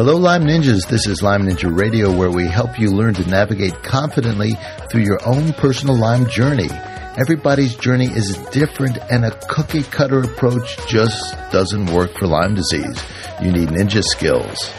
Hello, 0.00 0.16
Lyme 0.16 0.44
Ninjas. 0.44 0.88
This 0.88 1.06
is 1.06 1.22
Lyme 1.22 1.42
Ninja 1.42 1.70
Radio, 1.76 2.10
where 2.10 2.30
we 2.30 2.46
help 2.46 2.78
you 2.78 2.90
learn 2.90 3.12
to 3.14 3.28
navigate 3.28 3.82
confidently 3.82 4.52
through 4.90 5.02
your 5.02 5.18
own 5.26 5.52
personal 5.52 5.94
Lyme 5.94 6.26
journey. 6.26 6.70
Everybody's 7.18 7.76
journey 7.76 8.06
is 8.06 8.38
different, 8.50 8.96
and 9.10 9.26
a 9.26 9.32
cookie 9.48 9.82
cutter 9.82 10.20
approach 10.20 10.78
just 10.86 11.34
doesn't 11.50 11.92
work 11.92 12.16
for 12.16 12.28
Lyme 12.28 12.54
disease. 12.54 13.04
You 13.42 13.52
need 13.52 13.68
ninja 13.68 14.02
skills. 14.02 14.72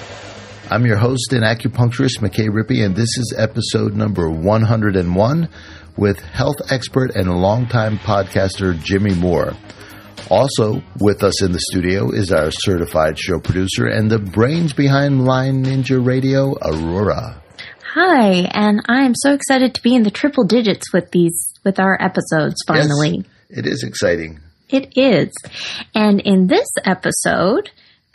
I'm 0.72 0.86
your 0.86 0.96
host 0.96 1.34
and 1.34 1.44
acupuncturist, 1.44 2.20
McKay 2.20 2.48
Rippey, 2.48 2.86
and 2.86 2.96
this 2.96 3.18
is 3.18 3.36
episode 3.38 3.94
number 3.94 4.30
101 4.30 5.50
with 5.98 6.22
health 6.22 6.56
expert 6.72 7.14
and 7.14 7.30
longtime 7.42 7.98
podcaster 7.98 8.82
Jimmy 8.82 9.14
Moore. 9.14 9.52
Also 10.30 10.82
with 11.02 11.26
us 11.26 11.44
in 11.44 11.52
the 11.52 11.60
studio 11.60 12.10
is 12.12 12.32
our 12.32 12.52
certified 12.52 13.20
show 13.20 13.38
producer 13.42 13.88
and 13.88 14.10
the 14.10 14.18
brains 14.18 14.72
behind 14.72 15.26
Lyme 15.26 15.62
Ninja 15.62 16.00
Radio, 16.02 16.56
Aurora. 16.62 17.44
Hi, 17.94 18.50
and 18.54 18.82
I 18.88 19.04
am 19.04 19.14
so 19.14 19.34
excited 19.34 19.76
to 19.76 19.82
be 19.82 19.94
in 19.94 20.04
the 20.04 20.10
triple 20.10 20.46
digits 20.46 20.94
with 20.94 21.12
these 21.12 21.54
with 21.66 21.82
our 21.82 22.02
episodes 22.02 22.56
finally. 22.66 23.26
Yes, 23.50 23.58
it 23.60 23.68
is 23.68 23.84
exciting. 23.84 24.40
It 24.70 24.98
is. 24.98 25.34
And 25.94 26.22
in 26.22 26.48
this 26.48 26.70
episode, 26.86 27.72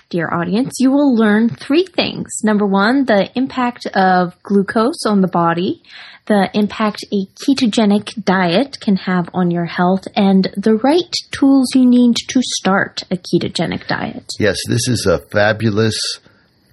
dear 0.08 0.28
audience, 0.32 0.74
you 0.78 0.90
will 0.90 1.14
learn 1.14 1.48
three 1.48 1.84
things. 1.84 2.30
Number 2.44 2.66
1, 2.66 3.06
the 3.06 3.30
impact 3.34 3.86
of 3.94 4.40
glucose 4.42 5.04
on 5.06 5.20
the 5.20 5.28
body, 5.28 5.82
the 6.26 6.50
impact 6.54 7.04
a 7.12 7.26
ketogenic 7.44 8.24
diet 8.24 8.78
can 8.80 8.96
have 8.96 9.28
on 9.34 9.50
your 9.50 9.64
health, 9.64 10.04
and 10.14 10.48
the 10.56 10.74
right 10.74 11.14
tools 11.32 11.74
you 11.74 11.86
need 11.86 12.16
to 12.28 12.40
start 12.42 13.02
a 13.10 13.16
ketogenic 13.16 13.86
diet. 13.86 14.24
Yes, 14.38 14.58
this 14.68 14.88
is 14.88 15.06
a 15.06 15.20
fabulous 15.32 15.98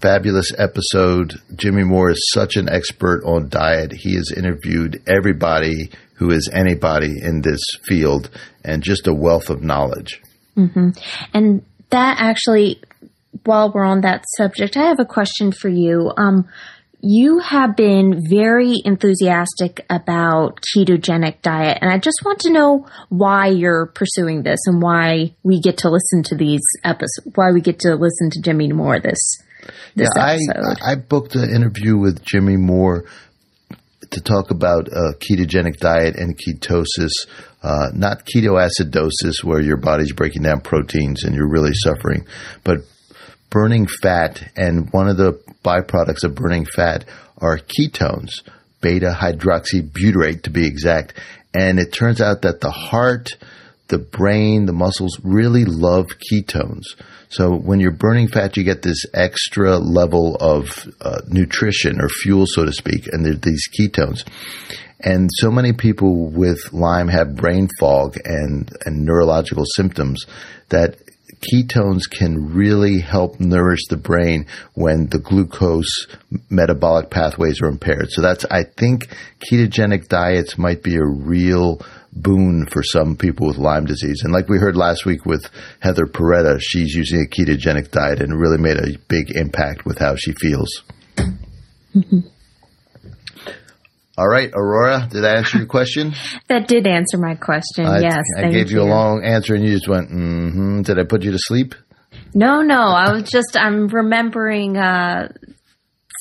fabulous 0.01 0.51
episode. 0.57 1.33
Jimmy 1.55 1.85
Moore 1.85 2.09
is 2.09 2.29
such 2.33 2.57
an 2.57 2.67
expert 2.67 3.23
on 3.23 3.47
diet. 3.47 3.93
He 3.93 4.15
has 4.15 4.33
interviewed 4.35 5.01
everybody 5.07 5.91
who 6.15 6.29
is 6.29 6.49
anybody 6.51 7.21
in 7.21 7.39
this 7.41 7.61
field 7.87 8.29
and 8.65 8.83
just 8.83 9.07
a 9.07 9.13
wealth 9.13 9.49
of 9.49 9.63
knowledge. 9.63 10.21
Mm-hmm. 10.57 10.89
And 11.33 11.65
that 11.91 12.17
actually, 12.19 12.81
while 13.43 13.71
we're 13.71 13.85
on 13.85 14.01
that 14.01 14.25
subject, 14.37 14.77
I 14.77 14.87
have 14.87 14.99
a 14.99 15.05
question 15.05 15.51
for 15.51 15.69
you. 15.69 16.11
Um, 16.15 16.47
you 17.05 17.39
have 17.39 17.75
been 17.75 18.21
very 18.29 18.75
enthusiastic 18.85 19.85
about 19.89 20.61
ketogenic 20.73 21.41
diet, 21.41 21.79
and 21.81 21.91
I 21.91 21.97
just 21.97 22.21
want 22.23 22.39
to 22.41 22.49
know 22.49 22.87
why 23.09 23.47
you're 23.47 23.87
pursuing 23.87 24.43
this 24.43 24.59
and 24.67 24.81
why 24.81 25.35
we 25.43 25.59
get 25.59 25.79
to 25.79 25.89
listen 25.89 26.23
to 26.29 26.35
these 26.35 26.61
episodes, 26.85 27.27
why 27.35 27.51
we 27.51 27.59
get 27.59 27.79
to 27.79 27.95
listen 27.95 28.29
to 28.31 28.41
Jimmy 28.41 28.71
Moore 28.71 29.01
this 29.01 29.19
this 29.95 30.09
yeah, 30.15 30.31
episode. 30.31 30.81
I, 30.81 30.93
I 30.93 30.95
booked 30.95 31.35
an 31.35 31.53
interview 31.53 31.97
with 31.97 32.23
Jimmy 32.23 32.55
Moore 32.55 33.03
to 34.11 34.21
talk 34.21 34.51
about 34.51 34.87
a 34.87 35.13
ketogenic 35.19 35.79
diet 35.79 36.15
and 36.15 36.37
ketosis, 36.37 37.11
uh, 37.63 37.89
not 37.93 38.25
ketoacidosis, 38.25 39.43
where 39.43 39.61
your 39.61 39.77
body's 39.77 40.13
breaking 40.13 40.43
down 40.43 40.61
proteins 40.61 41.23
and 41.23 41.35
you're 41.35 41.49
really 41.49 41.73
suffering, 41.73 42.25
but 42.63 42.77
burning 43.53 43.85
fat. 43.85 44.51
And 44.57 44.91
one 44.91 45.07
of 45.07 45.17
the 45.17 45.39
byproducts 45.63 46.23
of 46.23 46.33
burning 46.33 46.65
fat 46.65 47.05
are 47.37 47.59
ketones, 47.59 48.41
beta 48.81 49.15
hydroxybutyrate 49.15 50.41
to 50.43 50.49
be 50.49 50.65
exact. 50.65 51.13
And 51.53 51.79
it 51.79 51.93
turns 51.93 52.19
out 52.19 52.41
that 52.41 52.61
the 52.61 52.71
heart, 52.71 53.29
the 53.89 53.99
brain, 53.99 54.65
the 54.65 54.73
muscles 54.73 55.19
really 55.23 55.65
love 55.65 56.07
ketones. 56.31 56.83
So 57.29 57.55
when 57.55 57.79
you're 57.79 57.91
burning 57.91 58.27
fat, 58.27 58.57
you 58.57 58.63
get 58.63 58.81
this 58.81 59.05
extra 59.13 59.77
level 59.77 60.35
of 60.39 60.69
uh, 60.99 61.21
nutrition 61.27 62.01
or 62.01 62.09
fuel, 62.09 62.45
so 62.47 62.65
to 62.65 62.73
speak, 62.73 63.07
and 63.11 63.23
these 63.41 63.67
ketones. 63.79 64.23
And 64.99 65.29
so 65.33 65.51
many 65.51 65.73
people 65.73 66.29
with 66.29 66.59
Lyme 66.71 67.09
have 67.09 67.35
brain 67.35 67.67
fog 67.79 68.17
and, 68.23 68.71
and 68.85 69.05
neurological 69.05 69.65
symptoms 69.75 70.25
that 70.69 70.95
ketones 71.51 72.09
can 72.09 72.53
really 72.53 72.99
help 72.99 73.39
nourish 73.39 73.81
the 73.89 73.97
brain 73.97 74.47
when 74.73 75.07
the 75.07 75.19
glucose 75.19 76.07
metabolic 76.49 77.09
pathways 77.09 77.61
are 77.61 77.67
impaired. 77.67 78.09
So 78.09 78.21
that's, 78.21 78.45
I 78.45 78.63
think 78.63 79.09
ketogenic 79.39 80.07
diets 80.07 80.57
might 80.57 80.81
be 80.83 80.95
a 80.95 81.05
real 81.05 81.81
boon 82.11 82.67
for 82.71 82.83
some 82.83 83.15
people 83.15 83.47
with 83.47 83.57
Lyme 83.57 83.85
disease. 83.85 84.21
And 84.23 84.31
like 84.31 84.47
we 84.47 84.57
heard 84.57 84.77
last 84.77 85.05
week 85.05 85.25
with 85.25 85.49
Heather 85.79 86.05
Peretta, 86.05 86.59
she's 86.59 86.93
using 86.93 87.21
a 87.21 87.29
ketogenic 87.29 87.91
diet 87.91 88.21
and 88.21 88.39
really 88.39 88.57
made 88.57 88.77
a 88.77 88.97
big 89.07 89.31
impact 89.35 89.85
with 89.85 89.97
how 89.97 90.15
she 90.15 90.33
feels. 90.33 90.83
Mm-hmm. 91.95 92.19
All 94.15 94.27
right, 94.27 94.51
Aurora, 94.53 95.07
did 95.09 95.25
I 95.25 95.37
answer 95.37 95.57
your 95.57 95.67
question? 95.67 96.13
that 96.47 96.67
did 96.67 96.85
answer 96.85 97.17
my 97.17 97.33
question. 97.33 97.87
I, 97.87 97.99
yes, 97.99 98.21
I 98.37 98.49
gave 98.49 98.69
you, 98.69 98.77
you 98.77 98.83
a 98.83 98.89
long 98.89 99.23
answer 99.23 99.55
and 99.55 99.63
you 99.63 99.71
just 99.71 99.87
went, 99.87 100.09
mm-hmm. 100.09 100.81
Did 100.83 100.99
I 100.99 101.03
put 101.03 101.23
you 101.23 101.31
to 101.31 101.39
sleep? 101.39 101.73
No, 102.35 102.61
no. 102.61 102.79
I 102.79 103.11
was 103.11 103.23
just 103.29 103.57
I'm 103.57 103.87
remembering 103.87 104.77
uh, 104.77 105.29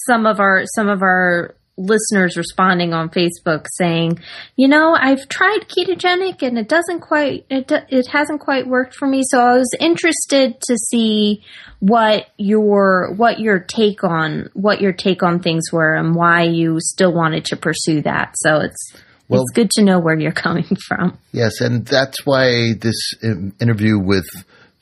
some 0.06 0.26
of 0.26 0.40
our 0.40 0.64
some 0.74 0.88
of 0.88 1.02
our 1.02 1.54
listeners 1.76 2.36
responding 2.36 2.92
on 2.92 3.08
Facebook 3.08 3.66
saying, 3.72 4.18
you 4.56 4.68
know, 4.68 4.94
I've 4.98 5.28
tried 5.28 5.66
ketogenic 5.68 6.42
and 6.42 6.58
it 6.58 6.68
doesn't 6.68 7.00
quite 7.00 7.46
it 7.48 7.70
it 7.88 8.06
hasn't 8.08 8.40
quite 8.40 8.66
worked 8.66 8.94
for 8.94 9.06
me. 9.08 9.22
So 9.24 9.40
I 9.40 9.54
was 9.54 9.74
interested 9.80 10.60
to 10.60 10.76
see 10.76 11.42
what 11.80 12.26
your 12.36 13.12
what 13.14 13.40
your 13.40 13.58
take 13.58 14.04
on 14.04 14.50
what 14.54 14.80
your 14.80 14.92
take 14.92 15.22
on 15.22 15.40
things 15.40 15.72
were 15.72 15.94
and 15.94 16.14
why 16.14 16.42
you 16.42 16.76
still 16.80 17.12
wanted 17.12 17.46
to 17.46 17.56
pursue 17.56 18.02
that. 18.02 18.34
So 18.36 18.60
it's 18.60 18.94
well, 19.28 19.42
it's 19.42 19.52
good 19.52 19.70
to 19.72 19.82
know 19.82 19.98
where 19.98 20.18
you're 20.18 20.32
coming 20.46 20.76
from. 20.86 21.18
Yes, 21.32 21.60
and 21.60 21.86
that's 21.86 22.26
why 22.26 22.74
this 22.78 23.14
um, 23.24 23.54
interview 23.60 23.98
with 23.98 24.26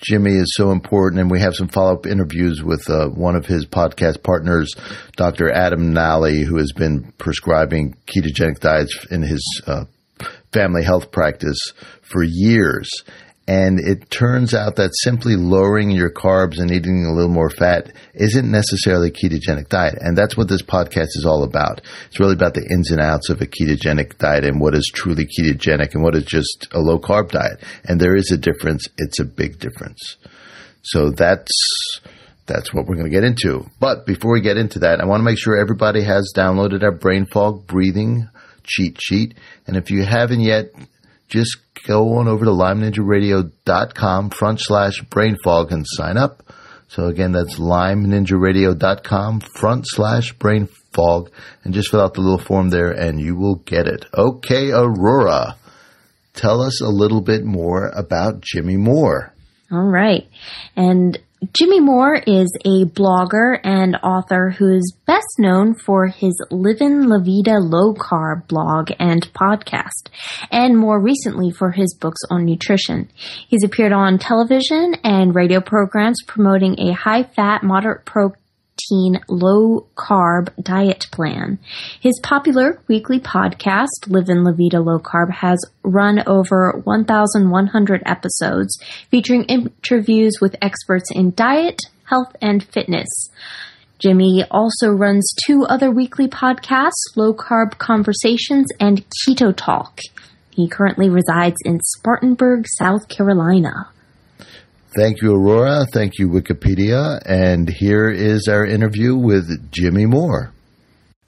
Jimmy 0.03 0.33
is 0.33 0.55
so 0.57 0.71
important, 0.71 1.21
and 1.21 1.31
we 1.31 1.41
have 1.41 1.55
some 1.55 1.69
follow 1.69 1.93
up 1.93 2.07
interviews 2.07 2.63
with 2.63 2.89
uh, 2.89 3.09
one 3.09 3.37
of 3.37 3.45
his 3.45 3.67
podcast 3.67 4.23
partners, 4.23 4.73
Dr. 5.17 5.51
Adam 5.51 5.93
Nally, 5.93 6.43
who 6.43 6.57
has 6.57 6.73
been 6.73 7.13
prescribing 7.19 7.95
ketogenic 8.07 8.61
diets 8.61 9.07
in 9.11 9.23
his 9.23 9.63
uh, 9.67 9.85
family 10.53 10.83
health 10.85 11.11
practice 11.11 11.59
for 12.03 12.23
years. 12.23 12.91
And 13.51 13.81
it 13.81 14.09
turns 14.11 14.55
out 14.55 14.77
that 14.77 14.93
simply 15.03 15.35
lowering 15.35 15.91
your 15.91 16.09
carbs 16.09 16.61
and 16.61 16.71
eating 16.71 17.05
a 17.05 17.13
little 17.13 17.33
more 17.33 17.51
fat 17.51 17.91
isn't 18.15 18.49
necessarily 18.49 19.09
a 19.09 19.11
ketogenic 19.11 19.69
diet. 19.69 19.97
And 19.99 20.17
that's 20.17 20.37
what 20.37 20.47
this 20.47 20.63
podcast 20.63 21.17
is 21.17 21.27
all 21.27 21.43
about. 21.43 21.81
It's 22.07 22.21
really 22.21 22.35
about 22.35 22.55
the 22.55 22.65
ins 22.71 22.93
and 22.93 23.01
outs 23.01 23.29
of 23.29 23.41
a 23.41 23.47
ketogenic 23.47 24.19
diet 24.19 24.45
and 24.45 24.61
what 24.61 24.77
is 24.77 24.89
truly 24.95 25.27
ketogenic 25.27 25.95
and 25.95 26.03
what 26.05 26.15
is 26.15 26.27
just 26.27 26.69
a 26.71 26.79
low 26.79 27.01
carb 27.01 27.33
diet. 27.33 27.61
And 27.83 28.01
there 28.01 28.15
is 28.15 28.31
a 28.31 28.39
difference. 28.39 28.87
It's 28.99 29.19
a 29.19 29.25
big 29.25 29.59
difference. 29.59 29.99
So 30.83 31.11
that's, 31.11 31.51
that's 32.47 32.73
what 32.73 32.87
we're 32.87 32.95
going 32.95 33.11
to 33.11 33.13
get 33.13 33.25
into. 33.25 33.69
But 33.81 34.07
before 34.07 34.33
we 34.33 34.43
get 34.43 34.59
into 34.59 34.79
that, 34.79 35.01
I 35.01 35.07
want 35.07 35.23
to 35.23 35.25
make 35.25 35.41
sure 35.41 35.61
everybody 35.61 36.05
has 36.05 36.33
downloaded 36.37 36.85
our 36.85 36.93
brain 36.93 37.27
fog 37.27 37.67
breathing 37.67 38.29
cheat 38.63 38.97
sheet. 39.03 39.35
And 39.67 39.77
if 39.77 39.91
you 39.91 40.05
haven't 40.05 40.43
yet, 40.43 40.67
just 41.31 41.57
go 41.87 42.19
on 42.19 42.29
over 42.29 42.45
to 42.45 42.51
lymeninjaradio.com 42.51 44.31
front 44.31 44.61
slash 44.61 45.01
brain 45.03 45.37
fog 45.43 45.73
and 45.73 45.87
sign 45.87 46.17
up. 46.17 46.43
So 46.89 47.07
again, 47.07 47.33
that's 47.33 47.59
lymeninjaradio.com 47.59 49.41
front 49.41 49.85
slash 49.87 50.33
brain 50.35 50.69
fog 50.93 51.31
and 51.65 51.73
just 51.73 51.91
fill 51.91 52.01
out 52.01 52.15
the 52.15 52.21
little 52.21 52.45
form 52.45 52.71
there 52.71 52.91
and 52.91 53.21
you 53.21 53.37
will 53.37 53.57
get 53.57 53.87
it. 53.87 54.07
Okay, 54.13 54.73
Aurora, 54.73 55.57
tell 56.35 56.61
us 56.61 56.83
a 56.83 56.89
little 56.89 57.21
bit 57.21 57.45
more 57.45 57.89
about 57.95 58.41
Jimmy 58.41 58.77
Moore. 58.77 59.33
All 59.71 59.87
right. 59.87 60.29
And 60.77 61.17
Jimmy 61.55 61.81
Moore 61.81 62.17
is 62.27 62.55
a 62.67 62.85
blogger 62.85 63.59
and 63.65 63.97
author 64.03 64.51
who 64.51 64.75
is 64.75 64.95
best 65.07 65.39
known 65.39 65.75
for 65.75 66.07
his 66.07 66.39
Livin' 66.51 67.09
La 67.09 67.19
Vida 67.19 67.59
Low 67.59 67.95
Carb 67.95 68.47
blog 68.47 68.91
and 68.99 69.23
podcast, 69.33 70.11
and 70.51 70.77
more 70.77 71.01
recently 71.01 71.51
for 71.51 71.71
his 71.71 71.97
books 71.99 72.21
on 72.31 72.45
nutrition. 72.45 73.09
He's 73.49 73.65
appeared 73.65 73.93
on 73.93 74.19
television 74.19 74.97
and 75.03 75.35
radio 75.35 75.63
programs 75.63 76.23
promoting 76.27 76.79
a 76.79 76.93
high 76.93 77.23
fat, 77.23 77.63
moderate 77.63 78.05
low 79.29 79.87
carb 79.97 80.49
diet 80.63 81.07
plan. 81.11 81.59
His 82.01 82.19
popular 82.23 82.81
weekly 82.89 83.21
podcast, 83.21 84.09
Livin' 84.09 84.45
La 84.45 84.53
Vida 84.53 84.81
Low 84.81 84.99
Carb, 84.99 85.31
has 85.31 85.59
run 85.83 86.23
over 86.27 86.81
1,100 86.85 88.03
episodes 88.07 88.79
featuring 89.11 89.45
interviews 89.45 90.35
with 90.41 90.57
experts 90.63 91.11
in 91.11 91.33
diet, 91.35 91.81
health, 92.05 92.35
and 92.41 92.63
fitness. 92.63 93.09
Jimmy 93.99 94.45
also 94.51 94.89
runs 94.89 95.35
two 95.47 95.65
other 95.65 95.91
weekly 95.91 96.27
podcasts, 96.27 97.17
Low 97.17 97.35
Carb 97.35 97.77
Conversations 97.79 98.67
and 98.81 99.05
Keto 99.27 99.55
Talk. 99.55 100.01
He 100.51 100.69
currently 100.69 101.11
resides 101.11 101.57
in 101.65 101.81
Spartanburg, 101.81 102.65
South 102.79 103.09
Carolina. 103.09 103.91
Thank 104.95 105.23
you, 105.23 105.33
Aurora. 105.33 105.87
Thank 105.93 106.19
you, 106.19 106.29
Wikipedia. 106.29 107.21
And 107.25 107.69
here 107.69 108.11
is 108.11 108.49
our 108.49 108.67
interview 108.67 109.15
with 109.15 109.71
Jimmy 109.71 110.05
Moore. 110.05 110.53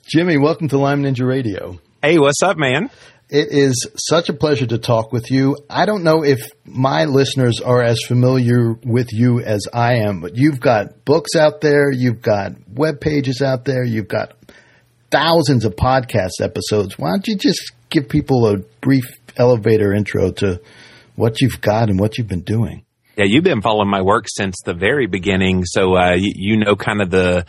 Jimmy, 0.05 0.37
welcome 0.37 0.69
to 0.69 0.79
Lyme 0.79 1.05
Ninja 1.05 1.25
Radio. 1.25 1.79
Hey, 2.03 2.19
what's 2.19 2.43
up, 2.43 2.57
man? 2.57 2.91
It 3.31 3.49
is 3.53 3.87
such 3.97 4.29
a 4.29 4.33
pleasure 4.33 4.67
to 4.67 4.79
talk 4.79 5.13
with 5.13 5.31
you. 5.31 5.57
I 5.71 5.87
don't 5.87 6.03
know 6.03 6.25
if 6.25 6.41
my 6.65 7.05
listeners 7.05 7.61
are 7.61 7.81
as 7.81 8.01
familiar 8.09 8.73
with 8.85 9.13
you 9.13 9.41
as 9.41 9.69
I 9.73 9.99
am, 9.99 10.21
but 10.21 10.33
you've 10.35 10.59
got 10.59 11.05
books 11.05 11.37
out 11.37 11.61
there, 11.61 11.93
you've 11.93 12.21
got 12.21 12.53
web 12.69 13.01
pages 13.01 13.43
out 13.43 13.65
there, 13.65 13.85
you've 13.85 14.09
got 14.09 14.33
thousands 15.13 15.65
of 15.65 15.77
podcast 15.77 16.43
episodes. 16.43 16.99
Why 16.99 17.11
don't 17.11 17.29
you 17.29 17.37
just 17.37 17.73
give 17.91 18.09
people 18.09 18.45
a 18.49 18.59
brief 18.81 19.05
elevator 19.37 19.95
intro 19.95 20.33
to 20.33 20.61
what 21.15 21.41
you've 21.41 21.61
got 21.61 21.91
and 21.91 22.01
what 22.01 22.19
you've 22.19 22.29
been 22.29 22.43
doing? 22.43 22.85
Yeah, 23.15 23.27
you've 23.27 23.45
been 23.45 23.61
following 23.61 23.91
my 23.91 24.01
work 24.01 24.25
since 24.27 24.63
the 24.65 24.73
very 24.73 25.07
beginning, 25.07 25.67
so 25.67 25.99
uh, 25.99 26.15
you, 26.17 26.33
you 26.35 26.57
know 26.57 26.77
kind 26.77 27.03
of 27.03 27.11
the 27.11 27.45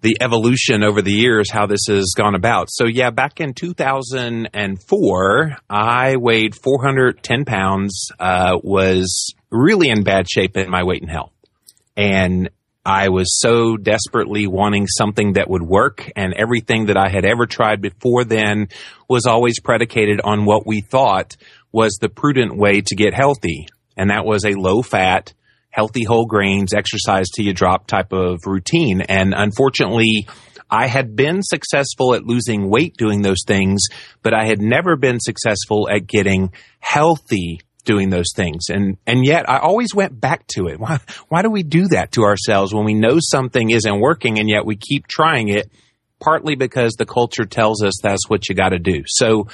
the 0.00 0.16
evolution 0.20 0.82
over 0.82 1.02
the 1.02 1.12
years, 1.12 1.50
how 1.50 1.66
this 1.66 1.84
has 1.88 2.14
gone 2.16 2.34
about. 2.34 2.70
So 2.70 2.86
yeah, 2.86 3.10
back 3.10 3.38
in 3.40 3.52
2004, 3.52 5.56
I 5.68 6.16
weighed 6.16 6.54
410 6.54 7.44
pounds, 7.44 8.10
uh, 8.18 8.58
was 8.62 9.34
really 9.50 9.90
in 9.90 10.02
bad 10.02 10.30
shape 10.30 10.56
in 10.56 10.70
my 10.70 10.82
weight 10.82 11.02
and 11.02 11.10
health. 11.10 11.34
And 11.96 12.48
I 12.84 13.10
was 13.10 13.38
so 13.38 13.76
desperately 13.76 14.46
wanting 14.46 14.86
something 14.86 15.34
that 15.34 15.50
would 15.50 15.62
work 15.62 16.10
and 16.14 16.32
everything 16.34 16.86
that 16.86 16.96
I 16.96 17.10
had 17.10 17.26
ever 17.26 17.44
tried 17.46 17.82
before 17.82 18.24
then 18.24 18.68
was 19.08 19.26
always 19.26 19.60
predicated 19.60 20.20
on 20.22 20.46
what 20.46 20.66
we 20.66 20.80
thought 20.80 21.36
was 21.72 21.98
the 22.00 22.08
prudent 22.08 22.56
way 22.56 22.80
to 22.80 22.94
get 22.94 23.12
healthy 23.12 23.66
and 23.96 24.10
that 24.10 24.24
was 24.24 24.44
a 24.44 24.52
low 24.52 24.82
fat, 24.82 25.32
healthy 25.70 26.04
whole 26.04 26.26
grains, 26.26 26.74
exercise 26.74 27.26
till 27.28 27.44
you 27.44 27.52
drop 27.52 27.86
type 27.86 28.12
of 28.12 28.40
routine. 28.46 29.02
And 29.02 29.34
unfortunately, 29.36 30.26
I 30.70 30.86
had 30.86 31.14
been 31.14 31.42
successful 31.42 32.14
at 32.14 32.24
losing 32.24 32.68
weight 32.68 32.96
doing 32.96 33.22
those 33.22 33.44
things, 33.46 33.86
but 34.22 34.34
I 34.34 34.44
had 34.44 34.60
never 34.60 34.96
been 34.96 35.20
successful 35.20 35.88
at 35.88 36.06
getting 36.06 36.52
healthy 36.80 37.60
doing 37.84 38.10
those 38.10 38.32
things. 38.34 38.64
And, 38.68 38.98
and 39.06 39.24
yet 39.24 39.48
I 39.48 39.58
always 39.58 39.94
went 39.94 40.20
back 40.20 40.46
to 40.56 40.66
it. 40.66 40.78
Why, 40.80 40.98
why 41.28 41.42
do 41.42 41.50
we 41.50 41.62
do 41.62 41.86
that 41.88 42.12
to 42.12 42.24
ourselves 42.24 42.74
when 42.74 42.84
we 42.84 42.94
know 42.94 43.18
something 43.20 43.70
isn't 43.70 44.00
working 44.00 44.38
and 44.38 44.48
yet 44.48 44.66
we 44.66 44.76
keep 44.76 45.06
trying 45.06 45.48
it? 45.48 45.70
Partly 46.18 46.56
because 46.56 46.94
the 46.94 47.06
culture 47.06 47.44
tells 47.44 47.82
us 47.82 47.94
that's 48.02 48.28
what 48.28 48.48
you 48.48 48.54
got 48.54 48.70
to 48.70 48.78
do. 48.78 49.04
So 49.06 49.48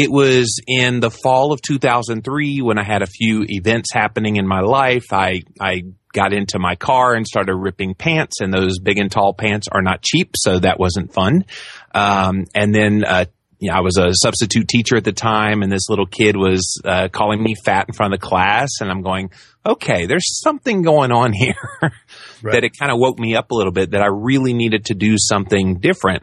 it 0.00 0.12
was 0.12 0.60
in 0.68 1.00
the 1.00 1.10
fall 1.10 1.52
of 1.52 1.60
2003 1.60 2.60
when 2.62 2.78
I 2.78 2.84
had 2.84 3.02
a 3.02 3.06
few 3.06 3.44
events 3.48 3.92
happening 3.92 4.36
in 4.36 4.46
my 4.46 4.60
life. 4.60 5.06
I, 5.12 5.42
I 5.60 5.82
got 6.12 6.32
into 6.32 6.60
my 6.60 6.76
car 6.76 7.14
and 7.14 7.26
started 7.26 7.56
ripping 7.56 7.96
pants, 7.96 8.40
and 8.40 8.54
those 8.54 8.78
big 8.78 8.98
and 8.98 9.10
tall 9.10 9.34
pants 9.34 9.66
are 9.66 9.82
not 9.82 10.00
cheap, 10.00 10.34
so 10.36 10.60
that 10.60 10.78
wasn't 10.78 11.12
fun. 11.12 11.46
Um, 11.92 12.44
and 12.54 12.72
then, 12.72 13.04
uh, 13.04 13.24
you 13.58 13.70
know, 13.70 13.76
I 13.76 13.80
was 13.80 13.98
a 13.98 14.10
substitute 14.12 14.68
teacher 14.68 14.94
at 14.94 15.02
the 15.02 15.10
time, 15.10 15.62
and 15.62 15.72
this 15.72 15.88
little 15.88 16.06
kid 16.06 16.36
was 16.36 16.80
uh, 16.84 17.08
calling 17.08 17.42
me 17.42 17.56
fat 17.56 17.86
in 17.88 17.94
front 17.94 18.14
of 18.14 18.20
the 18.20 18.24
class, 18.24 18.68
and 18.80 18.92
I'm 18.92 19.02
going, 19.02 19.32
okay, 19.66 20.06
there's 20.06 20.40
something 20.40 20.82
going 20.82 21.10
on 21.10 21.32
here 21.36 21.54
right. 21.82 22.52
that 22.52 22.62
it 22.62 22.78
kind 22.78 22.92
of 22.92 23.00
woke 23.00 23.18
me 23.18 23.34
up 23.34 23.50
a 23.50 23.54
little 23.56 23.72
bit 23.72 23.90
that 23.90 24.00
I 24.00 24.08
really 24.08 24.54
needed 24.54 24.84
to 24.86 24.94
do 24.94 25.16
something 25.18 25.80
different. 25.80 26.22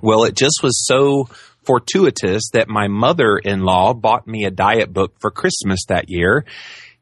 Well, 0.00 0.24
it 0.24 0.34
just 0.34 0.62
was 0.62 0.86
so 0.86 1.28
fortuitous 1.66 2.50
that 2.52 2.68
my 2.68 2.88
mother 2.88 3.36
in 3.36 3.60
law 3.60 3.92
bought 3.92 4.26
me 4.26 4.44
a 4.44 4.50
diet 4.50 4.92
book 4.92 5.14
for 5.20 5.30
Christmas 5.30 5.80
that 5.88 6.08
year. 6.08 6.44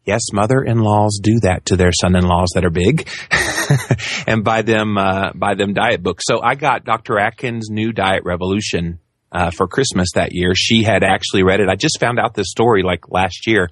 Yes, 0.05 0.33
mother 0.33 0.61
in 0.61 0.81
laws 0.81 1.19
do 1.23 1.41
that 1.41 1.67
to 1.67 1.77
their 1.77 1.93
son 1.93 2.15
in 2.17 2.25
laws 2.25 2.49
that 2.55 2.65
are 2.65 2.71
big 2.71 3.09
and 4.27 4.45
buy 4.45 4.63
them, 4.63 4.99
uh, 4.99 5.33
buy 5.35 5.55
them 5.55 5.73
diet 5.73 6.03
books. 6.03 6.25
So 6.27 6.43
I 6.43 6.57
got 6.57 6.85
Dr. 6.85 7.19
Atkins' 7.19 7.69
new 7.71 7.93
diet 7.93 8.25
revolution, 8.25 8.99
uh, 9.35 9.51
for 9.51 9.67
Christmas 9.67 10.11
that 10.15 10.29
year. 10.33 10.55
She 10.55 10.85
had 10.85 11.03
actually 11.03 11.43
read 11.43 11.61
it. 11.61 11.69
I 11.69 11.75
just 11.75 11.99
found 11.99 12.19
out 12.19 12.35
this 12.35 12.51
story 12.51 12.83
like 12.83 13.11
last 13.11 13.47
year, 13.47 13.69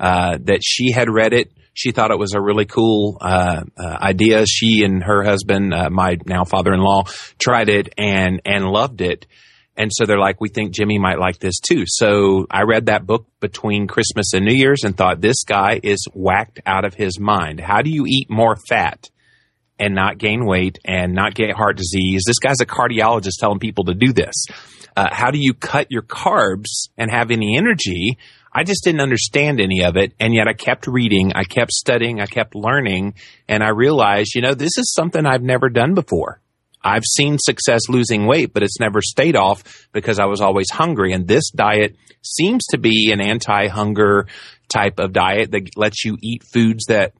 uh, 0.00 0.38
that 0.44 0.60
she 0.62 0.90
had 0.90 1.08
read 1.10 1.34
it. 1.34 1.52
She 1.74 1.92
thought 1.92 2.10
it 2.10 2.18
was 2.18 2.34
a 2.34 2.40
really 2.40 2.64
cool 2.64 3.18
uh, 3.20 3.62
uh, 3.76 3.96
idea. 4.00 4.46
She 4.46 4.84
and 4.84 5.02
her 5.02 5.22
husband, 5.22 5.72
uh, 5.72 5.90
my 5.90 6.18
now 6.26 6.44
father-in-law, 6.44 7.04
tried 7.38 7.68
it 7.68 7.94
and 7.96 8.40
and 8.44 8.66
loved 8.66 9.00
it. 9.00 9.26
And 9.76 9.90
so 9.92 10.04
they're 10.04 10.18
like, 10.18 10.40
we 10.40 10.50
think 10.50 10.74
Jimmy 10.74 10.98
might 10.98 11.18
like 11.18 11.38
this 11.38 11.58
too. 11.58 11.84
So 11.86 12.46
I 12.50 12.62
read 12.62 12.86
that 12.86 13.06
book 13.06 13.26
between 13.40 13.86
Christmas 13.86 14.34
and 14.34 14.44
New 14.44 14.54
Year's 14.54 14.84
and 14.84 14.96
thought 14.96 15.20
this 15.20 15.44
guy 15.44 15.80
is 15.82 16.06
whacked 16.12 16.60
out 16.66 16.84
of 16.84 16.94
his 16.94 17.18
mind. 17.18 17.58
How 17.58 17.80
do 17.80 17.90
you 17.90 18.04
eat 18.06 18.28
more 18.28 18.56
fat 18.68 19.08
and 19.78 19.94
not 19.94 20.18
gain 20.18 20.44
weight 20.44 20.78
and 20.84 21.14
not 21.14 21.34
get 21.34 21.56
heart 21.56 21.78
disease? 21.78 22.22
This 22.26 22.38
guy's 22.38 22.60
a 22.60 22.66
cardiologist 22.66 23.38
telling 23.40 23.60
people 23.60 23.84
to 23.84 23.94
do 23.94 24.12
this. 24.12 24.34
Uh, 24.94 25.08
how 25.10 25.30
do 25.30 25.38
you 25.38 25.54
cut 25.54 25.86
your 25.90 26.02
carbs 26.02 26.88
and 26.98 27.10
have 27.10 27.30
any 27.30 27.56
energy? 27.56 28.18
I 28.52 28.64
just 28.64 28.84
didn't 28.84 29.00
understand 29.00 29.58
any 29.58 29.82
of 29.84 29.96
it. 29.96 30.12
And 30.20 30.34
yet 30.34 30.48
I 30.48 30.52
kept 30.52 30.86
reading, 30.86 31.32
I 31.34 31.44
kept 31.44 31.72
studying, 31.72 32.20
I 32.20 32.26
kept 32.26 32.54
learning, 32.54 33.14
and 33.48 33.62
I 33.62 33.70
realized, 33.70 34.34
you 34.34 34.42
know, 34.42 34.52
this 34.52 34.76
is 34.76 34.92
something 34.92 35.24
I've 35.24 35.42
never 35.42 35.70
done 35.70 35.94
before. 35.94 36.41
I've 36.84 37.04
seen 37.04 37.38
success 37.38 37.82
losing 37.88 38.26
weight, 38.26 38.52
but 38.52 38.62
it's 38.62 38.80
never 38.80 39.00
stayed 39.00 39.36
off 39.36 39.88
because 39.92 40.18
I 40.18 40.26
was 40.26 40.40
always 40.40 40.70
hungry. 40.70 41.12
And 41.12 41.26
this 41.26 41.50
diet 41.50 41.96
seems 42.22 42.64
to 42.70 42.78
be 42.78 43.10
an 43.12 43.20
anti-hunger 43.20 44.26
type 44.68 44.98
of 44.98 45.12
diet 45.12 45.52
that 45.52 45.76
lets 45.76 46.04
you 46.04 46.16
eat 46.20 46.42
foods 46.52 46.86
that 46.88 47.14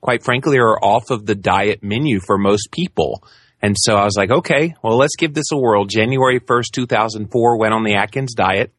quite 0.00 0.22
frankly 0.22 0.58
are 0.58 0.78
off 0.78 1.10
of 1.10 1.26
the 1.26 1.34
diet 1.34 1.82
menu 1.82 2.20
for 2.20 2.38
most 2.38 2.70
people. 2.72 3.22
And 3.62 3.76
so 3.78 3.94
I 3.94 4.04
was 4.04 4.16
like, 4.16 4.30
okay, 4.30 4.74
well, 4.82 4.98
let's 4.98 5.16
give 5.16 5.32
this 5.32 5.50
a 5.50 5.56
whirl. 5.56 5.86
January 5.86 6.40
1st, 6.40 6.72
2004, 6.74 7.58
went 7.58 7.72
on 7.72 7.82
the 7.82 7.94
Atkins 7.94 8.34
diet. 8.34 8.74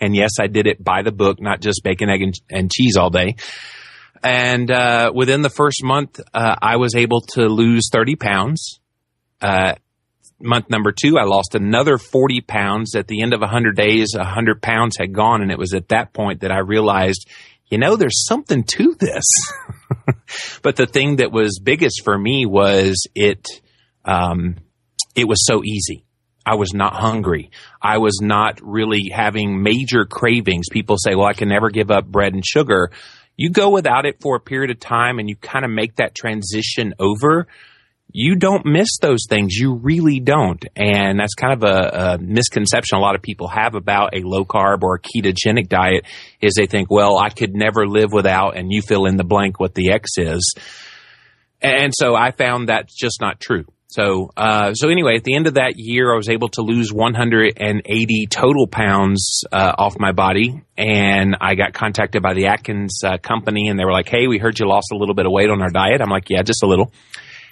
And 0.00 0.16
yes, 0.16 0.30
I 0.40 0.46
did 0.46 0.66
it 0.66 0.82
by 0.82 1.02
the 1.02 1.12
book, 1.12 1.40
not 1.40 1.60
just 1.60 1.82
bacon, 1.84 2.08
egg, 2.08 2.22
and, 2.22 2.34
and 2.48 2.72
cheese 2.72 2.96
all 2.96 3.10
day. 3.10 3.36
And 4.22 4.70
uh, 4.70 5.12
within 5.14 5.42
the 5.42 5.50
first 5.50 5.82
month, 5.84 6.20
uh, 6.32 6.56
I 6.60 6.76
was 6.76 6.94
able 6.94 7.20
to 7.34 7.42
lose 7.46 7.90
30 7.92 8.16
pounds. 8.16 8.80
Uh, 9.40 9.74
month 10.40 10.70
number 10.70 10.92
two, 10.92 11.18
I 11.18 11.24
lost 11.24 11.54
another 11.54 11.98
40 11.98 12.40
pounds. 12.42 12.94
At 12.94 13.08
the 13.08 13.22
end 13.22 13.32
of 13.32 13.40
100 13.40 13.76
days, 13.76 14.14
100 14.16 14.62
pounds 14.62 14.96
had 14.98 15.12
gone. 15.12 15.42
And 15.42 15.50
it 15.50 15.58
was 15.58 15.74
at 15.74 15.88
that 15.88 16.12
point 16.12 16.40
that 16.40 16.52
I 16.52 16.58
realized, 16.58 17.28
you 17.70 17.78
know, 17.78 17.96
there's 17.96 18.26
something 18.26 18.64
to 18.64 18.94
this. 18.98 19.24
but 20.62 20.76
the 20.76 20.86
thing 20.86 21.16
that 21.16 21.32
was 21.32 21.60
biggest 21.62 22.02
for 22.04 22.16
me 22.16 22.46
was 22.46 23.06
it, 23.14 23.46
um, 24.04 24.56
it 25.14 25.26
was 25.26 25.44
so 25.44 25.62
easy. 25.64 26.04
I 26.46 26.54
was 26.54 26.72
not 26.72 26.94
hungry. 26.94 27.50
I 27.82 27.98
was 27.98 28.20
not 28.22 28.60
really 28.62 29.10
having 29.14 29.62
major 29.62 30.06
cravings. 30.06 30.66
People 30.70 30.96
say, 30.96 31.14
well, 31.14 31.26
I 31.26 31.34
can 31.34 31.50
never 31.50 31.68
give 31.68 31.90
up 31.90 32.06
bread 32.06 32.32
and 32.32 32.44
sugar. 32.46 32.90
You 33.36 33.50
go 33.50 33.68
without 33.68 34.06
it 34.06 34.22
for 34.22 34.36
a 34.36 34.40
period 34.40 34.70
of 34.70 34.80
time 34.80 35.18
and 35.18 35.28
you 35.28 35.36
kind 35.36 35.64
of 35.64 35.70
make 35.70 35.96
that 35.96 36.14
transition 36.14 36.94
over 36.98 37.46
you 38.10 38.36
don't 38.36 38.64
miss 38.64 38.98
those 39.00 39.26
things. 39.28 39.54
You 39.54 39.74
really 39.74 40.18
don't. 40.20 40.64
And 40.74 41.20
that's 41.20 41.34
kind 41.34 41.52
of 41.52 41.62
a, 41.62 42.14
a, 42.14 42.18
misconception 42.18 42.98
a 42.98 43.00
lot 43.00 43.14
of 43.14 43.22
people 43.22 43.48
have 43.48 43.74
about 43.74 44.16
a 44.16 44.22
low 44.22 44.44
carb 44.44 44.82
or 44.82 44.94
a 44.94 45.00
ketogenic 45.00 45.68
diet 45.68 46.04
is 46.40 46.54
they 46.54 46.66
think, 46.66 46.90
well, 46.90 47.18
I 47.18 47.28
could 47.28 47.54
never 47.54 47.86
live 47.86 48.12
without, 48.12 48.56
and 48.56 48.72
you 48.72 48.80
fill 48.80 49.06
in 49.06 49.16
the 49.16 49.24
blank 49.24 49.60
what 49.60 49.74
the 49.74 49.92
X 49.92 50.12
is. 50.16 50.54
And 51.60 51.92
so 51.94 52.14
I 52.14 52.30
found 52.30 52.68
that's 52.68 52.94
just 52.94 53.20
not 53.20 53.40
true. 53.40 53.64
So, 53.90 54.30
uh, 54.36 54.74
so 54.74 54.90
anyway, 54.90 55.16
at 55.16 55.24
the 55.24 55.34
end 55.34 55.46
of 55.46 55.54
that 55.54 55.74
year, 55.76 56.12
I 56.12 56.16
was 56.16 56.28
able 56.28 56.50
to 56.50 56.62
lose 56.62 56.92
180 56.92 58.26
total 58.30 58.66
pounds 58.66 59.44
uh, 59.50 59.72
off 59.78 59.98
my 59.98 60.12
body, 60.12 60.62
and 60.76 61.34
I 61.40 61.54
got 61.54 61.72
contacted 61.72 62.22
by 62.22 62.34
the 62.34 62.48
Atkins 62.48 63.00
uh, 63.02 63.16
company, 63.16 63.68
and 63.68 63.78
they 63.78 63.86
were 63.86 63.92
like, 63.92 64.06
"Hey, 64.06 64.26
we 64.26 64.36
heard 64.36 64.58
you 64.58 64.68
lost 64.68 64.88
a 64.92 64.96
little 64.96 65.14
bit 65.14 65.24
of 65.24 65.32
weight 65.32 65.48
on 65.48 65.62
our 65.62 65.70
diet." 65.70 66.02
I'm 66.02 66.10
like, 66.10 66.28
"Yeah, 66.28 66.42
just 66.42 66.62
a 66.62 66.66
little." 66.66 66.92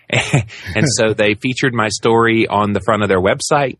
and 0.74 0.86
so 0.86 1.14
they 1.14 1.34
featured 1.34 1.74
my 1.74 1.88
story 1.88 2.46
on 2.46 2.72
the 2.72 2.80
front 2.80 3.02
of 3.02 3.08
their 3.08 3.20
website. 3.20 3.78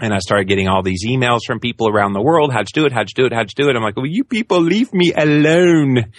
And 0.00 0.14
I 0.14 0.18
started 0.18 0.46
getting 0.46 0.68
all 0.68 0.82
these 0.82 1.04
emails 1.04 1.40
from 1.44 1.58
people 1.58 1.88
around 1.88 2.12
the 2.12 2.22
world. 2.22 2.52
How'd 2.52 2.68
you 2.74 2.82
do 2.82 2.86
it? 2.86 2.92
How'd 2.92 3.08
you 3.08 3.22
do 3.22 3.26
it? 3.26 3.32
How'd 3.32 3.50
you 3.50 3.64
do 3.64 3.68
it? 3.68 3.74
I'm 3.74 3.82
like, 3.82 3.96
well, 3.96 4.06
you 4.06 4.22
people 4.22 4.60
leave 4.60 4.92
me 4.92 5.12
alone. 5.12 6.12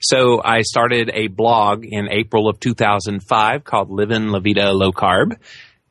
So 0.00 0.42
I 0.42 0.62
started 0.62 1.10
a 1.14 1.28
blog 1.28 1.84
in 1.84 2.08
April 2.10 2.48
of 2.48 2.58
2005 2.58 3.64
called 3.64 3.90
Living 3.90 4.28
La 4.28 4.40
Vida 4.40 4.72
Low 4.72 4.92
Carb. 4.92 5.36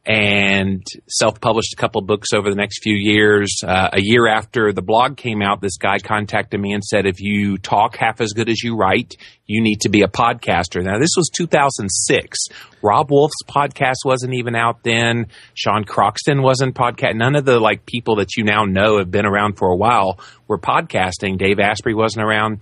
And 0.03 0.83
self-published 1.07 1.73
a 1.73 1.75
couple 1.75 2.01
books 2.01 2.29
over 2.33 2.49
the 2.49 2.55
next 2.55 2.81
few 2.81 2.95
years. 2.95 3.57
Uh, 3.63 3.89
a 3.93 4.01
year 4.01 4.27
after 4.27 4.73
the 4.73 4.81
blog 4.81 5.15
came 5.15 5.43
out, 5.43 5.61
this 5.61 5.77
guy 5.77 5.99
contacted 5.99 6.59
me 6.59 6.73
and 6.73 6.83
said, 6.83 7.05
"If 7.05 7.21
you 7.21 7.59
talk 7.59 7.97
half 7.97 8.19
as 8.19 8.33
good 8.33 8.49
as 8.49 8.63
you 8.63 8.75
write, 8.75 9.15
you 9.45 9.61
need 9.61 9.81
to 9.81 9.89
be 9.89 10.01
a 10.01 10.07
podcaster." 10.07 10.83
Now, 10.83 10.97
this 10.97 11.11
was 11.15 11.29
2006. 11.29 12.39
Robb 12.81 13.11
Wolf's 13.11 13.43
podcast 13.47 13.97
wasn't 14.03 14.33
even 14.33 14.55
out 14.55 14.81
then. 14.83 15.27
Sean 15.53 15.83
Croxton 15.83 16.41
wasn't 16.41 16.73
podcast. 16.73 17.15
None 17.15 17.35
of 17.35 17.45
the 17.45 17.59
like 17.59 17.85
people 17.85 18.15
that 18.15 18.35
you 18.35 18.43
now 18.43 18.65
know 18.65 18.97
have 18.97 19.11
been 19.11 19.27
around 19.27 19.59
for 19.59 19.67
a 19.67 19.77
while 19.77 20.19
were 20.47 20.57
podcasting. 20.57 21.37
Dave 21.37 21.59
Asprey 21.59 21.93
wasn't 21.93 22.25
around. 22.25 22.61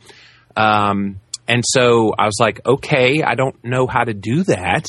Um, 0.58 1.22
and 1.50 1.63
so 1.65 2.13
I 2.15 2.27
was 2.27 2.38
like, 2.39 2.62
okay, 2.63 3.24
I 3.24 3.34
don't 3.34 3.56
know 3.63 3.88
how 3.88 4.03
to 4.03 4.13
do 4.13 4.44
that. 4.44 4.86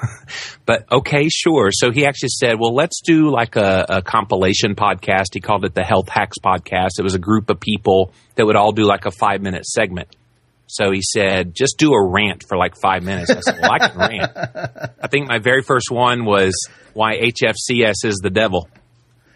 but 0.66 0.90
okay, 0.90 1.28
sure. 1.28 1.68
So 1.72 1.90
he 1.90 2.06
actually 2.06 2.30
said, 2.30 2.54
well, 2.58 2.74
let's 2.74 3.02
do 3.04 3.30
like 3.30 3.56
a, 3.56 3.84
a, 3.86 4.02
compilation 4.02 4.74
podcast. 4.74 5.34
He 5.34 5.40
called 5.40 5.66
it 5.66 5.74
the 5.74 5.84
Health 5.84 6.08
Hacks 6.08 6.38
Podcast. 6.42 6.98
It 6.98 7.02
was 7.02 7.14
a 7.14 7.18
group 7.18 7.50
of 7.50 7.60
people 7.60 8.14
that 8.36 8.46
would 8.46 8.56
all 8.56 8.72
do 8.72 8.84
like 8.84 9.04
a 9.04 9.10
five 9.10 9.42
minute 9.42 9.66
segment. 9.66 10.16
So 10.68 10.90
he 10.90 11.02
said, 11.02 11.54
just 11.54 11.76
do 11.76 11.92
a 11.92 12.10
rant 12.10 12.44
for 12.48 12.56
like 12.56 12.76
five 12.80 13.02
minutes. 13.02 13.30
I 13.30 13.40
said, 13.40 13.58
well, 13.60 13.72
I 13.72 13.88
can 13.88 13.98
rant. 13.98 14.32
I 15.02 15.08
think 15.08 15.28
my 15.28 15.38
very 15.38 15.62
first 15.62 15.90
one 15.90 16.24
was 16.24 16.54
why 16.94 17.16
HFCS 17.18 18.06
is 18.06 18.20
the 18.22 18.30
devil. 18.30 18.70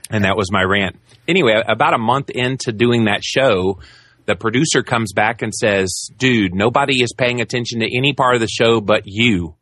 And 0.08 0.24
that 0.24 0.36
was 0.36 0.50
my 0.50 0.62
rant. 0.62 0.96
Anyway, 1.28 1.52
about 1.68 1.92
a 1.92 1.98
month 1.98 2.30
into 2.30 2.72
doing 2.72 3.04
that 3.04 3.22
show, 3.22 3.80
the 4.26 4.34
producer 4.34 4.82
comes 4.82 5.12
back 5.12 5.42
and 5.42 5.54
says, 5.54 6.08
dude, 6.16 6.54
nobody 6.54 7.02
is 7.02 7.12
paying 7.16 7.40
attention 7.40 7.80
to 7.80 7.96
any 7.96 8.12
part 8.12 8.34
of 8.34 8.40
the 8.40 8.48
show 8.48 8.80
but 8.80 9.02
you. 9.04 9.54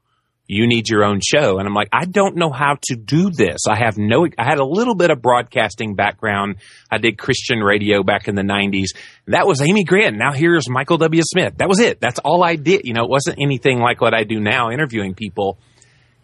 You 0.49 0.66
need 0.66 0.88
your 0.88 1.04
own 1.04 1.21
show. 1.25 1.59
And 1.59 1.66
I'm 1.66 1.75
like, 1.75 1.88
I 1.92 2.04
don't 2.04 2.37
know 2.37 2.50
how 2.50 2.76
to 2.83 2.97
do 2.97 3.31
this. 3.31 3.62
I 3.69 3.76
have 3.76 3.97
no, 3.97 4.26
I 4.38 4.45
had 4.45 4.59
a 4.59 4.64
little 4.64 4.95
bit 4.95 5.11
of 5.11 5.23
broadcasting 5.23 5.95
background. 5.95 6.57
I 6.90 6.99
did 6.99 7.16
Christian 7.16 7.61
radio 7.61 8.02
back 8.02 8.28
in 8.28 8.35
the 8.35 8.42
90s. 8.42 8.88
That 9.28 9.47
was 9.47 9.62
Amy 9.62 9.85
Grant. 9.85 10.19
Now 10.19 10.33
here's 10.33 10.69
Michael 10.69 10.99
W. 10.99 11.23
Smith. 11.25 11.54
That 11.59 11.69
was 11.69 11.81
it. 11.81 12.00
That's 12.00 12.19
all 12.19 12.45
I 12.45 12.57
did. 12.57 12.83
You 12.85 12.92
know, 12.92 13.04
it 13.04 13.11
wasn't 13.11 13.38
anything 13.40 13.78
like 13.78 14.00
what 14.00 14.14
I 14.14 14.25
do 14.25 14.40
now 14.40 14.71
interviewing 14.71 15.14
people. 15.14 15.59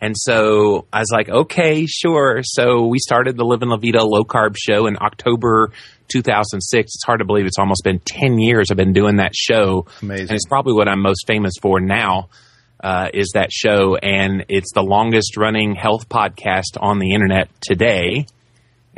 And 0.00 0.14
so 0.16 0.87
I 0.92 1.00
was 1.00 1.11
like, 1.12 1.28
okay, 1.28 1.87
sure. 1.87 2.40
So 2.42 2.87
we 2.87 2.99
started 2.99 3.37
the 3.37 3.45
Living 3.45 3.68
La 3.68 3.78
Vida 3.78 4.04
low 4.04 4.25
carb 4.25 4.57
show 4.57 4.87
in 4.87 4.97
October 5.00 5.73
2006. 6.08 6.94
It's 6.94 7.04
hard 7.04 7.20
to 7.20 7.24
believe 7.24 7.46
it's 7.46 7.58
almost 7.58 7.82
been 7.84 8.00
10 8.00 8.38
years 8.38 8.70
I've 8.70 8.76
been 8.76 8.92
doing 8.92 9.16
that 9.16 9.34
show. 9.34 9.86
Amazing. 10.02 10.28
And 10.28 10.36
it's 10.36 10.46
probably 10.46 10.74
what 10.74 10.88
I'm 10.88 11.00
most 11.00 11.26
famous 11.26 11.54
for 11.60 11.80
now. 11.80 12.28
Uh, 12.80 13.08
is 13.12 13.32
that 13.34 13.50
show, 13.50 13.96
and 13.96 14.44
it's 14.48 14.72
the 14.72 14.84
longest 14.84 15.36
running 15.36 15.74
health 15.74 16.08
podcast 16.08 16.80
on 16.80 17.00
the 17.00 17.12
internet 17.12 17.48
today. 17.60 18.24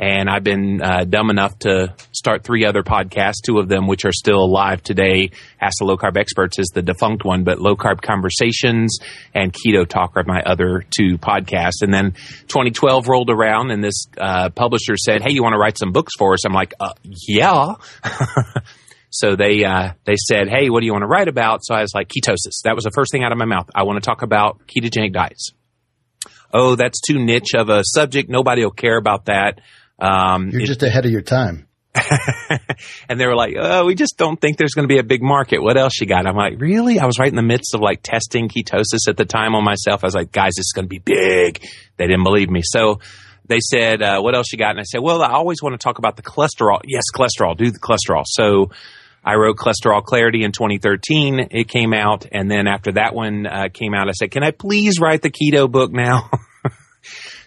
And 0.01 0.27
I've 0.31 0.43
been 0.43 0.81
uh, 0.81 1.03
dumb 1.07 1.29
enough 1.29 1.59
to 1.59 1.93
start 2.11 2.43
three 2.43 2.65
other 2.65 2.81
podcasts, 2.81 3.35
two 3.45 3.59
of 3.59 3.69
them 3.69 3.85
which 3.85 4.03
are 4.03 4.11
still 4.11 4.39
alive 4.39 4.81
today. 4.81 5.29
Ask 5.61 5.77
the 5.77 5.85
Low 5.85 5.95
Carb 5.95 6.17
Experts 6.17 6.57
is 6.57 6.69
the 6.73 6.81
defunct 6.81 7.23
one, 7.23 7.43
but 7.43 7.61
Low 7.61 7.75
Carb 7.75 8.01
Conversations 8.01 8.97
and 9.35 9.53
Keto 9.53 9.87
Talk 9.87 10.17
are 10.17 10.23
my 10.25 10.41
other 10.41 10.83
two 10.89 11.19
podcasts. 11.19 11.83
And 11.83 11.93
then 11.93 12.13
2012 12.47 13.07
rolled 13.07 13.29
around, 13.29 13.69
and 13.69 13.83
this 13.83 14.07
uh, 14.17 14.49
publisher 14.49 14.97
said, 14.97 15.21
"Hey, 15.21 15.33
you 15.33 15.43
want 15.43 15.53
to 15.53 15.59
write 15.59 15.77
some 15.77 15.91
books 15.91 16.13
for 16.17 16.33
us?" 16.33 16.45
I'm 16.47 16.53
like, 16.53 16.73
uh, 16.79 16.93
"Yeah." 17.03 17.75
so 19.11 19.35
they 19.35 19.63
uh, 19.63 19.89
they 20.05 20.15
said, 20.15 20.49
"Hey, 20.49 20.71
what 20.71 20.79
do 20.79 20.87
you 20.87 20.93
want 20.93 21.03
to 21.03 21.07
write 21.09 21.27
about?" 21.27 21.59
So 21.61 21.75
I 21.75 21.81
was 21.81 21.91
like, 21.93 22.07
"Ketosis." 22.07 22.63
That 22.63 22.73
was 22.73 22.85
the 22.85 22.91
first 22.95 23.11
thing 23.11 23.23
out 23.23 23.31
of 23.31 23.37
my 23.37 23.45
mouth. 23.45 23.69
I 23.75 23.83
want 23.83 24.01
to 24.01 24.05
talk 24.05 24.23
about 24.23 24.65
ketogenic 24.65 25.13
diets. 25.13 25.51
Oh, 26.51 26.75
that's 26.75 26.99
too 26.99 27.23
niche 27.23 27.53
of 27.55 27.69
a 27.69 27.83
subject. 27.85 28.29
Nobody 28.29 28.63
will 28.63 28.71
care 28.71 28.97
about 28.97 29.25
that. 29.25 29.61
Um, 30.01 30.49
You're 30.49 30.61
it, 30.61 30.65
just 30.65 30.83
ahead 30.83 31.05
of 31.05 31.11
your 31.11 31.21
time. 31.21 31.67
and 33.09 33.19
they 33.19 33.25
were 33.25 33.35
like, 33.35 33.55
"Oh, 33.59 33.85
we 33.85 33.95
just 33.95 34.17
don't 34.17 34.39
think 34.39 34.57
there's 34.57 34.73
going 34.73 34.87
to 34.87 34.93
be 34.93 34.99
a 34.99 35.03
big 35.03 35.21
market. 35.21 35.61
What 35.61 35.77
else 35.77 35.99
you 35.99 36.07
got?" 36.07 36.25
I'm 36.25 36.35
like, 36.35 36.59
"Really?" 36.59 36.99
I 36.99 37.05
was 37.05 37.19
right 37.19 37.29
in 37.29 37.35
the 37.35 37.41
midst 37.41 37.75
of 37.75 37.81
like 37.81 38.01
testing 38.01 38.47
ketosis 38.49 39.09
at 39.09 39.17
the 39.17 39.25
time 39.25 39.55
on 39.55 39.63
myself. 39.63 40.03
I 40.03 40.07
was 40.07 40.15
like, 40.15 40.31
"Guys, 40.31 40.53
this 40.55 40.67
is 40.67 40.73
going 40.73 40.85
to 40.85 40.89
be 40.89 40.99
big." 40.99 41.67
They 41.97 42.07
didn't 42.07 42.23
believe 42.23 42.49
me, 42.49 42.61
so 42.63 42.99
they 43.45 43.59
said, 43.59 44.01
uh, 44.01 44.21
"What 44.21 44.35
else 44.35 44.47
you 44.53 44.57
got?" 44.57 44.71
And 44.71 44.79
I 44.79 44.83
said, 44.83 45.01
"Well, 45.01 45.21
I 45.21 45.31
always 45.31 45.61
want 45.61 45.73
to 45.73 45.83
talk 45.83 45.97
about 45.97 46.15
the 46.15 46.23
cholesterol. 46.23 46.79
Yes, 46.85 47.03
cholesterol. 47.13 47.57
Do 47.57 47.69
the 47.69 47.79
cholesterol." 47.79 48.23
So 48.25 48.71
I 49.23 49.35
wrote 49.35 49.57
Cholesterol 49.57 50.03
Clarity 50.03 50.43
in 50.43 50.53
2013. 50.53 51.47
It 51.51 51.67
came 51.67 51.93
out, 51.93 52.25
and 52.31 52.49
then 52.49 52.67
after 52.67 52.93
that 52.93 53.13
one 53.13 53.45
uh, 53.45 53.67
came 53.71 53.93
out, 53.93 54.07
I 54.07 54.13
said, 54.13 54.31
"Can 54.31 54.43
I 54.43 54.51
please 54.51 54.99
write 54.99 55.21
the 55.21 55.29
keto 55.29 55.69
book 55.69 55.91
now?" 55.91 56.29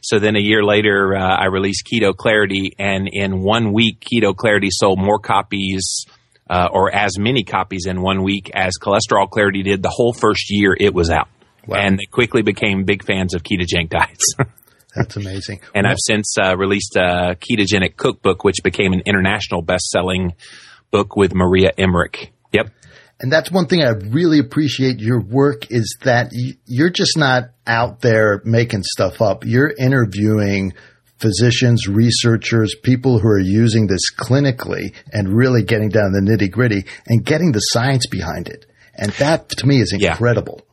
So 0.04 0.18
then 0.18 0.36
a 0.36 0.40
year 0.40 0.62
later, 0.62 1.16
uh, 1.16 1.36
I 1.36 1.46
released 1.46 1.88
Keto 1.90 2.14
Clarity, 2.14 2.74
and 2.78 3.08
in 3.10 3.40
one 3.40 3.72
week, 3.72 4.00
Keto 4.00 4.36
Clarity 4.36 4.68
sold 4.70 4.98
more 4.98 5.18
copies. 5.18 6.06
Uh, 6.48 6.68
or 6.70 6.94
as 6.94 7.18
many 7.18 7.42
copies 7.42 7.86
in 7.86 8.02
one 8.02 8.22
week 8.22 8.50
as 8.52 8.74
Cholesterol 8.78 9.30
Clarity 9.30 9.62
did 9.62 9.82
the 9.82 9.88
whole 9.88 10.12
first 10.12 10.50
year 10.50 10.76
it 10.78 10.92
was 10.92 11.08
out. 11.08 11.28
Wow. 11.66 11.78
And 11.78 11.98
they 11.98 12.04
quickly 12.04 12.42
became 12.42 12.84
big 12.84 13.02
fans 13.02 13.34
of 13.34 13.42
ketogenic 13.42 13.88
diets. 13.88 14.34
That's 14.94 15.16
amazing. 15.16 15.60
and 15.74 15.84
well, 15.84 15.92
I've 15.92 15.98
since 15.98 16.36
uh, 16.38 16.54
released 16.56 16.96
a 16.96 17.36
ketogenic 17.40 17.96
cookbook, 17.96 18.44
which 18.44 18.58
became 18.62 18.92
an 18.92 19.02
international 19.06 19.62
best-selling 19.62 20.34
book 20.90 21.16
with 21.16 21.34
Maria 21.34 21.72
Emmerich. 21.78 22.30
Yep. 22.52 22.70
And 23.20 23.32
that's 23.32 23.50
one 23.50 23.66
thing 23.66 23.82
I 23.82 23.90
really 23.90 24.38
appreciate 24.38 24.98
your 25.00 25.20
work 25.20 25.70
is 25.70 25.96
that 26.02 26.30
you're 26.66 26.90
just 26.90 27.16
not 27.16 27.50
out 27.66 28.00
there 28.00 28.42
making 28.44 28.82
stuff 28.82 29.22
up. 29.22 29.44
You're 29.44 29.72
interviewing 29.78 30.74
physicians, 31.18 31.86
researchers, 31.86 32.74
people 32.82 33.18
who 33.18 33.28
are 33.28 33.38
using 33.38 33.86
this 33.86 34.12
clinically 34.14 34.94
and 35.12 35.28
really 35.28 35.62
getting 35.62 35.88
down 35.88 36.12
the 36.12 36.20
nitty 36.20 36.50
gritty 36.50 36.84
and 37.06 37.24
getting 37.24 37.52
the 37.52 37.60
science 37.60 38.06
behind 38.06 38.48
it. 38.48 38.66
And 38.94 39.12
that 39.12 39.48
to 39.50 39.66
me 39.66 39.80
is 39.80 39.92
incredible. 39.92 40.56
Yeah 40.58 40.70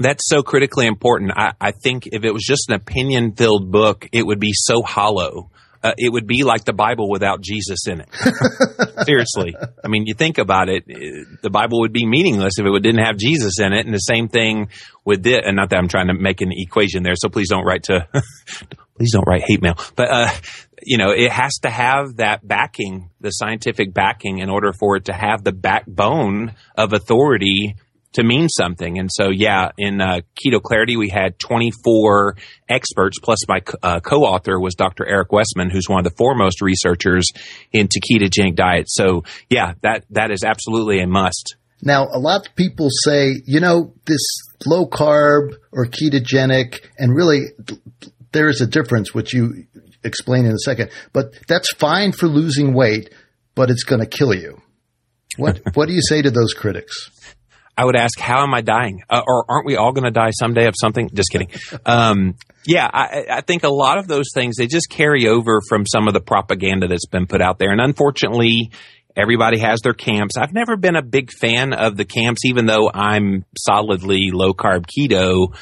that's 0.00 0.28
so 0.28 0.44
critically 0.44 0.86
important. 0.86 1.32
I, 1.34 1.54
I, 1.60 1.72
think 1.72 2.06
if 2.06 2.24
it 2.24 2.32
was 2.32 2.44
just 2.46 2.68
an 2.68 2.76
opinion 2.76 3.32
filled 3.32 3.72
book, 3.72 4.08
it 4.12 4.24
would 4.24 4.38
be 4.38 4.52
so 4.52 4.82
hollow 4.82 5.50
uh, 5.82 5.92
it 5.96 6.12
would 6.12 6.26
be 6.26 6.42
like 6.42 6.64
the 6.64 6.72
Bible 6.72 7.08
without 7.08 7.40
Jesus 7.40 7.86
in 7.86 8.00
it. 8.00 8.08
Seriously. 9.06 9.56
I 9.84 9.88
mean, 9.88 10.06
you 10.06 10.14
think 10.14 10.38
about 10.38 10.68
it, 10.68 10.84
the 10.86 11.50
Bible 11.50 11.80
would 11.80 11.92
be 11.92 12.06
meaningless 12.06 12.58
if 12.58 12.66
it 12.66 12.82
didn't 12.82 13.04
have 13.04 13.16
Jesus 13.16 13.60
in 13.60 13.72
it. 13.72 13.86
And 13.86 13.94
the 13.94 13.98
same 13.98 14.28
thing 14.28 14.70
with 15.04 15.26
it. 15.26 15.44
And 15.44 15.56
not 15.56 15.70
that 15.70 15.76
I'm 15.76 15.88
trying 15.88 16.08
to 16.08 16.14
make 16.14 16.40
an 16.40 16.50
equation 16.52 17.02
there. 17.02 17.14
So 17.16 17.28
please 17.28 17.48
don't 17.48 17.64
write 17.64 17.84
to, 17.84 18.08
please 18.96 19.12
don't 19.12 19.26
write 19.26 19.42
hate 19.46 19.62
mail. 19.62 19.78
But, 19.94 20.10
uh, 20.10 20.30
you 20.82 20.98
know, 20.98 21.10
it 21.10 21.30
has 21.30 21.54
to 21.62 21.70
have 21.70 22.16
that 22.16 22.46
backing, 22.46 23.10
the 23.20 23.30
scientific 23.30 23.92
backing 23.92 24.38
in 24.38 24.48
order 24.48 24.72
for 24.72 24.96
it 24.96 25.06
to 25.06 25.12
have 25.12 25.44
the 25.44 25.52
backbone 25.52 26.54
of 26.76 26.92
authority 26.92 27.76
to 28.14 28.22
mean 28.22 28.48
something. 28.48 28.98
And 28.98 29.10
so, 29.12 29.28
yeah, 29.30 29.70
in 29.76 30.00
uh, 30.00 30.20
Keto 30.34 30.62
Clarity, 30.62 30.96
we 30.96 31.08
had 31.08 31.38
24 31.38 32.36
experts, 32.68 33.18
plus 33.22 33.46
my 33.48 33.60
uh, 33.82 34.00
co-author 34.00 34.58
was 34.58 34.74
Dr. 34.74 35.06
Eric 35.06 35.32
Westman, 35.32 35.70
who's 35.70 35.88
one 35.88 35.98
of 35.98 36.04
the 36.04 36.16
foremost 36.16 36.60
researchers 36.62 37.26
into 37.72 38.00
ketogenic 38.00 38.54
diets. 38.54 38.94
So, 38.94 39.24
yeah, 39.50 39.74
that 39.82 40.04
that 40.10 40.30
is 40.30 40.42
absolutely 40.44 41.00
a 41.00 41.06
must. 41.06 41.56
Now, 41.82 42.08
a 42.12 42.18
lot 42.18 42.46
of 42.46 42.56
people 42.56 42.88
say, 42.90 43.34
you 43.44 43.60
know, 43.60 43.92
this 44.06 44.20
low 44.66 44.86
carb 44.86 45.54
or 45.70 45.86
ketogenic, 45.86 46.80
and 46.98 47.14
really 47.14 47.46
there 48.32 48.48
is 48.48 48.60
a 48.60 48.66
difference, 48.66 49.14
which 49.14 49.32
you 49.32 49.66
explain 50.02 50.44
in 50.44 50.52
a 50.52 50.58
second, 50.58 50.90
but 51.12 51.34
that's 51.46 51.72
fine 51.74 52.12
for 52.12 52.26
losing 52.26 52.74
weight, 52.74 53.12
but 53.54 53.70
it's 53.70 53.84
going 53.84 54.00
to 54.00 54.06
kill 54.06 54.34
you. 54.34 54.60
What, 55.36 55.60
what 55.74 55.86
do 55.88 55.94
you 55.94 56.02
say 56.02 56.22
to 56.22 56.30
those 56.30 56.52
critics? 56.52 57.10
I 57.78 57.84
would 57.84 57.94
ask, 57.94 58.18
how 58.18 58.42
am 58.42 58.52
I 58.52 58.60
dying? 58.60 59.04
Uh, 59.08 59.22
or 59.24 59.44
aren't 59.48 59.64
we 59.64 59.76
all 59.76 59.92
going 59.92 60.04
to 60.04 60.10
die 60.10 60.30
someday 60.30 60.66
of 60.66 60.74
something? 60.78 61.10
Just 61.14 61.30
kidding. 61.30 61.48
Um, 61.86 62.34
yeah, 62.66 62.90
I, 62.92 63.24
I, 63.30 63.40
think 63.40 63.62
a 63.62 63.68
lot 63.68 63.98
of 63.98 64.08
those 64.08 64.26
things, 64.34 64.56
they 64.56 64.66
just 64.66 64.90
carry 64.90 65.28
over 65.28 65.60
from 65.68 65.86
some 65.86 66.08
of 66.08 66.12
the 66.12 66.20
propaganda 66.20 66.88
that's 66.88 67.06
been 67.06 67.28
put 67.28 67.40
out 67.40 67.60
there. 67.60 67.70
And 67.70 67.80
unfortunately, 67.80 68.72
everybody 69.16 69.60
has 69.60 69.80
their 69.80 69.94
camps. 69.94 70.36
I've 70.36 70.52
never 70.52 70.76
been 70.76 70.96
a 70.96 71.02
big 71.02 71.30
fan 71.30 71.72
of 71.72 71.96
the 71.96 72.04
camps, 72.04 72.44
even 72.44 72.66
though 72.66 72.90
I'm 72.92 73.44
solidly 73.56 74.30
low 74.32 74.54
carb 74.54 74.86
keto 74.86 75.54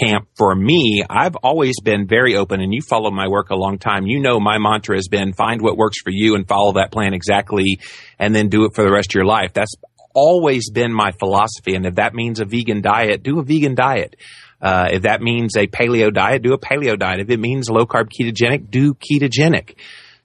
camp 0.00 0.28
for 0.36 0.54
me. 0.54 1.02
I've 1.08 1.36
always 1.36 1.80
been 1.80 2.06
very 2.06 2.36
open 2.36 2.60
and 2.60 2.72
you 2.72 2.82
follow 2.82 3.10
my 3.10 3.28
work 3.28 3.50
a 3.50 3.56
long 3.56 3.78
time. 3.78 4.06
You 4.06 4.20
know, 4.20 4.38
my 4.38 4.58
mantra 4.58 4.96
has 4.96 5.08
been 5.08 5.32
find 5.32 5.60
what 5.60 5.76
works 5.76 6.00
for 6.02 6.10
you 6.10 6.34
and 6.36 6.46
follow 6.46 6.74
that 6.74 6.92
plan 6.92 7.14
exactly 7.14 7.80
and 8.18 8.34
then 8.34 8.48
do 8.48 8.64
it 8.64 8.74
for 8.74 8.84
the 8.84 8.92
rest 8.92 9.10
of 9.10 9.14
your 9.14 9.24
life. 9.24 9.52
That's 9.52 9.74
always 10.14 10.70
been 10.70 10.92
my 10.92 11.12
philosophy. 11.12 11.74
And 11.74 11.84
if 11.84 11.96
that 11.96 12.14
means 12.14 12.40
a 12.40 12.44
vegan 12.44 12.80
diet, 12.80 13.22
do 13.22 13.38
a 13.40 13.42
vegan 13.42 13.74
diet. 13.74 14.16
Uh, 14.60 14.88
if 14.92 15.02
that 15.02 15.20
means 15.20 15.56
a 15.56 15.66
paleo 15.66 16.12
diet, 16.12 16.42
do 16.42 16.54
a 16.54 16.58
paleo 16.58 16.98
diet. 16.98 17.20
If 17.20 17.30
it 17.30 17.38
means 17.38 17.68
low 17.68 17.84
carb 17.84 18.08
ketogenic, 18.08 18.70
do 18.70 18.94
ketogenic. 18.94 19.76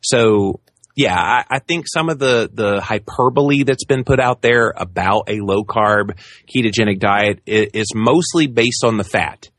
So 0.02 0.62
yeah, 0.96 1.16
I, 1.16 1.46
I, 1.50 1.60
think 1.60 1.86
some 1.88 2.10
of 2.10 2.20
the, 2.20 2.50
the 2.52 2.82
hyperbole 2.82 3.64
that's 3.64 3.86
been 3.86 4.04
put 4.04 4.20
out 4.20 4.42
there 4.42 4.74
about 4.76 5.30
a 5.30 5.40
low 5.40 5.64
carb 5.64 6.18
ketogenic 6.48 7.00
diet 7.00 7.42
is, 7.46 7.68
is 7.74 7.88
mostly 7.96 8.48
based 8.48 8.84
on 8.84 8.98
the 8.98 9.04
fat. 9.04 9.50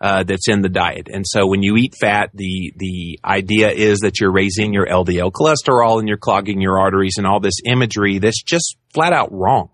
Uh, 0.00 0.22
that's 0.24 0.48
in 0.48 0.62
the 0.62 0.68
diet. 0.68 1.08
And 1.12 1.24
so 1.26 1.46
when 1.46 1.62
you 1.62 1.76
eat 1.76 1.94
fat, 2.00 2.30
the 2.34 2.72
the 2.76 3.18
idea 3.24 3.70
is 3.70 4.00
that 4.00 4.20
you're 4.20 4.32
raising 4.32 4.72
your 4.72 4.86
LDL 4.86 5.32
cholesterol 5.32 5.98
and 5.98 6.08
you're 6.08 6.16
clogging 6.16 6.60
your 6.60 6.78
arteries 6.78 7.14
and 7.18 7.26
all 7.26 7.40
this 7.40 7.58
imagery 7.64 8.18
that's 8.18 8.42
just 8.42 8.76
flat 8.94 9.12
out 9.12 9.32
wrong. 9.32 9.70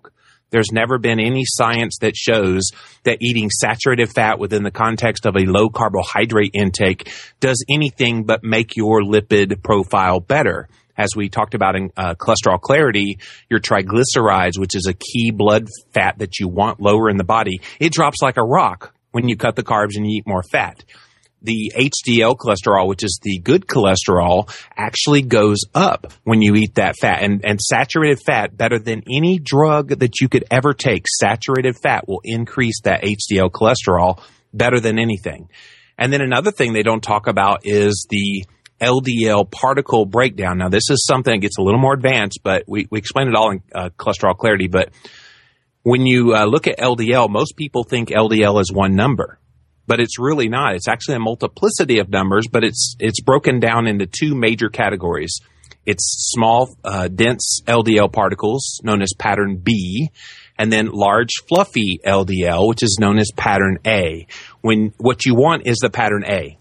There's 0.51 0.71
never 0.71 0.99
been 0.99 1.19
any 1.19 1.43
science 1.45 1.99
that 2.01 2.15
shows 2.15 2.71
that 3.03 3.19
eating 3.21 3.51
saturated 3.51 4.11
fat 4.15 4.39
within 4.39 4.63
the 4.63 4.71
context 4.71 5.27
of 5.27 5.35
a 5.35 5.41
low 5.41 5.69
carbohydrate 5.69 6.53
intake 6.55 7.11
does 7.41 7.65
anything 7.69 8.23
but 8.23 8.45
make 8.45 8.77
your 8.77 9.03
lipid 9.03 9.63
profile 9.65 10.21
better 10.21 10.69
as 10.97 11.09
we 11.17 11.29
talked 11.29 11.55
about 11.55 11.75
in 11.75 11.91
uh, 11.97 12.15
cholesterol 12.15 12.61
clarity, 12.61 13.19
your 13.51 13.59
triglycerides, 13.59 14.59
which 14.59 14.77
is 14.77 14.87
a 14.89 14.95
key 14.95 15.33
blood 15.33 15.67
fat 15.93 16.19
that 16.19 16.39
you 16.39 16.47
want 16.47 16.81
lower 16.81 17.11
in 17.11 17.17
the 17.17 17.25
body, 17.25 17.61
it 17.81 17.93
drops 17.93 18.23
like 18.23 18.37
a 18.37 18.45
rock 18.45 18.94
when 19.15 19.29
you 19.29 19.37
cut 19.37 19.55
the 19.55 19.63
carbs 19.63 19.95
and 19.95 20.05
you 20.05 20.17
eat 20.17 20.27
more 20.27 20.43
fat. 20.43 20.83
The 21.41 21.73
HDL 21.77 22.37
cholesterol, 22.37 22.89
which 22.89 23.05
is 23.05 23.21
the 23.23 23.39
good 23.39 23.67
cholesterol, 23.67 24.53
actually 24.77 25.23
goes 25.23 25.61
up 25.73 26.13
when 26.25 26.43
you 26.43 26.57
eat 26.57 26.75
that 26.75 26.97
fat. 27.01 27.23
And, 27.23 27.45
and 27.45 27.61
saturated 27.61 28.19
fat, 28.27 28.57
better 28.57 28.81
than 28.81 29.05
any 29.09 29.39
drug 29.39 30.01
that 30.01 30.21
you 30.21 30.29
could 30.29 30.45
ever 30.51 30.75
take, 30.75 31.05
saturated 31.07 31.77
fat 31.77 32.09
will 32.09 32.23
increase 32.25 32.81
that 32.83 33.03
HDL 33.03 33.51
cholesterol 33.51 34.21
better 34.53 34.81
than 34.81 34.99
anything. 34.99 35.49
And 35.97 36.13
then 36.13 36.21
another 36.21 36.51
thing 36.51 36.73
they 36.73 36.83
don't 36.83 37.03
talk 37.03 37.29
about 37.29 37.61
is 37.63 38.09
the 38.11 38.47
LDL 38.81 39.49
particle 39.49 40.07
breakdown. 40.07 40.59
Now, 40.59 40.71
this 40.71 40.91
is 40.91 41.07
something 41.07 41.35
that 41.35 41.41
gets 41.41 41.59
a 41.59 41.63
little 41.63 41.81
more 41.81 41.95
advanced, 41.95 42.41
but 42.43 42.65
we, 42.67 42.89
we 42.91 42.99
explain 42.99 43.29
it 43.29 43.37
all 43.37 43.53
in 43.53 43.63
uh, 43.73 43.91
cholesterol 43.97 44.37
clarity. 44.37 44.67
But 44.67 44.89
when 45.85 46.07
you 46.07 46.35
uh, 46.35 46.47
look 46.47 46.67
at 46.67 46.79
LDL, 46.79 47.31
most 47.31 47.57
people 47.57 47.85
think 47.85 48.09
LDL 48.09 48.61
is 48.61 48.73
one 48.73 48.97
number, 48.97 49.39
but 49.87 50.01
it's 50.01 50.19
really 50.19 50.49
not. 50.49 50.75
It's 50.75 50.89
actually 50.89 51.17
a 51.17 51.21
multiplicity 51.21 51.99
of 51.99 52.09
numbers, 52.09 52.49
but 52.51 52.65
it's 52.65 52.97
it's 52.99 53.21
broken 53.21 53.61
down 53.61 53.87
into 53.87 54.07
two 54.07 54.35
major 54.35 54.71
categories. 54.71 55.39
It's 55.87 56.31
small, 56.33 56.75
uh, 56.83 57.09
dense 57.09 57.61
LDL 57.67 58.11
particles 58.11 58.81
known 58.83 59.03
as 59.03 59.13
pattern 59.19 59.59
B, 59.59 60.09
and 60.57 60.73
then 60.73 60.89
large, 60.91 61.33
fluffy 61.47 62.01
LDL, 62.05 62.67
which 62.67 62.83
is 62.83 62.97
known 62.99 63.19
as 63.19 63.31
pattern 63.37 63.79
A. 63.87 64.27
When 64.63 64.95
what 64.97 65.27
you 65.27 65.35
want 65.35 65.67
is 65.67 65.77
the 65.83 65.91
pattern 65.91 66.25
A. 66.27 66.59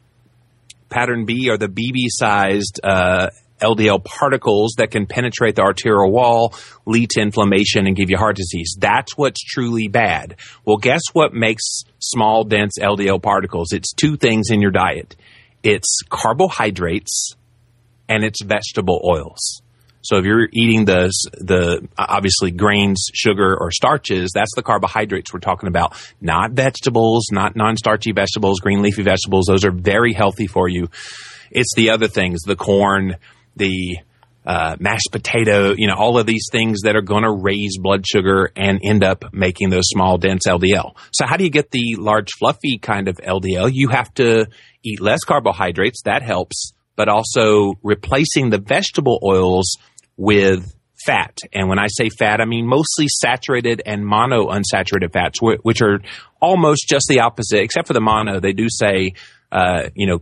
Pattern 0.89 1.25
B 1.25 1.49
are 1.49 1.57
the 1.57 1.69
BB 1.69 2.07
sized 2.09 2.81
uh, 2.83 3.29
LDL 3.61 4.03
particles 4.03 4.75
that 4.77 4.91
can 4.91 5.05
penetrate 5.05 5.55
the 5.55 5.61
arterial 5.61 6.11
wall, 6.11 6.53
lead 6.85 7.09
to 7.11 7.21
inflammation, 7.21 7.87
and 7.87 7.95
give 7.95 8.09
you 8.09 8.17
heart 8.17 8.35
disease. 8.35 8.75
That's 8.77 9.17
what's 9.17 9.41
truly 9.41 9.87
bad. 9.87 10.35
Well, 10.65 10.77
guess 10.77 11.01
what 11.13 11.33
makes 11.33 11.83
small, 11.99 12.43
dense 12.43 12.73
LDL 12.79 13.21
particles? 13.21 13.71
It's 13.71 13.93
two 13.93 14.17
things 14.17 14.49
in 14.49 14.61
your 14.61 14.71
diet 14.71 15.15
it's 15.63 16.01
carbohydrates 16.09 17.35
and 18.09 18.23
it's 18.23 18.43
vegetable 18.43 19.01
oils. 19.03 19.61
So 20.01 20.17
if 20.17 20.25
you're 20.25 20.49
eating 20.51 20.83
the 20.83 21.09
the 21.37 21.87
obviously 21.97 22.51
grains, 22.51 23.07
sugar, 23.13 23.57
or 23.57 23.71
starches, 23.71 24.31
that's 24.33 24.53
the 24.53 24.61
carbohydrates 24.61 25.33
we're 25.33 25.39
talking 25.39 25.67
about. 25.67 25.95
Not 26.19 26.51
vegetables, 26.51 27.27
not 27.31 27.55
non-starchy 27.55 28.11
vegetables, 28.11 28.59
green 28.59 28.81
leafy 28.81 29.01
vegetables. 29.01 29.45
Those 29.47 29.63
are 29.63 29.71
very 29.71 30.11
healthy 30.11 30.47
for 30.47 30.67
you. 30.67 30.89
It's 31.51 31.73
the 31.75 31.91
other 31.91 32.09
things, 32.09 32.41
the 32.41 32.57
corn, 32.57 33.15
the 33.55 33.97
uh, 34.45 34.75
mashed 34.79 35.09
potato, 35.11 35.73
you 35.77 35.87
know, 35.87 35.95
all 35.95 36.19
of 36.19 36.25
these 36.25 36.47
things 36.51 36.81
that 36.81 36.95
are 36.95 37.01
going 37.01 37.23
to 37.23 37.31
raise 37.31 37.77
blood 37.77 38.05
sugar 38.05 38.51
and 38.55 38.81
end 38.83 39.03
up 39.03 39.33
making 39.33 39.69
those 39.69 39.85
small, 39.85 40.17
dense 40.17 40.47
LDL. 40.47 40.95
So, 41.13 41.25
how 41.25 41.37
do 41.37 41.43
you 41.43 41.49
get 41.49 41.71
the 41.71 41.95
large, 41.97 42.29
fluffy 42.37 42.77
kind 42.77 43.07
of 43.07 43.17
LDL? 43.17 43.71
You 43.73 43.89
have 43.89 44.13
to 44.15 44.47
eat 44.83 44.99
less 44.99 45.23
carbohydrates. 45.23 46.01
That 46.03 46.23
helps, 46.23 46.73
but 46.95 47.07
also 47.07 47.73
replacing 47.83 48.49
the 48.49 48.57
vegetable 48.57 49.19
oils 49.23 49.77
with 50.17 50.75
fat. 51.05 51.37
And 51.53 51.69
when 51.69 51.79
I 51.79 51.87
say 51.87 52.09
fat, 52.09 52.41
I 52.41 52.45
mean 52.45 52.67
mostly 52.67 53.07
saturated 53.07 53.81
and 53.85 54.05
mono 54.05 54.47
unsaturated 54.47 55.11
fats, 55.13 55.39
which 55.41 55.81
are 55.81 55.99
almost 56.41 56.87
just 56.87 57.05
the 57.07 57.21
opposite, 57.21 57.61
except 57.61 57.87
for 57.87 57.93
the 57.93 58.01
mono. 58.01 58.39
They 58.39 58.53
do 58.53 58.67
say, 58.69 59.13
uh, 59.51 59.89
you 59.95 60.07
know, 60.07 60.19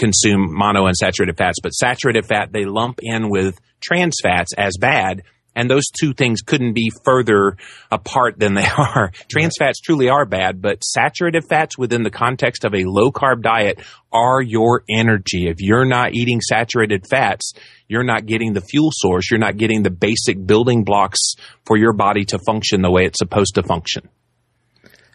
consume 0.00 0.48
mono 0.50 0.86
unsaturated 0.86 1.36
fats, 1.36 1.60
but 1.62 1.70
saturated 1.70 2.26
fat 2.26 2.52
they 2.52 2.64
lump 2.64 3.00
in 3.02 3.28
with 3.28 3.60
trans 3.80 4.16
fats 4.22 4.52
as 4.56 4.72
bad 4.80 5.22
and 5.54 5.68
those 5.68 5.84
two 5.88 6.14
things 6.14 6.42
couldn't 6.42 6.74
be 6.74 6.90
further 7.04 7.56
apart 7.90 8.38
than 8.38 8.54
they 8.54 8.66
are. 8.78 9.12
Trans 9.28 9.54
fats 9.58 9.80
truly 9.80 10.08
are 10.08 10.24
bad, 10.24 10.62
but 10.62 10.84
saturated 10.84 11.44
fats 11.48 11.76
within 11.76 12.02
the 12.02 12.10
context 12.10 12.64
of 12.64 12.74
a 12.74 12.84
low 12.84 13.10
carb 13.10 13.42
diet 13.42 13.80
are 14.12 14.40
your 14.40 14.84
energy. 14.88 15.48
If 15.48 15.56
you're 15.60 15.84
not 15.84 16.14
eating 16.14 16.40
saturated 16.40 17.04
fats, 17.08 17.52
you're 17.88 18.04
not 18.04 18.26
getting 18.26 18.52
the 18.52 18.60
fuel 18.60 18.90
source. 18.92 19.30
You're 19.30 19.40
not 19.40 19.56
getting 19.56 19.82
the 19.82 19.90
basic 19.90 20.44
building 20.46 20.84
blocks 20.84 21.34
for 21.66 21.76
your 21.76 21.92
body 21.92 22.24
to 22.26 22.38
function 22.38 22.82
the 22.82 22.90
way 22.90 23.04
it's 23.04 23.18
supposed 23.18 23.56
to 23.56 23.62
function. 23.62 24.08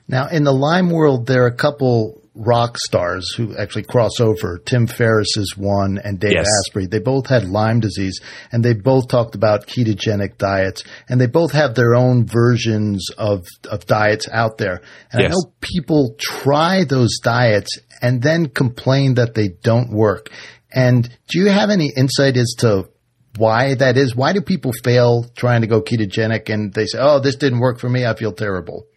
Now, 0.07 0.27
in 0.27 0.43
the 0.43 0.53
Lyme 0.53 0.91
world, 0.91 1.25
there 1.25 1.45
are 1.45 1.47
a 1.47 1.55
couple 1.55 2.21
rock 2.35 2.77
stars 2.77 3.33
who 3.35 3.55
actually 3.57 3.83
cross 3.83 4.19
over. 4.19 4.59
Tim 4.59 4.87
Ferriss 4.87 5.37
is 5.37 5.55
one, 5.57 5.97
and 5.97 6.19
Dave 6.19 6.33
yes. 6.33 6.47
Asprey. 6.67 6.87
They 6.87 6.99
both 6.99 7.27
had 7.27 7.45
Lyme 7.45 7.79
disease, 7.79 8.19
and 8.51 8.63
they 8.63 8.73
both 8.73 9.07
talked 9.07 9.35
about 9.35 9.67
ketogenic 9.67 10.37
diets, 10.37 10.83
and 11.07 11.19
they 11.19 11.27
both 11.27 11.53
have 11.53 11.75
their 11.75 11.95
own 11.95 12.25
versions 12.27 13.09
of 13.17 13.45
of 13.69 13.85
diets 13.85 14.27
out 14.31 14.57
there. 14.57 14.81
And 15.11 15.21
yes. 15.21 15.31
I 15.31 15.33
know 15.33 15.53
people 15.61 16.15
try 16.19 16.83
those 16.83 17.17
diets 17.23 17.79
and 18.01 18.21
then 18.21 18.49
complain 18.49 19.15
that 19.15 19.33
they 19.33 19.49
don't 19.63 19.91
work. 19.91 20.29
And 20.71 21.09
do 21.29 21.39
you 21.39 21.49
have 21.49 21.69
any 21.69 21.91
insight 21.95 22.35
as 22.35 22.53
to 22.59 22.89
why 23.37 23.75
that 23.75 23.97
is? 23.97 24.15
Why 24.15 24.33
do 24.33 24.41
people 24.41 24.71
fail 24.83 25.25
trying 25.35 25.61
to 25.61 25.67
go 25.67 25.81
ketogenic 25.81 26.53
and 26.53 26.73
they 26.73 26.85
say, 26.85 26.99
"Oh, 26.99 27.19
this 27.19 27.35
didn't 27.35 27.59
work 27.59 27.79
for 27.79 27.89
me. 27.89 28.05
I 28.05 28.15
feel 28.15 28.33
terrible." 28.33 28.87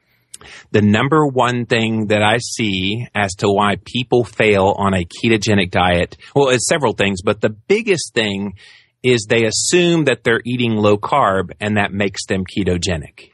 The 0.70 0.82
number 0.82 1.26
one 1.26 1.66
thing 1.66 2.08
that 2.08 2.22
I 2.22 2.38
see 2.38 3.06
as 3.14 3.34
to 3.36 3.48
why 3.48 3.76
people 3.84 4.24
fail 4.24 4.74
on 4.76 4.94
a 4.94 5.04
ketogenic 5.04 5.70
diet, 5.70 6.16
well, 6.34 6.48
it's 6.48 6.68
several 6.68 6.92
things, 6.92 7.22
but 7.22 7.40
the 7.40 7.50
biggest 7.50 8.14
thing 8.14 8.54
is 9.02 9.26
they 9.28 9.44
assume 9.44 10.04
that 10.04 10.24
they're 10.24 10.42
eating 10.44 10.76
low 10.76 10.96
carb 10.96 11.52
and 11.60 11.76
that 11.76 11.92
makes 11.92 12.26
them 12.26 12.44
ketogenic. 12.44 13.30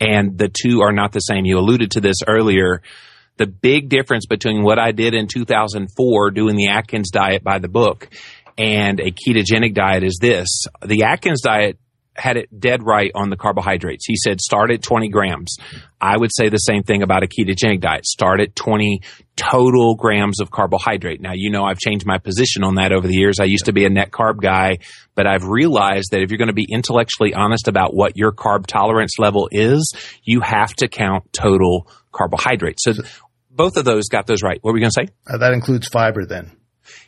And 0.00 0.36
the 0.36 0.48
two 0.48 0.82
are 0.82 0.92
not 0.92 1.12
the 1.12 1.20
same. 1.20 1.46
You 1.46 1.58
alluded 1.58 1.92
to 1.92 2.00
this 2.00 2.16
earlier. 2.26 2.82
The 3.38 3.46
big 3.46 3.88
difference 3.88 4.26
between 4.26 4.62
what 4.62 4.78
I 4.78 4.92
did 4.92 5.14
in 5.14 5.26
2004 5.28 6.30
doing 6.32 6.56
the 6.56 6.68
Atkins 6.68 7.10
diet 7.10 7.44
by 7.44 7.58
the 7.58 7.68
book 7.68 8.08
and 8.58 9.00
a 9.00 9.10
ketogenic 9.10 9.74
diet 9.74 10.02
is 10.02 10.18
this. 10.20 10.64
The 10.84 11.04
Atkins 11.04 11.42
diet 11.42 11.78
had 12.18 12.36
it 12.36 12.48
dead 12.58 12.80
right 12.84 13.10
on 13.14 13.30
the 13.30 13.36
carbohydrates. 13.36 14.06
He 14.06 14.16
said 14.16 14.40
start 14.40 14.70
at 14.70 14.82
20 14.82 15.08
grams. 15.08 15.56
I 16.00 16.16
would 16.16 16.30
say 16.34 16.48
the 16.48 16.58
same 16.58 16.82
thing 16.82 17.02
about 17.02 17.22
a 17.22 17.26
ketogenic 17.26 17.80
diet. 17.80 18.06
Start 18.06 18.40
at 18.40 18.54
20 18.54 19.00
total 19.36 19.94
grams 19.94 20.40
of 20.40 20.50
carbohydrate. 20.50 21.20
Now, 21.20 21.32
you 21.34 21.50
know, 21.50 21.64
I've 21.64 21.78
changed 21.78 22.06
my 22.06 22.18
position 22.18 22.64
on 22.64 22.76
that 22.76 22.92
over 22.92 23.06
the 23.06 23.14
years. 23.14 23.40
I 23.40 23.44
used 23.44 23.66
to 23.66 23.72
be 23.72 23.84
a 23.84 23.90
net 23.90 24.10
carb 24.10 24.40
guy, 24.40 24.78
but 25.14 25.26
I've 25.26 25.44
realized 25.44 26.08
that 26.12 26.22
if 26.22 26.30
you're 26.30 26.38
going 26.38 26.48
to 26.48 26.54
be 26.54 26.66
intellectually 26.68 27.34
honest 27.34 27.68
about 27.68 27.94
what 27.94 28.16
your 28.16 28.32
carb 28.32 28.66
tolerance 28.66 29.18
level 29.18 29.48
is, 29.52 29.94
you 30.22 30.40
have 30.40 30.74
to 30.76 30.88
count 30.88 31.32
total 31.32 31.90
carbohydrates. 32.12 32.82
So 32.84 32.92
both 33.50 33.76
of 33.76 33.84
those 33.84 34.08
got 34.08 34.26
those 34.26 34.42
right. 34.42 34.58
What 34.60 34.70
were 34.70 34.74
we 34.74 34.80
going 34.80 34.92
to 34.94 35.06
say? 35.06 35.12
Uh, 35.26 35.38
that 35.38 35.52
includes 35.52 35.88
fiber 35.88 36.26
then. 36.26 36.52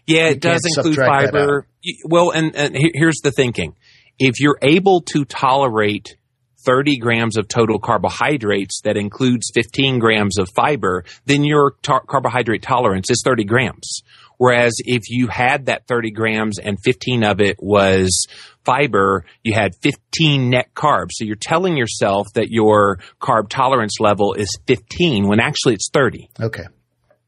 Yeah, 0.07 0.29
it 0.29 0.41
does 0.41 0.63
include 0.65 0.97
fiber. 0.97 1.67
Well, 2.05 2.31
and, 2.31 2.55
and 2.57 2.77
here's 2.77 3.21
the 3.23 3.31
thinking 3.31 3.77
if 4.19 4.41
you're 4.41 4.59
able 4.63 5.01
to 5.13 5.25
tolerate 5.25 6.17
30 6.65 6.99
grams 6.99 7.37
of 7.37 7.49
total 7.49 7.79
carbohydrates 7.79 8.81
that 8.83 8.97
includes 8.97 9.51
15 9.55 10.01
grams 10.01 10.39
of 10.39 10.49
fiber, 10.55 11.05
then 11.25 11.45
your 11.45 11.75
tar- 11.83 12.05
carbohydrate 12.07 12.63
tolerance 12.63 13.11
is 13.11 13.23
30 13.25 13.45
grams. 13.45 14.03
Whereas 14.39 14.75
if 14.79 15.09
you 15.09 15.27
had 15.29 15.67
that 15.67 15.87
30 15.87 16.13
grams 16.13 16.59
and 16.59 16.79
15 16.85 17.25
of 17.25 17.41
it 17.41 17.57
was 17.61 18.27
fiber, 18.65 19.25
you 19.43 19.53
had 19.55 19.75
15 19.83 20.51
net 20.51 20.75
carbs. 20.75 21.13
So 21.13 21.25
you're 21.25 21.37
telling 21.37 21.77
yourself 21.77 22.29
that 22.35 22.51
your 22.51 23.01
carb 23.21 23.49
tolerance 23.49 23.99
level 24.01 24.35
is 24.35 24.57
15 24.67 25.27
when 25.27 25.41
actually 25.41 25.75
it's 25.75 25.91
30. 25.93 26.31
Okay. 26.41 26.65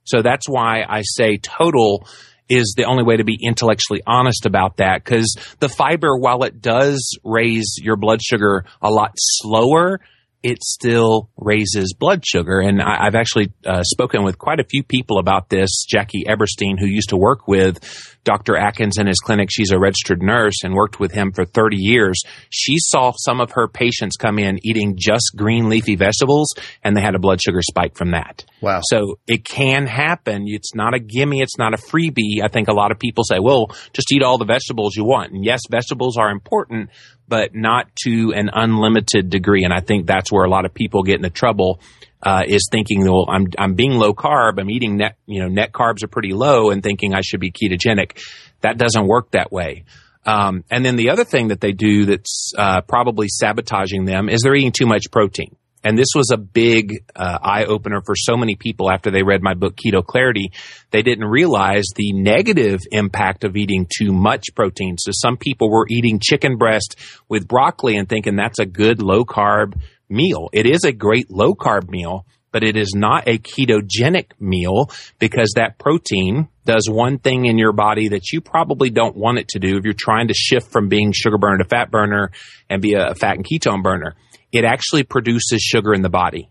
So 0.04 0.22
that's 0.22 0.48
why 0.48 0.84
I 0.88 1.02
say 1.02 1.38
total 1.38 2.06
is 2.50 2.74
the 2.76 2.84
only 2.84 3.04
way 3.04 3.16
to 3.16 3.24
be 3.24 3.38
intellectually 3.40 4.02
honest 4.06 4.44
about 4.44 4.76
that 4.78 5.02
because 5.02 5.36
the 5.60 5.68
fiber, 5.68 6.16
while 6.18 6.42
it 6.42 6.60
does 6.60 7.16
raise 7.24 7.76
your 7.80 7.96
blood 7.96 8.20
sugar 8.20 8.64
a 8.82 8.90
lot 8.90 9.12
slower, 9.16 10.00
it 10.42 10.62
still 10.62 11.28
raises 11.36 11.94
blood 11.98 12.24
sugar. 12.26 12.60
And 12.60 12.80
I, 12.80 13.04
have 13.04 13.14
actually 13.14 13.52
uh, 13.66 13.82
spoken 13.82 14.24
with 14.24 14.38
quite 14.38 14.58
a 14.58 14.64
few 14.64 14.82
people 14.82 15.18
about 15.18 15.50
this. 15.50 15.84
Jackie 15.88 16.24
Eberstein, 16.26 16.78
who 16.78 16.86
used 16.86 17.10
to 17.10 17.16
work 17.16 17.46
with 17.46 17.78
Dr. 18.24 18.56
Atkins 18.56 18.96
in 18.98 19.06
his 19.06 19.18
clinic, 19.18 19.48
she's 19.50 19.70
a 19.70 19.78
registered 19.78 20.22
nurse 20.22 20.62
and 20.64 20.74
worked 20.74 20.98
with 20.98 21.12
him 21.12 21.32
for 21.32 21.44
30 21.44 21.76
years. 21.76 22.22
She 22.48 22.76
saw 22.78 23.12
some 23.14 23.40
of 23.40 23.52
her 23.52 23.68
patients 23.68 24.16
come 24.16 24.38
in 24.38 24.58
eating 24.62 24.96
just 24.98 25.32
green 25.36 25.68
leafy 25.68 25.96
vegetables 25.96 26.48
and 26.82 26.96
they 26.96 27.02
had 27.02 27.14
a 27.14 27.18
blood 27.18 27.40
sugar 27.42 27.60
spike 27.62 27.96
from 27.96 28.12
that. 28.12 28.44
Wow. 28.62 28.80
So 28.84 29.18
it 29.26 29.44
can 29.44 29.86
happen. 29.86 30.44
It's 30.46 30.74
not 30.74 30.94
a 30.94 31.00
gimme. 31.00 31.40
It's 31.40 31.58
not 31.58 31.74
a 31.74 31.78
freebie. 31.78 32.42
I 32.42 32.48
think 32.48 32.68
a 32.68 32.74
lot 32.74 32.92
of 32.92 32.98
people 32.98 33.24
say, 33.24 33.38
well, 33.40 33.66
just 33.92 34.10
eat 34.12 34.22
all 34.22 34.38
the 34.38 34.46
vegetables 34.46 34.96
you 34.96 35.04
want. 35.04 35.32
And 35.32 35.44
yes, 35.44 35.60
vegetables 35.70 36.16
are 36.16 36.30
important, 36.30 36.90
but 37.30 37.54
not 37.54 37.86
to 38.04 38.34
an 38.36 38.50
unlimited 38.52 39.30
degree. 39.30 39.64
And 39.64 39.72
I 39.72 39.80
think 39.80 40.06
that's 40.06 40.30
where 40.30 40.44
a 40.44 40.50
lot 40.50 40.66
of 40.66 40.74
people 40.74 41.02
get 41.02 41.16
into 41.16 41.30
trouble. 41.30 41.80
Uh, 42.22 42.42
is 42.46 42.68
thinking, 42.70 43.02
well, 43.02 43.24
I'm 43.30 43.46
I'm 43.56 43.72
being 43.72 43.92
low 43.92 44.12
carb, 44.12 44.60
I'm 44.60 44.68
eating 44.68 44.98
net, 44.98 45.16
you 45.24 45.40
know, 45.40 45.48
net 45.48 45.72
carbs 45.72 46.04
are 46.04 46.06
pretty 46.06 46.34
low, 46.34 46.68
and 46.68 46.82
thinking 46.82 47.14
I 47.14 47.22
should 47.22 47.40
be 47.40 47.50
ketogenic. 47.50 48.22
That 48.60 48.76
doesn't 48.76 49.06
work 49.06 49.30
that 49.30 49.50
way. 49.50 49.86
Um, 50.26 50.64
and 50.70 50.84
then 50.84 50.96
the 50.96 51.10
other 51.10 51.24
thing 51.24 51.48
that 51.48 51.62
they 51.62 51.72
do 51.72 52.04
that's 52.04 52.52
uh, 52.58 52.82
probably 52.82 53.28
sabotaging 53.30 54.04
them 54.04 54.28
is 54.28 54.42
they're 54.42 54.54
eating 54.54 54.72
too 54.72 54.84
much 54.84 55.04
protein. 55.10 55.56
And 55.82 55.96
this 55.96 56.08
was 56.14 56.30
a 56.30 56.36
big 56.36 57.04
uh, 57.16 57.38
eye 57.42 57.64
opener 57.64 58.02
for 58.04 58.14
so 58.14 58.36
many 58.36 58.54
people 58.54 58.90
after 58.90 59.10
they 59.10 59.22
read 59.22 59.42
my 59.42 59.54
book, 59.54 59.76
Keto 59.76 60.04
Clarity. 60.04 60.52
They 60.90 61.02
didn't 61.02 61.24
realize 61.24 61.84
the 61.96 62.12
negative 62.12 62.80
impact 62.92 63.44
of 63.44 63.56
eating 63.56 63.86
too 63.98 64.12
much 64.12 64.46
protein. 64.54 64.96
So 64.98 65.10
some 65.14 65.36
people 65.36 65.70
were 65.70 65.86
eating 65.88 66.18
chicken 66.20 66.58
breast 66.58 66.96
with 67.28 67.48
broccoli 67.48 67.96
and 67.96 68.08
thinking 68.08 68.36
that's 68.36 68.58
a 68.58 68.66
good 68.66 69.00
low 69.00 69.24
carb 69.24 69.80
meal. 70.08 70.50
It 70.52 70.66
is 70.66 70.84
a 70.84 70.92
great 70.92 71.30
low 71.30 71.54
carb 71.54 71.88
meal, 71.88 72.26
but 72.52 72.62
it 72.62 72.76
is 72.76 72.92
not 72.94 73.26
a 73.26 73.38
ketogenic 73.38 74.32
meal 74.38 74.90
because 75.18 75.52
that 75.56 75.78
protein 75.78 76.48
does 76.66 76.90
one 76.90 77.18
thing 77.18 77.46
in 77.46 77.56
your 77.56 77.72
body 77.72 78.08
that 78.08 78.32
you 78.32 78.40
probably 78.40 78.90
don't 78.90 79.16
want 79.16 79.38
it 79.38 79.48
to 79.48 79.58
do 79.58 79.78
if 79.78 79.84
you're 79.84 79.94
trying 79.94 80.28
to 80.28 80.34
shift 80.34 80.70
from 80.70 80.88
being 80.88 81.12
sugar 81.12 81.38
burner 81.38 81.58
to 81.58 81.64
fat 81.64 81.90
burner 81.90 82.30
and 82.68 82.82
be 82.82 82.94
a 82.94 83.14
fat 83.14 83.36
and 83.36 83.46
ketone 83.46 83.82
burner 83.82 84.14
it 84.52 84.64
actually 84.64 85.04
produces 85.04 85.60
sugar 85.60 85.94
in 85.94 86.02
the 86.02 86.08
body. 86.08 86.50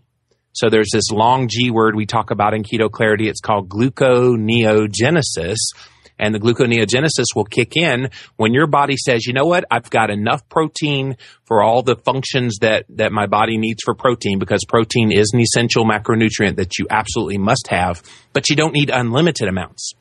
So 0.52 0.68
there's 0.68 0.90
this 0.92 1.10
long 1.10 1.48
G 1.48 1.70
word 1.70 1.94
we 1.94 2.06
talk 2.06 2.30
about 2.30 2.54
in 2.54 2.64
keto 2.64 2.90
clarity. 2.90 3.28
It's 3.28 3.40
called 3.40 3.68
gluconeogenesis. 3.68 5.56
And 6.18 6.34
the 6.34 6.38
gluconeogenesis 6.38 7.34
will 7.34 7.46
kick 7.46 7.78
in 7.78 8.10
when 8.36 8.52
your 8.52 8.66
body 8.66 8.96
says, 8.98 9.24
you 9.24 9.32
know 9.32 9.46
what, 9.46 9.64
I've 9.70 9.88
got 9.88 10.10
enough 10.10 10.46
protein 10.50 11.16
for 11.44 11.62
all 11.62 11.82
the 11.82 11.96
functions 11.96 12.58
that, 12.60 12.84
that 12.90 13.10
my 13.10 13.26
body 13.26 13.56
needs 13.56 13.82
for 13.82 13.94
protein 13.94 14.38
because 14.38 14.62
protein 14.68 15.12
is 15.12 15.30
an 15.32 15.40
essential 15.40 15.86
macronutrient 15.86 16.56
that 16.56 16.78
you 16.78 16.86
absolutely 16.90 17.38
must 17.38 17.68
have, 17.68 18.02
but 18.34 18.50
you 18.50 18.56
don't 18.56 18.74
need 18.74 18.90
unlimited 18.90 19.48
amounts. 19.48 19.94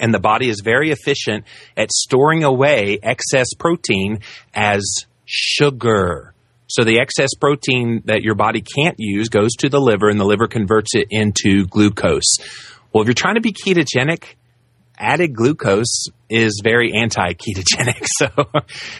And 0.00 0.14
the 0.14 0.20
body 0.20 0.48
is 0.48 0.62
very 0.64 0.90
efficient 0.90 1.44
at 1.76 1.92
storing 1.92 2.44
away 2.44 2.98
excess 3.02 3.48
protein 3.52 4.20
as 4.54 4.82
sugar. 5.26 6.31
So 6.72 6.84
the 6.84 7.00
excess 7.00 7.34
protein 7.38 8.00
that 8.06 8.22
your 8.22 8.34
body 8.34 8.62
can't 8.62 8.96
use 8.96 9.28
goes 9.28 9.50
to 9.58 9.68
the 9.68 9.78
liver 9.78 10.08
and 10.08 10.18
the 10.18 10.24
liver 10.24 10.48
converts 10.48 10.94
it 10.94 11.08
into 11.10 11.66
glucose. 11.66 12.38
Well, 12.90 13.02
if 13.02 13.08
you're 13.08 13.14
trying 13.14 13.34
to 13.34 13.42
be 13.42 13.52
ketogenic, 13.52 14.36
added 14.96 15.34
glucose 15.34 16.06
is 16.30 16.62
very 16.64 16.94
anti-ketogenic. 16.94 18.06
So, 18.16 18.28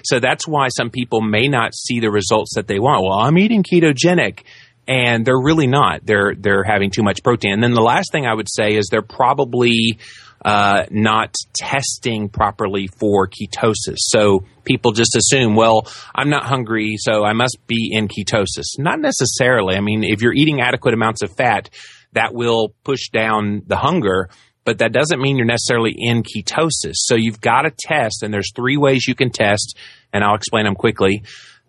so 0.04 0.20
that's 0.20 0.46
why 0.46 0.68
some 0.68 0.90
people 0.90 1.22
may 1.22 1.48
not 1.48 1.74
see 1.74 2.00
the 2.00 2.10
results 2.10 2.56
that 2.56 2.66
they 2.66 2.78
want. 2.78 3.04
Well, 3.04 3.18
I'm 3.18 3.38
eating 3.38 3.62
ketogenic 3.64 4.40
and 4.86 5.24
they're 5.24 5.40
really 5.40 5.66
not. 5.66 6.04
They're, 6.04 6.34
they're 6.36 6.64
having 6.64 6.90
too 6.90 7.02
much 7.02 7.22
protein. 7.22 7.54
And 7.54 7.62
then 7.62 7.72
the 7.72 7.80
last 7.80 8.12
thing 8.12 8.26
I 8.26 8.34
would 8.34 8.48
say 8.50 8.76
is 8.76 8.88
they're 8.90 9.00
probably 9.00 9.98
uh, 10.44 10.84
not 10.90 11.34
testing 11.54 12.28
properly 12.28 12.88
for 12.88 13.28
ketosis. 13.28 13.98
So 13.98 14.44
people 14.64 14.92
just 14.92 15.16
assume, 15.16 15.54
well, 15.54 15.86
I'm 16.14 16.30
not 16.30 16.44
hungry, 16.44 16.96
so 16.98 17.24
I 17.24 17.32
must 17.32 17.58
be 17.66 17.90
in 17.92 18.08
ketosis. 18.08 18.78
Not 18.78 19.00
necessarily. 19.00 19.76
I 19.76 19.80
mean, 19.80 20.04
if 20.04 20.20
you're 20.20 20.34
eating 20.34 20.60
adequate 20.60 20.94
amounts 20.94 21.22
of 21.22 21.34
fat, 21.36 21.70
that 22.12 22.34
will 22.34 22.74
push 22.84 23.08
down 23.10 23.62
the 23.66 23.76
hunger, 23.76 24.28
but 24.64 24.78
that 24.78 24.92
doesn't 24.92 25.20
mean 25.20 25.36
you're 25.36 25.46
necessarily 25.46 25.94
in 25.96 26.22
ketosis. 26.22 26.94
So 26.94 27.14
you've 27.14 27.40
got 27.40 27.62
to 27.62 27.70
test, 27.70 28.22
and 28.22 28.32
there's 28.32 28.52
three 28.54 28.76
ways 28.76 29.06
you 29.06 29.14
can 29.14 29.30
test, 29.30 29.76
and 30.12 30.22
I'll 30.22 30.34
explain 30.34 30.64
them 30.64 30.74
quickly. 30.74 31.22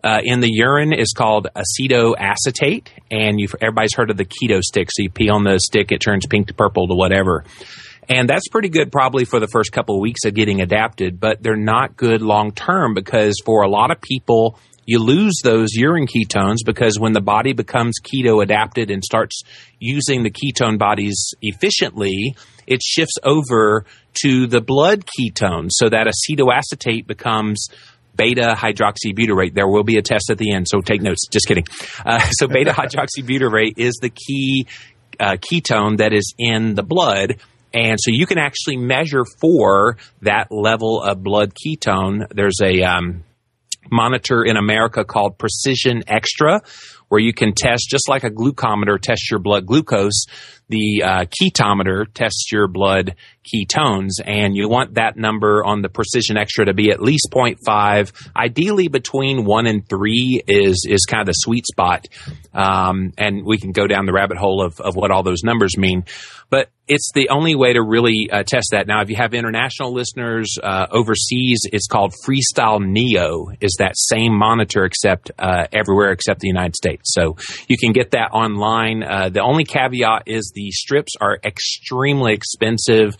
Uh, 0.03 0.19
in 0.21 0.41
the 0.41 0.49
urine 0.51 0.91
is 0.91 1.13
called 1.13 1.47
acetoacetate, 1.55 2.87
and 3.09 3.39
everybody's 3.61 3.95
heard 3.95 4.09
of 4.09 4.17
the 4.17 4.25
keto 4.25 4.61
stick. 4.61 4.89
So 4.91 5.03
you 5.03 5.09
pee 5.09 5.29
on 5.29 5.45
the 5.45 5.57
stick, 5.59 5.93
it 5.93 5.99
turns 5.99 6.25
pink 6.25 6.47
to 6.47 6.53
purple 6.53 6.87
to 6.87 6.93
whatever. 6.93 7.45
And 8.09 8.29
that's 8.29 8.47
pretty 8.49 8.69
good 8.69 8.91
probably 8.91 9.25
for 9.25 9.39
the 9.39 9.47
first 9.47 9.71
couple 9.71 9.95
of 9.95 10.01
weeks 10.01 10.21
of 10.25 10.33
getting 10.33 10.61
adapted, 10.61 11.19
but 11.19 11.41
they're 11.41 11.55
not 11.55 11.95
good 11.95 12.21
long 12.21 12.51
term 12.51 12.93
because 12.93 13.35
for 13.45 13.63
a 13.63 13.69
lot 13.69 13.91
of 13.91 14.01
people, 14.01 14.59
you 14.85 14.99
lose 14.99 15.39
those 15.43 15.73
urine 15.73 16.07
ketones 16.07 16.57
because 16.65 16.99
when 16.99 17.13
the 17.13 17.21
body 17.21 17.53
becomes 17.53 17.95
keto 18.01 18.43
adapted 18.43 18.91
and 18.91 19.03
starts 19.03 19.41
using 19.79 20.23
the 20.23 20.31
ketone 20.31 20.77
bodies 20.77 21.33
efficiently, 21.41 22.35
it 22.67 22.81
shifts 22.83 23.15
over 23.23 23.85
to 24.23 24.47
the 24.47 24.61
blood 24.61 25.05
ketones 25.05 25.69
so 25.71 25.89
that 25.89 26.07
acetoacetate 26.07 27.07
becomes 27.07 27.67
beta 28.15 28.55
hydroxybutyrate. 28.57 29.53
There 29.53 29.67
will 29.67 29.83
be 29.83 29.97
a 29.97 30.01
test 30.01 30.29
at 30.29 30.37
the 30.37 30.53
end, 30.53 30.67
so 30.69 30.81
take 30.81 31.01
notes. 31.01 31.27
Just 31.31 31.47
kidding. 31.47 31.65
Uh, 32.05 32.19
so 32.31 32.47
beta 32.47 32.71
hydroxybutyrate 32.77 33.73
is 33.77 33.95
the 34.01 34.09
key 34.09 34.67
uh, 35.19 35.37
ketone 35.37 35.97
that 35.97 36.13
is 36.13 36.33
in 36.37 36.75
the 36.75 36.83
blood 36.83 37.37
and 37.73 37.97
so 37.99 38.11
you 38.11 38.25
can 38.25 38.37
actually 38.37 38.77
measure 38.77 39.23
for 39.41 39.97
that 40.21 40.51
level 40.51 41.01
of 41.01 41.23
blood 41.23 41.53
ketone. 41.53 42.27
There's 42.29 42.59
a 42.61 42.83
um, 42.83 43.23
monitor 43.91 44.43
in 44.43 44.57
America 44.57 45.03
called 45.03 45.37
Precision 45.37 46.03
Xtra, 46.03 46.61
where 47.09 47.19
you 47.19 47.33
can 47.33 47.53
test 47.53 47.87
just 47.89 48.07
like 48.07 48.23
a 48.23 48.29
glucometer 48.29 48.99
tests 48.99 49.29
your 49.29 49.39
blood 49.39 49.65
glucose. 49.65 50.25
The 50.69 51.03
uh, 51.03 51.25
ketometer 51.25 52.05
tests 52.13 52.51
your 52.51 52.67
blood 52.67 53.15
ketones, 53.43 54.11
and 54.25 54.55
you 54.55 54.69
want 54.69 54.95
that 54.95 55.17
number 55.17 55.63
on 55.65 55.81
the 55.81 55.89
Precision 55.89 56.37
Xtra 56.37 56.65
to 56.65 56.73
be 56.73 56.91
at 56.91 57.01
least 57.01 57.27
0.5. 57.31 58.11
Ideally, 58.35 58.87
between 58.87 59.45
one 59.45 59.67
and 59.67 59.87
three 59.87 60.41
is 60.47 60.85
is 60.89 61.05
kind 61.05 61.21
of 61.21 61.27
the 61.27 61.33
sweet 61.33 61.65
spot. 61.65 62.07
Um, 62.53 63.13
and 63.17 63.45
we 63.45 63.57
can 63.57 63.71
go 63.71 63.87
down 63.87 64.05
the 64.05 64.13
rabbit 64.13 64.37
hole 64.37 64.63
of, 64.63 64.79
of 64.79 64.95
what 64.95 65.11
all 65.11 65.23
those 65.23 65.43
numbers 65.43 65.77
mean. 65.77 66.05
But 66.49 66.69
it's 66.87 67.11
the 67.13 67.29
only 67.29 67.55
way 67.55 67.73
to 67.73 67.81
really 67.81 68.29
uh, 68.31 68.43
test 68.43 68.69
that. 68.71 68.85
Now, 68.85 69.01
if 69.01 69.09
you 69.09 69.15
have 69.15 69.33
international 69.33 69.93
listeners 69.93 70.55
uh, 70.61 70.87
overseas, 70.91 71.61
it's 71.71 71.87
called 71.87 72.13
Freestyle 72.25 72.79
Neo. 72.79 73.47
Is 73.59 73.77
that 73.79 73.93
same 73.95 74.33
monitor 74.37 74.83
except 74.85 75.31
uh, 75.39 75.65
everywhere 75.71 76.11
except 76.11 76.41
the 76.41 76.47
United 76.47 76.75
States? 76.75 77.13
So 77.13 77.37
you 77.67 77.77
can 77.77 77.93
get 77.93 78.11
that 78.11 78.31
online. 78.33 79.01
Uh, 79.01 79.29
the 79.29 79.41
only 79.41 79.63
caveat 79.63 80.23
is 80.27 80.51
the 80.53 80.69
strips 80.71 81.13
are 81.19 81.39
extremely 81.43 82.33
expensive. 82.33 83.15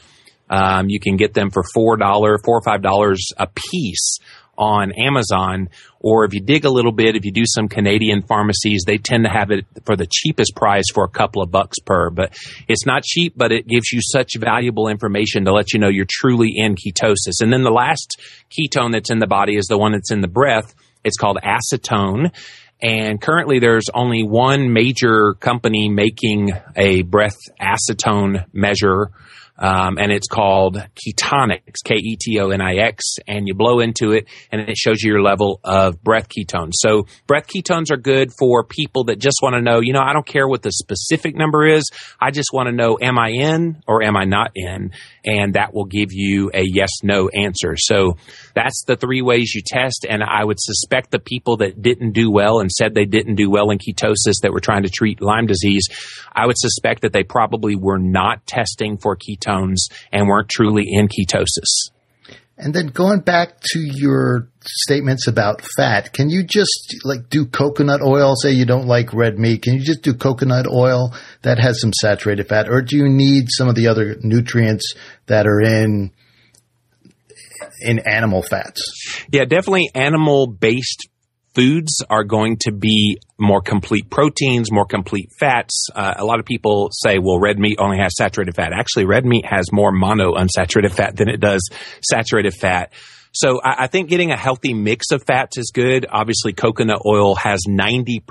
Um, 0.54 0.86
you 0.88 1.00
can 1.00 1.18
get 1.18 1.34
them 1.34 1.50
for 1.50 1.64
four 1.74 1.98
dollar, 1.98 2.38
four 2.38 2.60
or 2.60 2.62
five 2.64 2.84
dollars 2.84 3.30
a 3.38 3.48
piece 3.48 4.20
on 4.56 4.92
Amazon. 4.92 5.70
Or 6.00 6.26
if 6.26 6.34
you 6.36 6.42
dig 6.42 6.64
a 6.64 6.70
little 6.70 6.92
bit, 6.92 7.16
if 7.16 7.26
you 7.26 7.32
do 7.32 7.46
some 7.46 7.68
Canadian 7.68 8.22
pharmacies, 8.22 8.84
they 8.86 9.00
tend 9.00 9.24
to 9.24 9.32
have 9.32 9.50
it 9.50 9.66
for 9.84 9.96
the 9.96 10.06
cheapest 10.06 10.56
price 10.56 10.86
for 10.94 11.06
a 11.06 11.10
couple 11.10 11.42
of 11.42 11.50
bucks 11.50 11.80
per. 11.84 12.12
But 12.12 12.38
it's 12.68 12.86
not 12.86 13.02
cheap, 13.02 13.34
but 13.36 13.52
it 13.52 13.68
gives 13.68 13.92
you 13.92 14.00
such 14.04 14.34
valuable 14.38 14.90
information 14.90 15.46
to 15.46 15.54
let 15.54 15.74
you 15.74 15.80
know 15.80 15.90
you're 15.90 16.06
truly 16.08 16.54
in 16.56 16.76
ketosis. 16.76 17.42
And 17.42 17.52
then 17.52 17.64
the 17.64 17.72
last 17.72 18.22
ketone 18.52 18.92
that's 18.92 19.10
in 19.10 19.18
the 19.18 19.28
body 19.28 19.56
is 19.56 19.66
the 19.66 19.80
one 19.80 19.94
that's 19.94 20.12
in 20.12 20.22
the 20.22 20.28
breath. 20.28 20.76
It's 21.04 21.18
called 21.18 21.40
acetone. 21.44 22.32
And 22.80 23.20
currently, 23.20 23.58
there's 23.58 23.86
only 23.92 24.22
one 24.22 24.72
major 24.72 25.34
company 25.40 25.90
making 25.90 26.52
a 26.76 27.02
breath 27.02 27.40
acetone 27.60 28.46
measure 28.54 29.10
um, 29.58 29.98
and 30.00 30.12
it's 30.12 30.28
called 30.28 30.78
Ketonix, 30.96 31.84
K 31.86 31.96
E 31.96 32.18
T 32.20 32.40
O 32.40 32.50
N 32.50 32.62
I 32.62 32.78
X, 32.78 33.18
and 33.28 33.48
you 33.48 33.54
blow 33.54 33.80
into 33.80 34.12
it, 34.12 34.28
and 34.52 34.62
it 34.62 34.78
shows 34.78 35.02
you 35.02 35.12
your 35.12 35.22
level 35.22 35.60
of 35.64 36.02
breath 36.04 36.28
ketones. 36.28 36.72
So, 36.74 37.06
breath 37.28 37.48
ketones 37.48 37.92
are 37.92 37.98
good 37.98 38.32
for 38.38 38.64
people 38.64 39.06
that 39.06 39.20
just 39.20 39.38
want 39.44 39.54
to 39.54 39.62
know, 39.62 39.80
you 39.80 39.94
know, 39.94 40.02
I 40.02 40.14
don't 40.14 40.26
care 40.26 40.48
what 40.48 40.64
the 40.64 40.72
specific 40.72 41.36
number 41.36 41.68
is, 41.68 41.84
I 42.20 42.32
just 42.32 42.50
want 42.52 42.68
to 42.68 42.74
know, 42.74 42.98
am 43.00 43.20
I 43.20 43.30
in 43.30 43.84
or 43.88 44.04
am 44.04 44.18
I 44.18 44.26
not 44.26 44.52
in? 44.56 44.92
And 45.24 45.54
that 45.54 45.74
will 45.74 45.86
give 45.86 46.10
you 46.12 46.50
a 46.54 46.64
yes 46.64 46.90
no 47.04 47.30
answer. 47.30 47.76
So, 47.78 48.18
that's 48.56 48.84
the 48.88 48.96
three 48.96 49.22
ways 49.22 49.54
you 49.54 49.62
test, 49.64 50.06
and 50.10 50.24
I 50.24 50.44
would 50.44 50.60
suspect 50.60 51.12
the 51.12 51.20
people 51.20 51.58
that 51.58 51.80
didn't 51.80 52.14
do 52.14 52.32
well 52.32 52.60
and 52.60 52.72
said 52.72 52.96
they 52.96 53.06
didn't 53.06 53.36
do 53.36 53.52
well 53.52 53.70
in 53.70 53.78
ketosis 53.78 54.42
that 54.42 54.52
were 54.52 54.60
trying 54.60 54.84
to 54.84 54.90
treat 54.90 55.22
Lyme 55.22 55.46
disease, 55.46 55.88
I 56.36 56.48
would 56.48 56.58
suspect 56.58 57.02
that 57.02 57.14
they 57.14 57.24
probably 57.24 57.76
were 57.76 58.00
not 58.00 58.46
testing 58.48 58.98
for 58.98 59.16
ketones 59.16 59.43
ketones 59.44 59.92
and 60.12 60.28
weren't 60.28 60.50
truly 60.50 60.86
in 60.88 61.08
ketosis. 61.08 61.92
And 62.56 62.74
then 62.74 62.88
going 62.88 63.22
back 63.22 63.60
to 63.72 63.80
your 63.80 64.48
statements 64.62 65.28
about 65.28 65.64
fat, 65.76 66.14
can 66.14 66.30
you 66.30 66.44
just 66.44 66.96
like 67.04 67.28
do 67.30 67.46
coconut 67.46 68.02
oil? 68.02 68.36
Say 68.36 68.52
you 68.52 68.66
don't 68.66 68.86
like 68.86 69.14
red 69.14 69.40
meat. 69.40 69.64
Can 69.64 69.74
you 69.74 69.82
just 69.82 70.04
do 70.04 70.14
coconut 70.14 70.68
oil 70.68 71.14
that 71.42 71.58
has 71.58 71.82
some 71.82 71.92
saturated 71.94 72.48
fat? 72.48 72.70
Or 72.70 72.82
do 72.82 72.96
you 72.96 73.10
need 73.10 73.46
some 73.50 73.70
of 73.70 73.76
the 73.76 73.88
other 73.88 74.18
nutrients 74.22 74.94
that 75.26 75.48
are 75.48 75.62
in 75.62 76.12
in 77.82 78.00
animal 78.00 78.44
fats? 78.44 78.82
Yeah, 79.32 79.46
definitely 79.46 79.90
animal 79.96 80.46
based 80.48 81.10
foods 81.54 82.04
are 82.10 82.24
going 82.24 82.58
to 82.62 82.72
be 82.72 83.20
more 83.38 83.62
complete 83.62 84.10
proteins, 84.10 84.72
more 84.72 84.86
complete 84.86 85.30
fats. 85.40 85.88
Uh, 85.94 86.14
a 86.18 86.26
lot 86.26 86.40
of 86.40 86.46
people 86.46 86.90
say, 86.92 87.20
well, 87.20 87.40
red 87.40 87.60
meat 87.60 87.78
only 87.80 87.98
has 87.98 88.16
saturated 88.16 88.56
fat. 88.56 88.72
Actually, 88.74 89.06
red 89.06 89.26
meat 89.26 89.46
has 89.46 89.72
more 89.72 89.92
mono 89.92 90.34
unsaturated 90.34 90.92
fat 90.92 91.16
than 91.16 91.30
it 91.30 91.40
does 91.40 91.70
saturated 92.02 92.54
fat. 92.54 92.92
So 93.34 93.60
I, 93.64 93.86
I, 93.86 93.88
think 93.88 94.10
getting 94.10 94.32
a 94.32 94.38
healthy 94.38 94.76
mix 94.76 95.12
of 95.12 95.24
fats 95.24 95.58
is 95.58 95.72
good. 95.74 96.06
Obviously, 96.08 96.54
coconut 96.54 97.02
oil 97.04 97.34
has 97.34 97.62
90% 97.68 98.22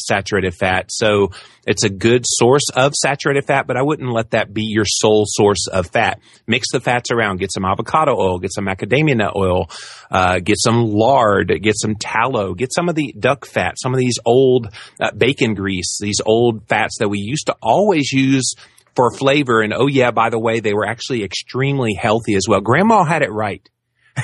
saturated 0.00 0.52
fat. 0.52 0.86
So 0.90 1.30
it's 1.64 1.84
a 1.84 1.88
good 1.88 2.24
source 2.26 2.68
of 2.74 2.92
saturated 2.94 3.46
fat, 3.46 3.68
but 3.68 3.76
I 3.76 3.82
wouldn't 3.82 4.10
let 4.10 4.32
that 4.32 4.52
be 4.52 4.64
your 4.64 4.84
sole 4.84 5.24
source 5.26 5.68
of 5.68 5.86
fat. 5.86 6.20
Mix 6.48 6.72
the 6.72 6.80
fats 6.80 7.12
around. 7.12 7.38
Get 7.38 7.52
some 7.52 7.64
avocado 7.64 8.16
oil, 8.18 8.40
get 8.40 8.52
some 8.52 8.66
macadamia 8.66 9.16
nut 9.16 9.34
oil, 9.36 9.70
uh, 10.10 10.40
get 10.40 10.56
some 10.58 10.86
lard, 10.86 11.52
get 11.62 11.74
some 11.76 11.94
tallow, 11.94 12.54
get 12.54 12.74
some 12.74 12.88
of 12.88 12.96
the 12.96 13.14
duck 13.16 13.46
fat, 13.46 13.76
some 13.80 13.94
of 13.94 14.00
these 14.00 14.18
old 14.24 14.66
uh, 15.00 15.12
bacon 15.16 15.54
grease, 15.54 15.98
these 16.00 16.20
old 16.26 16.66
fats 16.66 16.98
that 16.98 17.08
we 17.08 17.20
used 17.20 17.46
to 17.46 17.56
always 17.62 18.10
use 18.10 18.54
for 18.96 19.12
flavor. 19.12 19.60
And 19.60 19.72
oh 19.72 19.86
yeah, 19.86 20.10
by 20.10 20.30
the 20.30 20.38
way, 20.40 20.58
they 20.58 20.74
were 20.74 20.86
actually 20.86 21.22
extremely 21.22 21.94
healthy 21.94 22.34
as 22.34 22.46
well. 22.48 22.60
Grandma 22.60 23.04
had 23.04 23.22
it 23.22 23.30
right. 23.30 23.62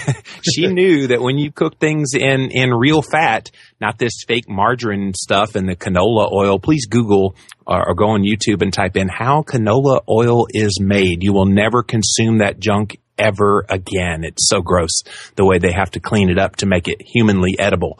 she 0.43 0.67
knew 0.67 1.09
that 1.09 1.21
when 1.21 1.39
you 1.39 1.53
cook 1.53 1.79
things 1.79 2.11
in, 2.15 2.51
in 2.51 2.73
real 2.73 3.03
fat, 3.03 3.51
not 3.81 3.99
this 3.99 4.25
fake 4.27 4.49
margarine 4.49 5.13
stuff 5.15 5.55
and 5.55 5.69
the 5.69 5.77
canola 5.77 6.31
oil, 6.33 6.59
please 6.59 6.87
Google 6.87 7.37
or, 7.67 7.91
or 7.91 7.95
go 7.95 8.11
on 8.11 8.23
YouTube 8.23 8.63
and 8.63 8.73
type 8.73 8.97
in 8.97 9.09
how 9.09 9.43
canola 9.43 10.01
oil 10.09 10.47
is 10.51 10.79
made. 10.81 11.23
You 11.23 11.33
will 11.33 11.47
never 11.47 11.83
consume 11.83 12.39
that 12.39 12.59
junk 12.59 12.99
ever 13.19 13.65
again. 13.69 14.25
It's 14.25 14.49
so 14.49 14.61
gross 14.61 15.03
the 15.37 15.45
way 15.45 15.59
they 15.59 15.73
have 15.73 15.91
to 15.93 16.01
clean 16.01 16.31
it 16.31 16.39
up 16.39 16.57
to 16.57 16.67
make 16.67 16.89
it 16.89 17.01
humanly 17.01 17.59
edible. 17.59 17.99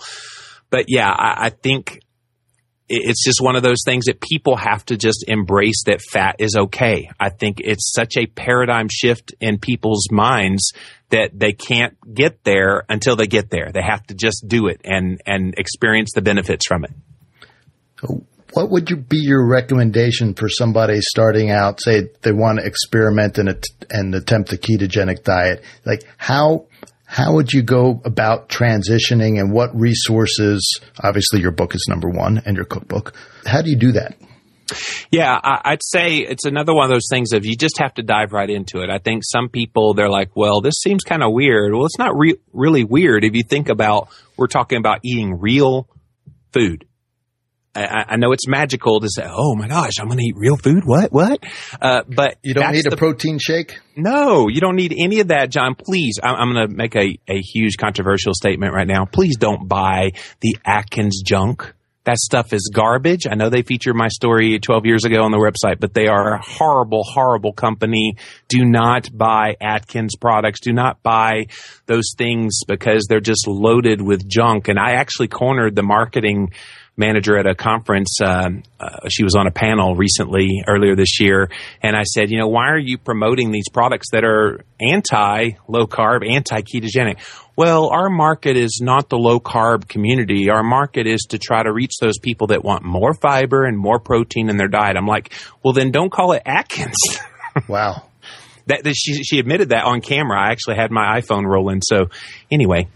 But 0.71 0.87
yeah, 0.89 1.11
I, 1.11 1.47
I 1.47 1.51
think 1.51 2.01
it's 2.89 3.25
just 3.25 3.41
one 3.41 3.57
of 3.57 3.63
those 3.63 3.83
things 3.85 4.07
that 4.07 4.21
people 4.21 4.57
have 4.57 4.85
to 4.87 4.97
just 4.97 5.25
embrace 5.27 5.85
that 5.87 6.03
fat 6.03 6.37
is 6.39 6.57
okay. 6.57 7.11
I 7.19 7.31
think 7.31 7.61
it's 7.61 7.93
such 7.95 8.17
a 8.17 8.27
paradigm 8.27 8.89
shift 8.91 9.35
in 9.41 9.59
people's 9.59 10.11
minds 10.11 10.73
that 11.09 11.31
they 11.33 11.53
can't 11.53 11.97
get 12.15 12.45
there 12.45 12.85
until 12.89 13.17
they 13.17 13.27
get 13.27 13.51
there. 13.51 13.71
They 13.73 13.83
have 13.83 14.07
to 14.09 14.15
just 14.15 14.45
do 14.47 14.67
it 14.69 14.81
and, 14.85 15.21
and 15.25 15.55
experience 15.57 16.11
the 16.15 16.23
benefits 16.23 16.67
from 16.67 16.85
it. 16.85 16.93
What 18.53 18.71
would 18.71 18.91
you 18.91 18.97
be 18.97 19.19
your 19.19 19.49
recommendation 19.49 20.35
for 20.35 20.49
somebody 20.49 21.01
starting 21.01 21.51
out, 21.51 21.81
say 21.81 22.11
they 22.23 22.33
want 22.33 22.61
to 22.61 22.67
experiment 22.67 23.39
and, 23.39 23.65
and 23.91 24.15
attempt 24.15 24.53
a 24.53 24.57
ketogenic 24.57 25.25
diet? 25.25 25.65
Like 25.85 26.03
how, 26.19 26.67
how 27.15 27.33
would 27.35 27.53
you 27.53 27.63
go 27.63 28.03
about 28.05 28.49
transitioning 28.49 29.39
and 29.39 29.53
what 29.53 29.73
resources? 29.73 30.81
Obviously, 31.01 31.41
your 31.41 31.53
book 31.53 31.77
is 31.77 31.87
number 31.89 32.09
one 32.09 32.43
and 32.45 32.57
your 32.57 32.65
cookbook. 32.65 33.15
How 33.47 33.63
do 33.63 33.71
you 33.71 33.77
do 33.77 33.93
that? 33.93 34.17
Yeah, 35.13 35.39
I'd 35.41 35.85
say 35.85 36.17
it's 36.17 36.45
another 36.45 36.75
one 36.75 36.87
of 36.87 36.91
those 36.91 37.07
things 37.09 37.33
of 37.33 37.45
you 37.45 37.55
just 37.57 37.79
have 37.79 37.95
to 37.95 38.03
dive 38.03 38.33
right 38.33 38.51
into 38.51 38.81
it. 38.81 38.91
I 38.91 38.99
think 38.99 39.23
some 39.25 39.49
people 39.49 39.95
they're 39.95 40.09
like, 40.09 40.35
well, 40.35 40.61
this 40.61 40.75
seems 40.83 41.05
kind 41.05 41.23
of 41.23 41.33
weird. 41.33 41.73
Well, 41.73 41.87
it's 41.87 42.01
not 42.01 42.17
re- 42.17 42.41
really 42.53 42.83
weird 42.83 43.23
if 43.23 43.37
you 43.37 43.45
think 43.49 43.69
about 43.69 44.09
we're 44.37 44.49
talking 44.49 44.79
about 44.79 44.99
eating 45.05 45.39
real 45.39 45.89
food. 46.53 46.85
I, 47.75 48.05
I, 48.11 48.17
know 48.17 48.33
it's 48.33 48.47
magical 48.47 49.01
to 49.01 49.09
say, 49.11 49.25
"Oh 49.27 49.57
my 49.57 49.67
gosh, 49.67 49.95
I'm 50.01 50.07
going 50.07 50.19
to 50.19 50.25
eat 50.25 50.37
real 50.37 50.57
food." 50.57 50.85
What? 50.85 51.13
What? 51.13 51.45
Uh, 51.81 52.03
but 52.09 52.37
you 52.43 52.55
don't 52.55 52.73
need 52.73 52.87
a 52.87 52.91
the, 52.91 52.97
protein 52.97 53.39
shake. 53.39 53.79
No, 53.97 54.49
you 54.49 54.61
don't 54.61 54.77
need 54.77 54.95
any 54.97 55.21
of 55.21 55.29
that, 55.29 55.51
John. 55.51 55.75
Please, 55.75 56.19
I'm, 56.23 56.37
I'm 56.37 56.55
going 56.55 56.69
to 56.69 56.75
make 56.75 56.95
a, 56.95 57.19
a 57.29 57.41
huge 57.41 57.77
controversial 57.77 58.33
statement 58.35 58.75
right 58.75 58.87
now. 58.87 59.07
Please 59.07 59.37
don't 59.37 59.69
buy 59.69 60.13
the 60.41 60.57
Atkins 60.65 61.23
junk. 61.25 61.75
That 62.05 62.19
stuff 62.19 62.53
is 62.53 62.71
garbage. 62.73 63.27
I 63.27 63.35
know 63.35 63.49
they 63.49 63.63
featured 63.63 63.97
my 63.97 64.09
story 64.09 64.59
12 64.59 64.85
years 64.85 65.05
ago 65.07 65.23
on 65.23 65.31
the 65.31 65.39
website, 65.39 65.81
but 65.81 65.95
they 65.95 66.07
are 66.07 66.35
a 66.35 66.43
horrible, 66.43 67.03
horrible 67.03 67.55
company. 67.55 68.17
Do 68.49 68.67
not 68.67 69.09
buy 69.11 69.57
Atkins 69.59 70.15
products. 70.15 70.61
Do 70.61 70.75
not 70.75 71.03
buy 71.03 71.47
those 71.87 72.13
things 72.17 72.61
because 72.69 73.07
they're 73.09 73.21
just 73.21 73.49
loaded 73.49 74.03
with 74.03 74.29
junk. 74.29 74.69
And 74.69 74.79
I 74.79 74.93
actually 74.93 75.29
cornered 75.29 75.77
the 75.77 75.83
marketing 75.83 76.53
manager 76.97 77.37
at 77.37 77.47
a 77.47 77.55
conference. 77.55 78.19
Uh, 78.23 78.51
uh, 78.79 79.09
she 79.09 79.25
was 79.25 79.35
on 79.35 79.47
a 79.47 79.51
panel 79.51 79.97
recently, 79.97 80.63
earlier 80.67 80.95
this 80.95 81.21
year, 81.21 81.51
and 81.83 81.97
I 81.97 82.05
said, 82.05 82.31
you 82.31 82.39
know, 82.39 82.49
why 82.49 82.69
are 82.69 82.79
you 82.79 82.99
promoting 82.99 83.51
these 83.51 83.69
products 83.73 84.09
that 84.13 84.25
are 84.25 84.61
anti 84.81 85.51
low 85.69 85.87
carb, 85.87 86.29
anti 86.29 86.61
ketogenic? 86.63 87.19
Well, 87.57 87.89
our 87.91 88.11
market 88.11 88.57
is 88.57 88.81
not 88.83 89.09
the 89.09 89.17
low 89.17 89.39
carb 89.39 89.89
community. 89.89 90.51
Our 90.51 90.65
market 90.65 91.07
is 91.07 91.23
to 91.31 91.39
try 91.39 91.63
to 91.63 91.73
reach 91.73 91.99
those 92.01 92.19
people 92.19 92.49
that 92.49 92.65
want 92.65 92.85
more 92.85 93.15
fiber 93.15 93.65
and 93.65 93.79
more 93.79 94.01
protein 94.01 94.49
in 94.49 94.57
their 94.57 94.69
diet. 94.69 94.97
I'm 94.97 95.07
like, 95.07 95.33
well, 95.63 95.73
then 95.73 95.93
don't 95.93 96.11
call 96.11 96.33
it 96.33 96.43
Atkins. 96.45 96.97
wow. 97.69 98.09
That, 98.67 98.83
that 98.85 98.95
she, 98.97 99.23
she 99.23 99.39
admitted 99.39 99.69
that 99.69 99.85
on 99.85 100.01
camera. 100.01 100.41
I 100.41 100.51
actually 100.51 100.77
had 100.77 100.91
my 100.91 101.21
iPhone 101.21 101.45
rolling. 101.45 101.81
So 101.83 102.07
anyway, 102.51 102.89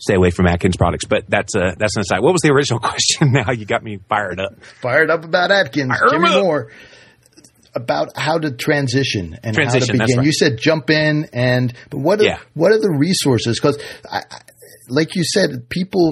stay 0.00 0.14
away 0.14 0.30
from 0.30 0.46
Atkins 0.46 0.76
products. 0.76 1.04
But 1.04 1.24
that's 1.28 1.54
a 1.54 1.74
that's 1.78 1.96
an 1.96 2.02
aside. 2.02 2.20
What 2.20 2.32
was 2.32 2.42
the 2.42 2.52
original 2.52 2.80
question? 2.80 3.32
Now 3.32 3.52
you 3.52 3.66
got 3.66 3.82
me 3.82 3.98
fired 4.08 4.40
up. 4.40 4.62
Fired 4.80 5.10
up 5.10 5.24
about 5.24 5.50
Atkins. 5.50 5.96
Fire 5.96 6.10
Jimmy 6.10 6.30
up. 6.30 6.42
Moore. 6.42 6.72
About 7.72 8.16
how 8.16 8.36
to 8.36 8.50
transition 8.50 9.38
and 9.44 9.54
transition, 9.54 10.00
how 10.00 10.06
to 10.06 10.06
begin. 10.06 10.16
Right. 10.18 10.26
You 10.26 10.32
said 10.32 10.58
jump 10.58 10.90
in, 10.90 11.28
and 11.32 11.72
but 11.88 11.98
what 11.98 12.20
are 12.20 12.24
yeah. 12.24 12.40
what 12.54 12.72
are 12.72 12.80
the 12.80 12.90
resources? 12.90 13.60
Because 13.60 13.80
like 14.88 15.14
you 15.14 15.22
said, 15.24 15.68
people 15.68 16.10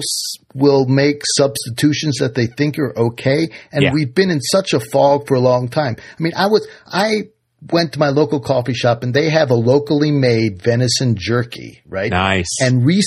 will 0.53 0.85
make 0.85 1.21
substitutions 1.35 2.19
that 2.19 2.33
they 2.33 2.47
think 2.47 2.79
are 2.79 2.97
okay, 2.97 3.49
and 3.73 3.83
yeah. 3.83 3.91
we've 3.93 4.15
been 4.15 4.29
in 4.29 4.39
such 4.39 4.73
a 4.73 4.79
fog 4.79 5.27
for 5.27 5.35
a 5.35 5.41
long 5.41 5.67
time. 5.67 5.97
I 5.97 6.23
mean, 6.23 6.31
I 6.33 6.47
was 6.47 6.65
I 6.87 7.23
went 7.61 7.93
to 7.93 7.99
my 7.99 8.09
local 8.09 8.39
coffee 8.39 8.73
shop 8.73 9.03
and 9.03 9.13
they 9.13 9.29
have 9.29 9.51
a 9.51 9.55
locally 9.55 10.11
made 10.11 10.61
venison 10.61 11.15
jerky, 11.17 11.81
right? 11.85 12.09
Nice. 12.09 12.61
And 12.61 12.85
re- 12.85 13.01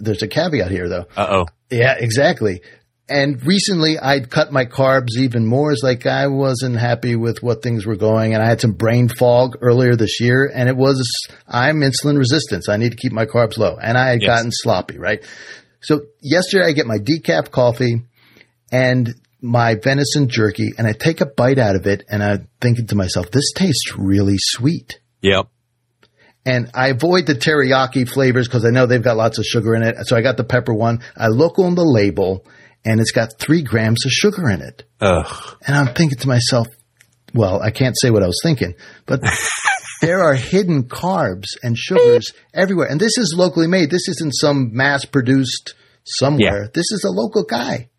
there's 0.00 0.22
a 0.22 0.28
caveat 0.28 0.70
here 0.70 0.88
though. 0.88 1.06
Uh 1.16 1.26
oh. 1.30 1.46
Yeah, 1.70 1.94
exactly. 1.98 2.62
And 3.08 3.44
recently 3.44 3.98
I'd 3.98 4.30
cut 4.30 4.52
my 4.52 4.66
carbs 4.66 5.16
even 5.18 5.44
more. 5.44 5.72
It's 5.72 5.82
like 5.82 6.06
I 6.06 6.28
wasn't 6.28 6.76
happy 6.76 7.16
with 7.16 7.42
what 7.42 7.60
things 7.60 7.84
were 7.84 7.96
going 7.96 8.34
and 8.34 8.42
I 8.42 8.46
had 8.46 8.60
some 8.60 8.72
brain 8.72 9.08
fog 9.08 9.58
earlier 9.60 9.96
this 9.96 10.20
year 10.20 10.50
and 10.52 10.68
it 10.68 10.76
was, 10.76 11.04
I'm 11.48 11.80
insulin 11.80 12.18
resistance. 12.18 12.68
I 12.68 12.76
need 12.76 12.90
to 12.90 12.96
keep 12.96 13.12
my 13.12 13.26
carbs 13.26 13.58
low 13.58 13.76
and 13.82 13.98
I 13.98 14.10
had 14.10 14.22
yes. 14.22 14.28
gotten 14.28 14.50
sloppy, 14.52 14.98
right? 14.98 15.24
So 15.80 16.02
yesterday 16.20 16.66
I 16.66 16.72
get 16.72 16.86
my 16.86 16.98
decaf 16.98 17.50
coffee 17.50 18.02
and 18.70 19.12
my 19.42 19.74
venison 19.74 20.28
jerky 20.28 20.70
and 20.76 20.86
I 20.86 20.92
take 20.92 21.20
a 21.20 21.26
bite 21.26 21.58
out 21.58 21.76
of 21.76 21.86
it 21.86 22.04
and 22.08 22.22
I'm 22.22 22.48
thinking 22.60 22.86
to 22.88 22.94
myself, 22.94 23.30
this 23.30 23.52
tastes 23.54 23.94
really 23.96 24.36
sweet. 24.38 25.00
Yep. 25.22 25.48
And 26.44 26.70
I 26.74 26.88
avoid 26.88 27.26
the 27.26 27.34
teriyaki 27.34 28.08
flavors 28.08 28.48
because 28.48 28.64
I 28.64 28.70
know 28.70 28.86
they've 28.86 29.02
got 29.02 29.16
lots 29.16 29.38
of 29.38 29.44
sugar 29.44 29.74
in 29.74 29.82
it. 29.82 29.96
So 30.06 30.16
I 30.16 30.22
got 30.22 30.36
the 30.36 30.44
pepper 30.44 30.74
one. 30.74 31.00
I 31.16 31.28
look 31.28 31.58
on 31.58 31.74
the 31.74 31.84
label 31.84 32.46
and 32.84 33.00
it's 33.00 33.12
got 33.12 33.38
three 33.38 33.62
grams 33.62 34.06
of 34.06 34.10
sugar 34.10 34.48
in 34.48 34.62
it. 34.62 34.84
Ugh. 35.00 35.56
And 35.66 35.76
I'm 35.76 35.94
thinking 35.94 36.18
to 36.18 36.28
myself, 36.28 36.66
well, 37.34 37.60
I 37.62 37.70
can't 37.70 37.98
say 37.98 38.10
what 38.10 38.22
I 38.22 38.26
was 38.26 38.40
thinking, 38.42 38.74
but 39.06 39.20
there 40.00 40.22
are 40.22 40.34
hidden 40.34 40.84
carbs 40.84 41.48
and 41.62 41.76
sugars 41.76 42.32
everywhere. 42.54 42.88
And 42.90 42.98
this 42.98 43.18
is 43.18 43.34
locally 43.36 43.66
made. 43.66 43.90
This 43.90 44.08
isn't 44.08 44.32
some 44.32 44.70
mass 44.72 45.04
produced 45.04 45.74
somewhere. 46.04 46.62
Yeah. 46.62 46.70
This 46.72 46.90
is 46.90 47.04
a 47.04 47.10
local 47.10 47.44
guy. 47.44 47.90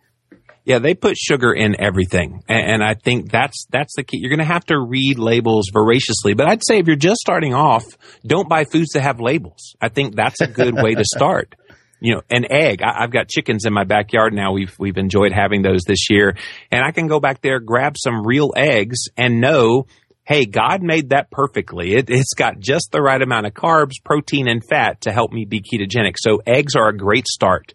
Yeah, 0.64 0.78
they 0.78 0.94
put 0.94 1.18
sugar 1.18 1.54
in 1.54 1.80
everything, 1.82 2.44
and, 2.48 2.74
and 2.74 2.84
I 2.84 2.94
think 2.94 3.32
that's 3.32 3.66
that's 3.72 3.96
the 3.96 4.04
key. 4.04 4.20
You're 4.20 4.30
going 4.30 4.48
to 4.48 4.54
have 4.54 4.66
to 4.66 4.80
read 4.80 5.18
labels 5.18 5.70
voraciously, 5.74 6.36
but 6.36 6.48
I'd 6.48 6.62
say 6.64 6.78
if 6.78 6.88
you're 6.88 6.96
just 6.96 7.20
starting 7.20 7.56
off, 7.56 7.86
don't 8.26 8.48
buy 8.48 8.66
foods 8.66 8.92
that 8.94 9.02
have 9.02 9.20
labels. 9.20 9.76
I 9.82 9.90
think 9.90 10.16
that's 10.16 10.40
a 10.42 10.48
good 10.48 10.76
way 10.76 10.94
to 10.96 11.04
start. 11.04 11.56
You 12.04 12.16
know, 12.16 12.22
an 12.32 12.52
egg. 12.52 12.82
I, 12.82 13.04
I've 13.04 13.12
got 13.12 13.30
chickens 13.30 13.64
in 13.64 13.74
my 13.74 13.84
backyard 13.84 14.34
now. 14.34 14.54
We've 14.54 14.74
we've 14.80 14.98
enjoyed 14.98 15.34
having 15.34 15.62
those 15.62 15.82
this 15.84 16.10
year, 16.10 16.36
and 16.72 16.84
I 16.84 16.90
can 16.90 17.06
go 17.06 17.20
back 17.20 17.42
there, 17.44 17.60
grab 17.60 17.96
some 17.96 18.26
real 18.26 18.54
eggs, 18.58 19.04
and 19.18 19.40
know 19.40 19.86
hey, 20.32 20.46
God 20.46 20.82
made 20.82 21.10
that 21.10 21.30
perfectly. 21.30 21.94
It, 21.94 22.10
has 22.10 22.30
got 22.38 22.60
just 22.60 22.92
the 22.92 23.02
right 23.02 23.22
amount 23.22 23.48
of 23.48 23.54
carbs, 23.54 23.96
protein, 24.04 24.48
and 24.48 24.64
fat 24.64 25.02
to 25.02 25.12
help 25.12 25.32
me 25.32 25.46
be 25.46 25.62
ketogenic. 25.62 26.16
So 26.18 26.42
eggs 26.46 26.76
are 26.76 26.88
a 26.88 26.96
great 26.96 27.28
start. 27.28 27.74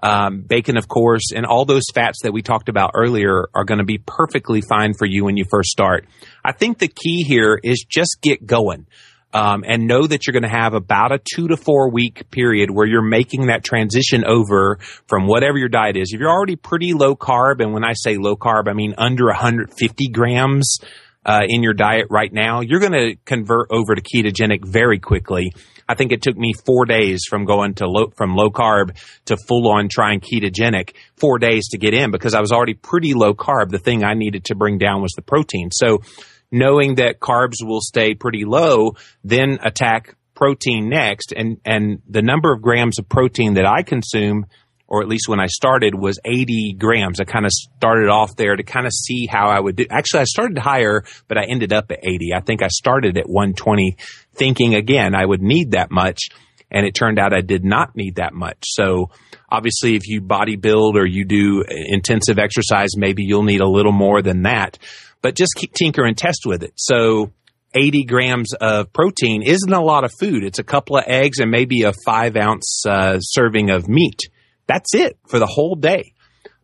Um, 0.00 0.42
bacon, 0.42 0.76
of 0.76 0.86
course, 0.86 1.32
and 1.34 1.44
all 1.44 1.64
those 1.64 1.84
fats 1.92 2.20
that 2.22 2.32
we 2.32 2.42
talked 2.42 2.68
about 2.68 2.92
earlier 2.94 3.48
are 3.54 3.64
going 3.64 3.78
to 3.78 3.84
be 3.84 3.98
perfectly 3.98 4.60
fine 4.60 4.94
for 4.94 5.06
you 5.06 5.24
when 5.24 5.36
you 5.36 5.44
first 5.50 5.70
start. 5.70 6.06
I 6.44 6.52
think 6.52 6.78
the 6.78 6.88
key 6.88 7.24
here 7.24 7.58
is 7.62 7.84
just 7.88 8.18
get 8.22 8.46
going. 8.46 8.86
Um, 9.30 9.62
and 9.68 9.86
know 9.86 10.06
that 10.06 10.26
you're 10.26 10.32
going 10.32 10.50
to 10.50 10.58
have 10.58 10.72
about 10.72 11.12
a 11.12 11.18
two 11.18 11.48
to 11.48 11.58
four 11.58 11.90
week 11.90 12.30
period 12.30 12.70
where 12.70 12.86
you're 12.86 13.02
making 13.02 13.48
that 13.48 13.62
transition 13.62 14.24
over 14.24 14.78
from 15.06 15.26
whatever 15.26 15.58
your 15.58 15.68
diet 15.68 15.98
is. 15.98 16.14
If 16.14 16.20
you're 16.20 16.30
already 16.30 16.56
pretty 16.56 16.94
low 16.94 17.14
carb, 17.14 17.60
and 17.60 17.74
when 17.74 17.84
I 17.84 17.92
say 17.92 18.16
low 18.16 18.36
carb, 18.36 18.68
I 18.68 18.72
mean 18.72 18.94
under 18.96 19.26
150 19.26 20.08
grams 20.08 20.78
uh, 21.26 21.42
in 21.46 21.62
your 21.62 21.74
diet 21.74 22.06
right 22.08 22.32
now, 22.32 22.62
you're 22.62 22.80
going 22.80 22.92
to 22.92 23.16
convert 23.26 23.66
over 23.70 23.94
to 23.94 24.00
ketogenic 24.00 24.66
very 24.66 24.98
quickly. 24.98 25.52
I 25.88 25.94
think 25.94 26.12
it 26.12 26.22
took 26.22 26.36
me 26.36 26.52
four 26.52 26.84
days 26.84 27.22
from 27.28 27.44
going 27.44 27.74
to 27.74 27.88
low, 27.88 28.10
from 28.16 28.34
low 28.34 28.50
carb 28.50 28.96
to 29.26 29.36
full 29.36 29.68
on 29.68 29.88
trying 29.90 30.20
ketogenic, 30.20 30.94
four 31.16 31.38
days 31.38 31.68
to 31.68 31.78
get 31.78 31.94
in 31.94 32.10
because 32.10 32.34
I 32.34 32.40
was 32.40 32.52
already 32.52 32.74
pretty 32.74 33.14
low 33.14 33.34
carb. 33.34 33.70
The 33.70 33.78
thing 33.78 34.04
I 34.04 34.14
needed 34.14 34.44
to 34.46 34.54
bring 34.54 34.78
down 34.78 35.00
was 35.00 35.12
the 35.16 35.22
protein. 35.22 35.70
So 35.72 36.02
knowing 36.50 36.96
that 36.96 37.20
carbs 37.20 37.62
will 37.62 37.80
stay 37.80 38.14
pretty 38.14 38.44
low, 38.44 38.92
then 39.24 39.58
attack 39.62 40.16
protein 40.34 40.88
next. 40.88 41.32
And, 41.36 41.58
and 41.64 42.02
the 42.08 42.22
number 42.22 42.52
of 42.52 42.62
grams 42.62 42.98
of 42.98 43.08
protein 43.08 43.54
that 43.54 43.66
I 43.66 43.82
consume 43.82 44.46
or 44.88 45.02
at 45.02 45.08
least 45.08 45.28
when 45.28 45.38
I 45.38 45.46
started, 45.46 45.94
was 45.94 46.18
80 46.24 46.76
grams. 46.78 47.20
I 47.20 47.24
kind 47.24 47.44
of 47.44 47.52
started 47.52 48.08
off 48.08 48.34
there 48.36 48.56
to 48.56 48.62
kind 48.62 48.86
of 48.86 48.92
see 48.92 49.26
how 49.30 49.48
I 49.48 49.60
would 49.60 49.76
do. 49.76 49.84
Actually, 49.90 50.20
I 50.20 50.24
started 50.24 50.58
higher, 50.58 51.04
but 51.28 51.36
I 51.36 51.44
ended 51.44 51.74
up 51.74 51.92
at 51.92 51.98
80. 52.02 52.32
I 52.34 52.40
think 52.40 52.62
I 52.62 52.68
started 52.68 53.18
at 53.18 53.28
120 53.28 53.96
thinking 54.34 54.74
again 54.74 55.14
I 55.14 55.24
would 55.24 55.42
need 55.42 55.72
that 55.72 55.90
much. 55.90 56.30
And 56.70 56.86
it 56.86 56.94
turned 56.94 57.18
out 57.18 57.34
I 57.34 57.40
did 57.40 57.64
not 57.64 57.96
need 57.96 58.16
that 58.16 58.34
much. 58.34 58.58
So 58.62 59.10
obviously, 59.48 59.94
if 59.94 60.06
you 60.06 60.20
bodybuild 60.20 60.94
or 60.94 61.06
you 61.06 61.24
do 61.24 61.64
intensive 61.68 62.38
exercise, 62.38 62.90
maybe 62.96 63.24
you'll 63.24 63.42
need 63.42 63.60
a 63.60 63.68
little 63.68 63.92
more 63.92 64.20
than 64.22 64.42
that. 64.42 64.78
But 65.22 65.34
just 65.34 65.54
keep 65.54 65.72
tinker 65.72 66.04
and 66.04 66.16
test 66.16 66.42
with 66.44 66.62
it. 66.62 66.72
So 66.76 67.32
80 67.74 68.04
grams 68.04 68.54
of 68.54 68.92
protein 68.92 69.42
isn't 69.42 69.72
a 69.72 69.82
lot 69.82 70.04
of 70.04 70.12
food. 70.18 70.44
It's 70.44 70.58
a 70.58 70.64
couple 70.64 70.96
of 70.96 71.04
eggs 71.06 71.38
and 71.38 71.50
maybe 71.50 71.82
a 71.82 71.92
five 72.04 72.36
ounce 72.36 72.84
uh, 72.86 73.18
serving 73.20 73.70
of 73.70 73.88
meat. 73.88 74.20
That's 74.68 74.94
it 74.94 75.18
for 75.26 75.38
the 75.40 75.46
whole 75.46 75.74
day. 75.74 76.12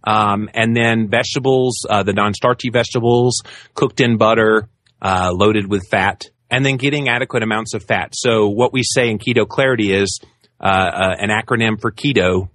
Um, 0.06 0.50
and 0.54 0.76
then 0.76 1.08
vegetables, 1.08 1.84
uh, 1.88 2.02
the 2.02 2.12
non-starchy 2.12 2.70
vegetables, 2.70 3.42
cooked 3.74 4.00
in 4.00 4.18
butter, 4.18 4.68
uh, 5.02 5.32
loaded 5.32 5.68
with 5.68 5.82
fat, 5.90 6.26
and 6.50 6.64
then 6.64 6.76
getting 6.76 7.08
adequate 7.08 7.42
amounts 7.42 7.74
of 7.74 7.82
fat. 7.82 8.10
So 8.12 8.48
what 8.48 8.72
we 8.72 8.82
say 8.84 9.10
in 9.10 9.18
Keto 9.18 9.48
Clarity 9.48 9.92
is 9.92 10.20
uh, 10.60 10.66
uh 10.66 11.16
an 11.18 11.30
acronym 11.30 11.80
for 11.80 11.90
keto. 11.90 12.48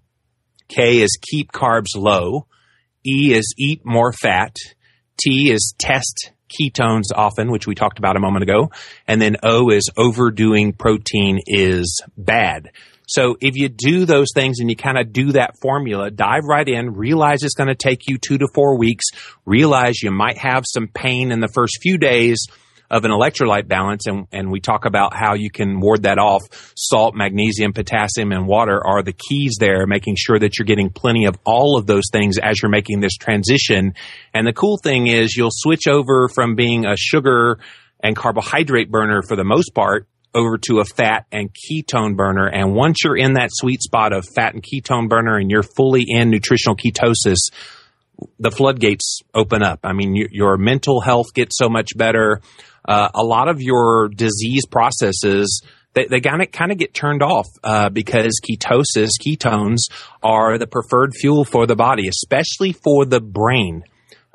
K 0.69 1.01
is 1.01 1.17
keep 1.21 1.51
carbs 1.51 1.95
low. 1.95 2.47
E 3.05 3.33
is 3.33 3.53
eat 3.57 3.81
more 3.83 4.13
fat. 4.13 4.55
T 5.17 5.51
is 5.51 5.73
test 5.77 6.31
ketones 6.49 7.05
often, 7.13 7.51
which 7.51 7.67
we 7.67 7.75
talked 7.75 7.99
about 7.99 8.15
a 8.15 8.19
moment 8.19 8.43
ago. 8.43 8.71
And 9.07 9.21
then 9.21 9.38
O 9.43 9.69
is 9.69 9.89
overdoing 9.97 10.73
protein 10.73 11.39
is 11.45 12.01
bad. 12.17 12.69
So 13.10 13.38
if 13.41 13.56
you 13.56 13.69
do 13.69 14.06
those 14.06 14.28
things 14.36 14.60
and 14.60 14.69
you 14.69 14.76
kind 14.76 15.00
of 15.00 15.12
do 15.12 15.32
that 15.32 15.60
formula, 15.60 16.12
dive 16.12 16.43
right 16.48 16.67
in, 16.67 16.93
realize 16.93 17.41
it's 17.41 17.56
going 17.56 17.69
to 17.69 17.76
take 17.76 18.08
you 18.08 18.19
two 18.19 18.38
to 18.38 18.48
four 18.54 18.78
weeks, 18.78 19.06
realize 19.45 20.04
you 20.04 20.12
might 20.12 20.38
have 20.38 20.63
some 20.67 20.88
pain 20.88 21.32
in 21.32 21.39
the 21.39 21.48
first 21.48 21.80
few 21.82 21.98
days 21.98 22.45
of 22.91 23.06
an 23.06 23.12
electrolyte 23.12 23.67
balance 23.67 24.06
and, 24.08 24.28
and 24.32 24.52
we 24.52 24.60
talk 24.60 24.86
about 24.86 25.13
how 25.15 25.34
you 25.34 25.50
can 25.50 25.80
ward 25.80 26.04
that 26.04 26.19
off. 26.19 26.41
Salt, 26.76 27.15
magnesium, 27.15 27.74
potassium, 27.74 28.32
and 28.32 28.48
water 28.48 28.80
are 28.86 29.02
the 29.02 29.13
keys 29.13 29.58
there, 29.60 29.88
making 29.88 30.15
sure 30.17 30.38
that 30.38 30.58
you're 30.58 30.65
getting 30.65 30.91
plenty 30.91 31.26
of 31.26 31.36
all 31.45 31.78
of 31.78 31.88
those 31.88 32.10
things 32.12 32.38
as 32.38 32.62
you're 32.62 32.72
making 32.72 33.00
this 33.00 33.15
transition. 33.15 33.93
And 34.34 34.45
the 34.45 34.54
cool 34.54 34.78
thing 34.78 35.08
is 35.08 35.36
you'll 35.36 35.50
switch 35.52 35.88
over 35.88 36.30
from 36.30 36.56
being 36.56 36.86
a 36.86 36.95
sugar 36.95 37.60
and 38.02 38.15
carbohydrate 38.15 38.91
burner 38.91 39.22
for 39.22 39.36
the 39.36 39.43
most 39.43 39.74
part 39.74 40.08
over 40.34 40.58
to 40.58 40.80
a 40.80 40.86
fat 40.86 41.26
and 41.32 41.50
ketone 41.54 42.15
burner. 42.15 42.48
And 42.48 42.74
once 42.74 43.04
you're 43.04 43.18
in 43.18 43.34
that 43.34 43.50
sweet 43.52 43.82
spot 43.82 44.13
of 44.13 44.26
fat 44.36 44.54
and 44.54 44.63
ketone 44.63 45.10
burner 45.10 45.38
and 45.38 45.50
you're 45.50 45.63
fully 45.63 46.06
in 46.08 46.30
nutritional 46.30 46.76
ketosis, 46.76 47.50
the 48.39 48.52
floodgates 48.52 49.22
open 49.34 49.63
up. 49.63 49.80
I 49.84 49.94
mean, 49.94 50.15
your 50.32 50.58
mental 50.58 51.02
health 51.02 51.34
gets 51.34 51.58
so 51.58 51.70
much 51.70 51.89
better. 51.96 52.42
Uh, 52.88 53.10
a 53.13 53.24
lot 53.24 53.48
of 53.48 53.62
your 53.62 54.10
disease 54.10 54.65
processes, 54.65 55.62
they, 55.94 56.06
they 56.06 56.20
kind 56.20 56.42
of 56.42 56.52
kind 56.52 56.72
of 56.72 56.78
get 56.78 56.94
turned 56.94 57.24
off 57.24 57.48
uh, 57.63 57.89
because 57.89 58.39
ketosis, 58.39 59.10
ketones 59.26 59.89
are 60.22 60.58
the 60.58 60.68
preferred 60.68 61.13
fuel 61.13 61.46
for 61.46 61.65
the 61.65 61.76
body, 61.76 62.08
especially 62.08 62.74
for 62.74 63.06
the 63.06 63.22
brain. 63.22 63.84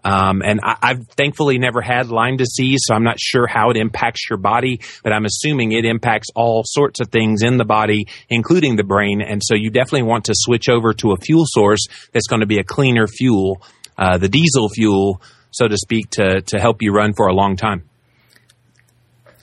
Um, 0.05 0.43
and 0.43 0.61
I, 0.62 0.88
have 0.88 1.09
thankfully 1.17 1.59
never 1.59 1.81
had 1.81 2.09
Lyme 2.09 2.37
disease, 2.37 2.81
so 2.85 2.95
I'm 2.95 3.05
not 3.05 3.19
sure 3.19 3.47
how 3.47 3.71
it 3.71 3.77
impacts 3.79 4.29
your 4.29 4.37
body, 4.37 4.81
but 5.03 5.12
I'm 5.12 5.25
assuming 5.25 5.73
it 5.73 5.87
impacts 5.87 6.29
all 6.35 6.62
sorts 6.64 7.01
of 7.01 7.09
things 7.09 7.43
in 7.43 7.57
the 7.57 7.64
body, 7.64 8.07
including 8.29 8.77
the 8.77 8.85
brain. 8.85 9.23
And 9.23 9.40
so 9.43 9.55
you 9.55 9.71
definitely 9.71 10.03
want 10.03 10.27
to 10.27 10.33
switch 10.37 10.69
over 10.69 10.93
to 10.95 11.12
a 11.12 11.17
fuel 11.17 11.45
source 11.47 11.87
that's 12.12 12.27
going 12.27 12.40
to 12.40 12.47
be 12.47 12.59
a 12.59 12.64
cleaner 12.64 13.07
fuel, 13.07 13.62
uh, 13.97 14.19
the 14.19 14.29
diesel 14.29 14.69
fuel, 14.69 15.23
so 15.51 15.69
to 15.69 15.77
speak, 15.79 16.11
to, 16.11 16.43
to 16.43 16.61
help 16.61 16.83
you 16.83 16.93
run 16.93 17.14
for 17.14 17.29
a 17.29 17.35
long 17.35 17.57
time. 17.57 17.85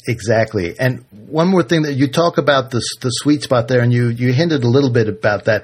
Exactly. 0.07 0.75
And 0.79 1.05
one 1.27 1.47
more 1.47 1.63
thing 1.63 1.83
that 1.83 1.93
you 1.93 2.07
talk 2.07 2.37
about 2.37 2.71
the 2.71 2.81
the 3.01 3.09
sweet 3.09 3.43
spot 3.43 3.67
there, 3.67 3.81
and 3.81 3.93
you 3.93 4.07
you 4.09 4.33
hinted 4.33 4.63
a 4.63 4.67
little 4.67 4.89
bit 4.89 5.07
about 5.07 5.45
that. 5.45 5.63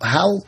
How 0.00 0.40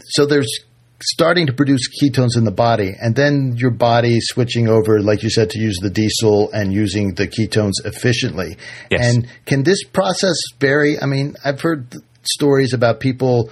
so? 0.00 0.26
There's 0.26 0.64
starting 1.00 1.46
to 1.46 1.52
produce 1.52 1.88
ketones 1.88 2.36
in 2.36 2.44
the 2.44 2.50
body, 2.50 2.94
and 3.00 3.14
then 3.14 3.54
your 3.56 3.70
body 3.70 4.18
switching 4.20 4.68
over, 4.68 5.00
like 5.00 5.22
you 5.22 5.30
said, 5.30 5.50
to 5.50 5.58
use 5.58 5.78
the 5.80 5.90
diesel 5.90 6.50
and 6.52 6.72
using 6.72 7.14
the 7.14 7.28
ketones 7.28 7.74
efficiently. 7.84 8.56
Yes. 8.90 9.14
And 9.14 9.28
can 9.46 9.62
this 9.62 9.84
process 9.84 10.36
vary? 10.58 11.00
I 11.00 11.06
mean, 11.06 11.36
I've 11.44 11.60
heard 11.60 11.94
stories 12.22 12.72
about 12.74 13.00
people 13.00 13.50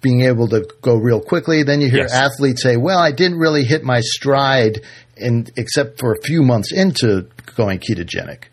being 0.00 0.22
able 0.22 0.48
to 0.48 0.68
go 0.82 0.96
real 0.96 1.20
quickly. 1.20 1.64
Then 1.64 1.80
you 1.80 1.90
hear 1.90 2.02
yes. 2.02 2.12
athletes 2.12 2.62
say, 2.62 2.76
"Well, 2.76 2.98
I 2.98 3.10
didn't 3.10 3.38
really 3.38 3.64
hit 3.64 3.82
my 3.82 4.00
stride, 4.00 4.82
in, 5.16 5.48
except 5.56 5.98
for 5.98 6.12
a 6.12 6.22
few 6.22 6.42
months 6.42 6.72
into 6.72 7.26
going 7.56 7.80
ketogenic." 7.80 8.44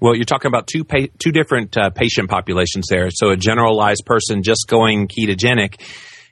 Well, 0.00 0.14
you're 0.14 0.24
talking 0.24 0.48
about 0.48 0.66
two 0.66 0.84
pa- 0.84 1.06
two 1.18 1.30
different 1.30 1.76
uh, 1.76 1.90
patient 1.90 2.28
populations 2.28 2.86
there. 2.88 3.10
So 3.10 3.30
a 3.30 3.36
generalized 3.36 4.02
person 4.04 4.42
just 4.42 4.66
going 4.68 5.08
ketogenic 5.08 5.80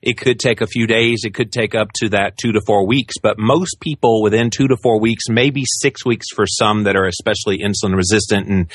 it 0.05 0.19
could 0.19 0.39
take 0.39 0.61
a 0.61 0.67
few 0.67 0.87
days. 0.87 1.23
It 1.25 1.33
could 1.33 1.51
take 1.51 1.75
up 1.75 1.91
to 2.01 2.11
that 2.11 2.37
two 2.37 2.53
to 2.53 2.61
four 2.67 2.87
weeks. 2.87 3.15
But 3.23 3.39
most 3.39 3.81
people 3.81 4.23
within 4.23 4.51
two 4.51 4.69
to 4.69 4.77
four 4.77 5.01
weeks, 5.01 5.31
maybe 5.31 5.63
six 5.65 6.05
weeks 6.05 6.27
for 6.35 6.47
some 6.47 6.85
that 6.85 6.95
are 6.95 7.07
especially 7.07 7.61
insulin 7.61 7.97
resistant 7.97 8.47
and 8.47 8.71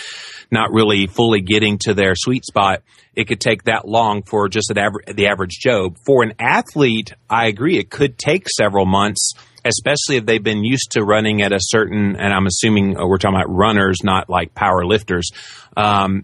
not 0.50 0.72
really 0.72 1.06
fully 1.06 1.42
getting 1.42 1.78
to 1.84 1.94
their 1.94 2.16
sweet 2.16 2.46
spot, 2.46 2.82
it 3.16 3.28
could 3.28 3.40
take 3.40 3.66
that 3.66 3.88
long 3.88 4.24
for 4.24 4.50
just 4.50 4.72
aver- 4.72 5.04
the 5.08 5.28
average 5.28 5.60
Joe. 5.62 5.94
For 6.04 6.24
an 6.24 6.34
athlete, 6.40 7.14
I 7.30 7.46
agree. 7.46 7.78
It 7.78 7.92
could 7.92 8.18
take 8.18 8.48
several 8.50 8.88
months 8.88 9.34
especially 9.66 10.16
if 10.16 10.26
they've 10.26 10.42
been 10.42 10.64
used 10.64 10.92
to 10.92 11.04
running 11.04 11.42
at 11.42 11.52
a 11.52 11.60
certain, 11.60 12.16
and 12.16 12.34
I'm 12.34 12.48
assuming 12.48 12.96
we're 12.98 13.18
talking 13.18 13.36
about 13.36 13.54
runners, 13.54 13.98
not 14.06 14.30
like 14.30 14.56
power 14.56 14.86
lifters. 14.86 15.32
Um, 15.76 16.24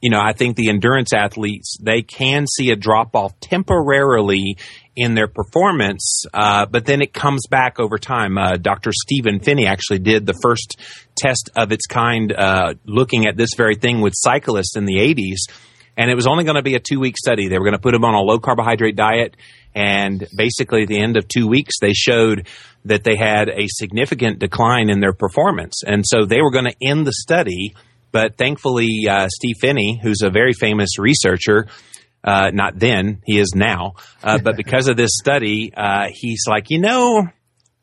you 0.00 0.10
know, 0.10 0.20
I 0.20 0.32
think 0.32 0.56
the 0.56 0.68
endurance 0.68 1.12
athletes, 1.12 1.76
they 1.80 2.02
can 2.02 2.46
see 2.46 2.70
a 2.70 2.76
drop 2.76 3.16
off 3.16 3.38
temporarily 3.40 4.56
in 4.94 5.14
their 5.14 5.28
performance, 5.28 6.24
uh, 6.34 6.66
but 6.66 6.84
then 6.84 7.02
it 7.02 7.12
comes 7.12 7.46
back 7.48 7.78
over 7.78 7.98
time. 7.98 8.38
Uh, 8.38 8.56
Dr. 8.56 8.90
Stephen 8.92 9.40
Phinney 9.40 9.66
actually 9.66 10.00
did 10.00 10.26
the 10.26 10.38
first 10.42 10.80
test 11.16 11.50
of 11.56 11.72
its 11.72 11.86
kind 11.86 12.32
uh, 12.32 12.74
looking 12.84 13.26
at 13.26 13.36
this 13.36 13.50
very 13.56 13.76
thing 13.76 14.00
with 14.00 14.12
cyclists 14.16 14.76
in 14.76 14.84
the 14.84 14.96
80s. 14.96 15.52
And 15.96 16.10
it 16.10 16.14
was 16.14 16.28
only 16.28 16.44
going 16.44 16.56
to 16.56 16.62
be 16.62 16.76
a 16.76 16.80
two 16.80 17.00
week 17.00 17.16
study. 17.16 17.48
They 17.48 17.58
were 17.58 17.64
going 17.64 17.76
to 17.76 17.80
put 17.80 17.92
them 17.92 18.04
on 18.04 18.14
a 18.14 18.20
low 18.20 18.38
carbohydrate 18.38 18.94
diet. 18.94 19.36
And 19.74 20.26
basically, 20.36 20.82
at 20.82 20.88
the 20.88 20.98
end 20.98 21.16
of 21.16 21.26
two 21.26 21.48
weeks, 21.48 21.74
they 21.80 21.92
showed 21.92 22.46
that 22.84 23.02
they 23.02 23.16
had 23.16 23.48
a 23.48 23.66
significant 23.66 24.38
decline 24.38 24.90
in 24.90 25.00
their 25.00 25.12
performance. 25.12 25.82
And 25.84 26.04
so 26.06 26.24
they 26.24 26.40
were 26.40 26.52
going 26.52 26.66
to 26.66 26.76
end 26.80 27.04
the 27.04 27.12
study 27.12 27.74
but 28.12 28.36
thankfully, 28.36 29.06
uh, 29.08 29.28
Steve 29.28 29.56
Phinney, 29.60 30.00
who's 30.02 30.22
a 30.22 30.30
very 30.30 30.52
famous 30.52 30.98
researcher, 30.98 31.66
uh, 32.24 32.50
not 32.52 32.78
then, 32.78 33.22
he 33.24 33.38
is 33.38 33.52
now, 33.54 33.94
uh, 34.22 34.38
but 34.42 34.56
because 34.56 34.88
of 34.88 34.96
this 34.96 35.10
study, 35.14 35.72
uh, 35.76 36.06
he's 36.12 36.44
like, 36.48 36.70
you 36.70 36.80
know, 36.80 37.28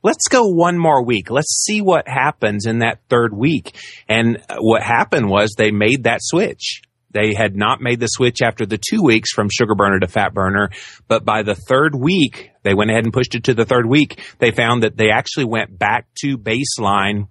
let's 0.03 0.27
go 0.29 0.43
one 0.47 0.77
more 0.77 1.03
week. 1.03 1.31
Let's 1.31 1.63
see 1.65 1.81
what 1.81 2.07
happens 2.07 2.65
in 2.65 2.79
that 2.79 2.99
third 3.09 3.33
week. 3.33 3.75
And 4.07 4.37
what 4.57 4.83
happened 4.83 5.29
was 5.29 5.55
they 5.57 5.71
made 5.71 6.03
that 6.03 6.19
switch. 6.21 6.81
They 7.09 7.33
had 7.33 7.55
not 7.55 7.79
made 7.81 8.01
the 8.01 8.07
switch 8.07 8.41
after 8.43 8.65
the 8.65 8.77
two 8.77 9.01
weeks 9.01 9.31
from 9.31 9.47
sugar 9.49 9.73
burner 9.73 10.01
to 10.01 10.07
fat 10.07 10.33
burner, 10.33 10.69
but 11.07 11.23
by 11.23 11.43
the 11.43 11.55
third 11.55 11.95
week, 11.95 12.51
they 12.63 12.73
went 12.73 12.91
ahead 12.91 13.05
and 13.05 13.13
pushed 13.13 13.35
it 13.35 13.45
to 13.45 13.53
the 13.53 13.63
third 13.63 13.85
week. 13.85 14.19
They 14.39 14.51
found 14.51 14.83
that 14.83 14.97
they 14.97 15.11
actually 15.11 15.45
went 15.45 15.79
back 15.79 16.07
to 16.23 16.37
baseline 16.37 17.29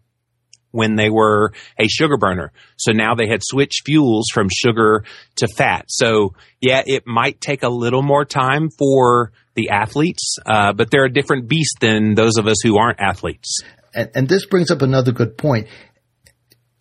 when 0.75 0.97
they 0.97 1.09
were 1.09 1.53
a 1.79 1.87
sugar 1.87 2.17
burner. 2.17 2.51
So 2.77 2.91
now 2.93 3.15
they 3.15 3.29
had 3.29 3.43
switched 3.45 3.83
fuels 3.87 4.27
from 4.35 4.49
sugar 4.53 5.05
to 5.37 5.47
fat. 5.47 5.85
So 5.89 6.35
yeah, 6.61 6.83
it 6.85 7.07
might 7.07 7.41
take 7.41 7.63
a 7.63 7.69
little 7.69 8.03
more 8.03 8.25
time 8.25 8.71
for 8.77 9.31
the 9.55 9.69
athletes, 9.71 10.37
uh, 10.45 10.73
but 10.73 10.91
they're 10.91 11.05
a 11.05 11.13
different 11.13 11.47
beast 11.47 11.77
than 11.81 12.17
those 12.17 12.37
of 12.39 12.49
us 12.49 12.57
who 12.65 12.77
aren't 12.77 12.99
athletes. 13.01 13.61
And, 13.95 14.11
and 14.17 14.29
this 14.29 14.47
brings 14.47 14.73
up 14.73 14.83
another 14.83 15.13
good 15.13 15.39
point. 15.39 15.69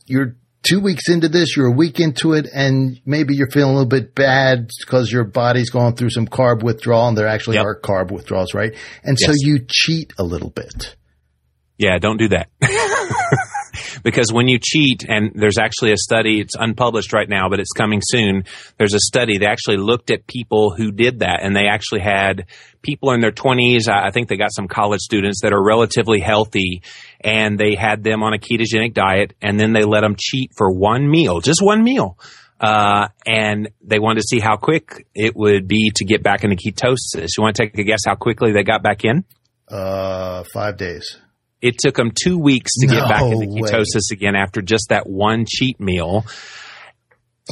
You're 0.08 0.38
two 0.68 0.80
weeks 0.80 1.08
into 1.08 1.30
this, 1.30 1.56
you're 1.56 1.68
a 1.68 1.76
week 1.76 2.00
into 2.00 2.34
it, 2.34 2.48
and 2.52 3.00
maybe 3.06 3.36
you're 3.36 3.52
feeling 3.52 3.70
a 3.70 3.74
little 3.74 3.88
bit 3.88 4.16
bad 4.16 4.70
because 4.80 5.12
your 5.12 5.24
body's 5.24 5.70
going 5.70 5.96
through 5.96 6.10
some 6.10 6.26
carb 6.26 6.64
withdrawal, 6.64 7.10
and 7.10 7.18
there 7.18 7.28
actually 7.28 7.58
Yep. 7.58 7.66
are 7.66 7.80
carb 7.80 8.12
withdrawals, 8.12 8.56
right? 8.56 8.74
And 9.04 9.20
so 9.20 9.34
you 9.36 9.60
cheat 9.70 10.14
a 10.18 10.24
little 10.24 10.50
bit. 10.50 10.96
Yeah, 11.78 12.00
don't 12.00 12.18
do 12.18 12.30
that. 12.30 12.50
because 14.04 14.32
when 14.32 14.48
you 14.48 14.60
cheat, 14.62 15.04
and 15.08 15.32
there's 15.36 15.58
actually 15.58 15.92
a 15.92 15.98
study, 15.98 16.40
it's 16.40 16.56
unpublished 16.58 17.14
right 17.14 17.28
now, 17.28 17.50
but 17.50 17.60
it's 17.60 17.72
coming 17.72 18.02
soon. 18.04 18.44
There's 18.78 18.94
a 18.94 19.00
study 19.00 19.40
that 19.40 19.50
actually 19.50 19.78
looked 19.78 20.12
at 20.12 20.28
people 20.28 20.74
who 20.76 20.92
did 20.92 21.20
that, 21.20 21.40
and 21.42 21.56
they 21.56 21.68
actually 21.68 22.02
had 22.02 22.46
people 22.82 23.12
in 23.12 23.22
their 23.22 23.32
20s. 23.32 23.88
I 23.88 24.08
I 24.08 24.12
think 24.12 24.28
they 24.28 24.38
got 24.38 24.54
some 24.54 24.68
college 24.68 25.00
students 25.02 25.42
that 25.42 25.54
are 25.54 25.64
relatively 25.64 26.20
healthy, 26.20 26.82
and 27.22 27.58
they 27.58 27.76
had 27.76 28.04
them 28.04 28.24
on 28.24 28.34
a 28.34 28.38
ketogenic 28.38 28.94
diet, 28.94 29.34
and 29.42 29.60
then 29.60 29.74
they 29.74 29.84
let 29.84 30.02
them 30.02 30.16
cheat 30.18 30.52
for 30.56 30.72
one 30.72 31.10
meal, 31.10 31.40
just 31.40 31.62
one 31.62 31.84
meal. 31.84 32.18
Uh, 32.60 33.10
and 33.28 33.70
they 33.82 34.00
wanted 34.00 34.22
to 34.22 34.28
see 34.30 34.40
how 34.40 34.56
quick 34.56 35.06
it 35.14 35.36
would 35.36 35.68
be 35.68 35.92
to 35.96 36.06
get 36.06 36.24
back 36.24 36.46
into 36.46 36.56
ketosis. 36.56 37.28
You 37.38 37.44
want 37.44 37.58
to 37.58 37.64
take 37.64 37.78
a 37.78 37.84
guess 37.84 38.00
how 38.06 38.16
quickly 38.16 38.54
they 38.54 38.64
got 38.64 38.82
back 38.82 39.04
in? 39.04 39.26
Uh, 39.68 40.44
five 40.54 40.78
days. 40.78 41.18
It 41.64 41.78
took 41.80 41.96
them 41.96 42.12
two 42.12 42.38
weeks 42.38 42.72
to 42.82 42.88
get 42.88 43.08
back 43.08 43.22
No 43.22 43.32
into 43.32 43.48
way. 43.48 43.62
ketosis 43.62 44.12
again 44.12 44.36
after 44.36 44.62
just 44.62 44.90
that 44.90 45.10
one 45.10 45.46
cheat 45.48 45.80
meal. 45.80 46.26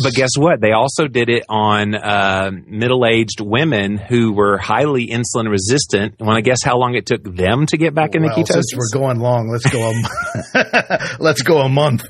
But 0.03 0.13
guess 0.13 0.31
what? 0.37 0.61
They 0.61 0.71
also 0.71 1.07
did 1.07 1.29
it 1.29 1.43
on 1.49 1.95
uh, 1.95 2.51
middle-aged 2.65 3.41
women 3.41 3.97
who 3.97 4.31
were 4.33 4.57
highly 4.57 5.07
insulin 5.07 5.49
resistant. 5.49 6.15
Want 6.19 6.37
to 6.37 6.41
guess 6.41 6.59
how 6.63 6.77
long 6.77 6.95
it 6.95 7.05
took 7.05 7.23
them 7.23 7.65
to 7.67 7.77
get 7.77 7.93
back 7.93 8.15
into 8.15 8.27
well, 8.27 8.37
ketosis? 8.37 8.51
since 8.53 8.73
we're 8.77 8.99
going 8.99 9.19
long, 9.19 9.49
let's 9.49 9.69
go. 9.69 9.89
A, 9.91 9.93
m- 9.93 10.99
let's 11.19 11.41
go 11.41 11.59
a 11.59 11.67
month. 11.69 12.03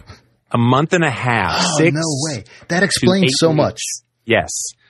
a 0.52 0.58
month 0.60 0.94
and 0.94 1.04
a 1.04 1.10
half. 1.10 1.56
Oh, 1.60 1.78
six 1.78 1.94
no 1.96 2.02
way. 2.36 2.44
That 2.68 2.84
explains 2.84 3.34
so 3.38 3.50
weeks. 3.50 3.58
much. 3.58 3.80
Yes. 4.26 4.50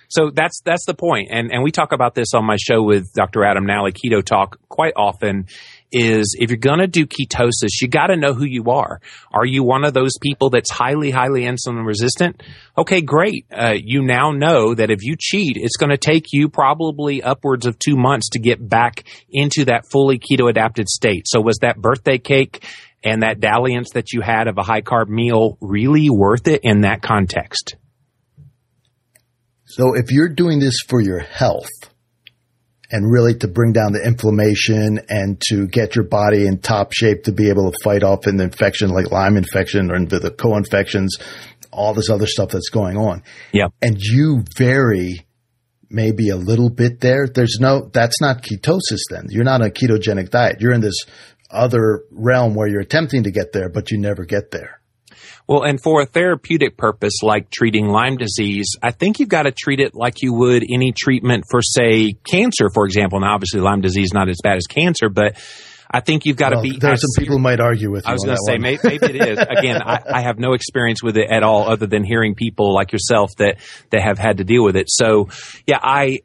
So 0.10 0.30
that's 0.30 0.60
that's 0.66 0.86
the 0.86 0.94
point. 0.94 1.30
And 1.32 1.50
and 1.54 1.64
we 1.64 1.72
talk 1.72 1.94
about 1.94 2.14
this 2.14 2.34
on 2.34 2.44
my 2.46 2.58
show 2.58 2.84
with 2.84 3.06
Dr. 3.14 3.46
Adam 3.46 3.66
Nally 3.66 3.94
Keto 3.94 4.22
Talk 4.22 4.58
quite 4.68 4.94
often 4.98 5.46
is 5.92 6.36
if 6.40 6.50
you're 6.50 6.58
going 6.58 6.80
to 6.80 6.88
do 6.88 7.06
ketosis, 7.06 7.82
you 7.82 7.88
got 7.88 8.08
to 8.08 8.18
know 8.18 8.34
who 8.34 8.46
you 8.46 8.66
are. 8.66 9.02
Are 9.32 9.46
you 9.46 9.64
one 9.64 9.84
of 9.84 9.94
those 9.94 10.14
people 10.22 10.50
that's 10.50 10.70
highly 10.70 11.12
highly 11.12 11.44
insulin 11.44 11.86
resistant? 11.86 12.42
Okay, 12.78 13.02
great. 13.02 13.46
Uh, 13.52 13.74
you 13.76 14.02
now 14.02 14.32
know 14.32 14.74
that 14.74 14.90
if 14.90 15.04
you 15.04 15.16
cheat, 15.20 15.58
it's 15.58 15.78
going 15.78 15.90
to 15.90 15.98
take 15.98 16.28
you 16.32 16.50
probably 16.50 17.22
upwards 17.22 17.66
of 17.66 17.78
2 17.80 17.96
months 17.98 18.30
to 18.30 18.40
get 18.40 18.68
back 18.68 19.04
into 19.30 19.66
that 19.66 19.86
fully 19.92 20.20
keto 20.20 20.50
adapted 20.50 20.88
state. 20.88 21.28
So 21.28 21.42
was 21.42 21.58
that 21.62 21.78
birthday 21.78 22.18
cake 22.18 22.66
and 23.04 23.24
that 23.24 23.40
dalliance 23.40 23.92
that 23.94 24.14
you 24.14 24.22
had 24.22 24.48
of 24.48 24.58
a 24.58 24.64
high 24.64 24.82
carb 24.82 25.08
meal 25.08 25.58
really 25.60 26.10
worth 26.10 26.48
it 26.48 26.62
in 26.64 26.82
that 26.82 27.02
context? 27.02 27.76
So 29.66 29.96
if 29.96 30.12
you're 30.12 30.30
doing 30.30 30.60
this 30.60 30.76
for 30.88 31.00
your 31.00 31.20
health 31.20 31.70
and 32.92 33.10
really 33.10 33.34
to 33.36 33.48
bring 33.48 33.72
down 33.72 33.94
the 33.94 34.06
inflammation 34.06 35.00
and 35.08 35.42
to 35.50 35.66
get 35.68 35.96
your 35.96 36.04
body 36.04 36.46
in 36.46 36.60
top 36.60 36.92
shape 36.92 37.24
to 37.24 37.32
be 37.32 37.50
able 37.50 37.72
to 37.72 37.78
fight 37.84 38.04
off 38.04 38.28
an 38.28 38.40
infection 38.40 38.90
like 38.90 39.12
Lyme 39.12 39.38
infection 39.38 39.90
or 39.90 39.96
into 39.96 40.20
the 40.20 40.30
co-infections, 40.30 41.18
all 41.72 41.94
this 41.94 42.10
other 42.10 42.28
stuff 42.28 42.50
that's 42.50 42.70
going 42.70 42.98
on. 42.98 43.24
Yeah. 43.54 43.68
And 43.82 43.98
you 43.98 44.44
vary 44.58 45.26
maybe 45.90 46.30
a 46.30 46.36
little 46.36 46.70
bit 46.70 47.00
there. 47.00 47.28
There's 47.28 47.58
no, 47.60 47.90
that's 47.94 48.20
not 48.22 48.44
ketosis 48.44 49.02
then. 49.10 49.28
You're 49.30 49.46
not 49.46 49.62
on 49.62 49.68
a 49.68 49.72
ketogenic 49.72 50.30
diet. 50.30 50.58
You're 50.60 50.74
in 50.74 50.82
this 50.82 51.00
other 51.50 52.04
realm 52.12 52.56
where 52.56 52.68
you're 52.68 52.82
attempting 52.82 53.24
to 53.24 53.32
get 53.32 53.54
there, 53.54 53.70
but 53.70 53.92
you 53.92 53.98
never 53.98 54.26
get 54.26 54.52
there. 54.52 54.81
Well, 55.52 55.64
and 55.64 55.82
for 55.82 56.02
a 56.02 56.06
therapeutic 56.06 56.78
purpose 56.78 57.16
like 57.24 57.50
treating 57.50 57.90
Lyme 57.90 58.16
disease, 58.16 58.78
I 58.82 58.92
think 58.92 59.20
you've 59.20 59.28
got 59.28 59.44
to 59.44 59.52
treat 59.52 59.82
it 59.82 59.94
like 59.94 60.22
you 60.22 60.34
would 60.34 60.64
any 60.64 60.94
treatment 60.94 61.44
for, 61.52 61.62
say, 61.62 62.14
cancer, 62.24 62.70
for 62.74 62.86
example. 62.86 63.20
Now, 63.20 63.34
obviously, 63.34 63.60
Lyme 63.60 63.82
disease 63.82 64.06
is 64.06 64.14
not 64.14 64.30
as 64.30 64.38
bad 64.42 64.56
as 64.56 64.66
cancer, 64.68 65.10
but 65.10 65.36
I 65.94 66.00
think 66.00 66.26
you've 66.26 66.38
got 66.38 66.54
Well, 66.54 66.64
to 66.64 66.70
be. 66.70 66.80
there's 66.80 67.04
as 67.04 67.16
some 67.16 67.22
people 67.22 67.36
who 67.36 67.44
might 67.44 67.60
argue 67.60 67.92
with 67.92 68.06
you. 68.06 68.10
I 68.10 68.14
was 68.14 68.24
going 68.24 68.38
to 68.38 68.44
say 68.46 68.58
maybe, 68.60 68.80
maybe 68.82 69.20
it 69.20 69.28
is. 69.28 69.40
Again, 69.40 69.82
I, 69.82 70.00
I 70.10 70.22
have 70.22 70.40
no 70.40 70.54
experience 70.54 71.04
with 71.04 71.18
it 71.18 71.30
at 71.30 71.44
all, 71.44 71.70
other 71.70 71.86
than 71.86 72.06
hearing 72.06 72.34
people 72.34 72.74
like 72.74 72.94
yourself 72.94 73.32
that 73.40 73.58
that 73.90 74.02
have 74.02 74.18
had 74.18 74.38
to 74.38 74.46
deal 74.46 74.64
with 74.64 74.78
it. 74.78 74.86
So, 74.90 75.28
yeah, 75.68 75.80
I, 75.82 76.20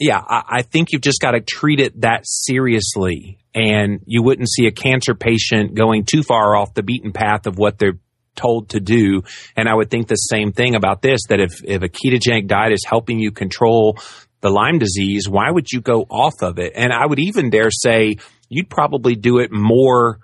yeah, 0.00 0.18
I, 0.18 0.42
I 0.48 0.62
think 0.62 0.90
you've 0.90 1.00
just 1.00 1.20
got 1.20 1.30
to 1.30 1.40
treat 1.40 1.78
it 1.78 2.00
that 2.00 2.22
seriously, 2.24 3.38
and 3.54 4.00
you 4.04 4.24
wouldn't 4.24 4.48
see 4.50 4.66
a 4.66 4.72
cancer 4.72 5.14
patient 5.14 5.74
going 5.74 6.06
too 6.06 6.24
far 6.24 6.56
off 6.56 6.74
the 6.74 6.82
beaten 6.82 7.12
path 7.12 7.46
of 7.46 7.56
what 7.56 7.78
they're 7.78 8.00
told 8.34 8.70
to 8.70 8.80
do. 8.80 9.22
And 9.56 9.68
I 9.68 9.74
would 9.74 9.90
think 9.90 10.08
the 10.08 10.16
same 10.16 10.52
thing 10.52 10.74
about 10.74 11.02
this: 11.02 11.20
that 11.28 11.40
if 11.40 11.64
if 11.64 11.82
a 11.82 11.88
ketogenic 11.88 12.46
diet 12.46 12.72
is 12.72 12.84
helping 12.86 13.18
you 13.18 13.30
control 13.30 13.98
the 14.40 14.50
Lyme 14.50 14.78
disease, 14.78 15.28
why 15.28 15.50
would 15.50 15.72
you 15.72 15.80
go 15.80 16.02
off 16.02 16.42
of 16.42 16.58
it? 16.58 16.72
And 16.76 16.92
I 16.92 17.06
would 17.06 17.18
even 17.18 17.50
dare 17.50 17.70
say 17.70 18.16
you'd 18.48 18.68
probably 18.68 19.14
do 19.14 19.38
it 19.38 19.50
more 19.50 20.18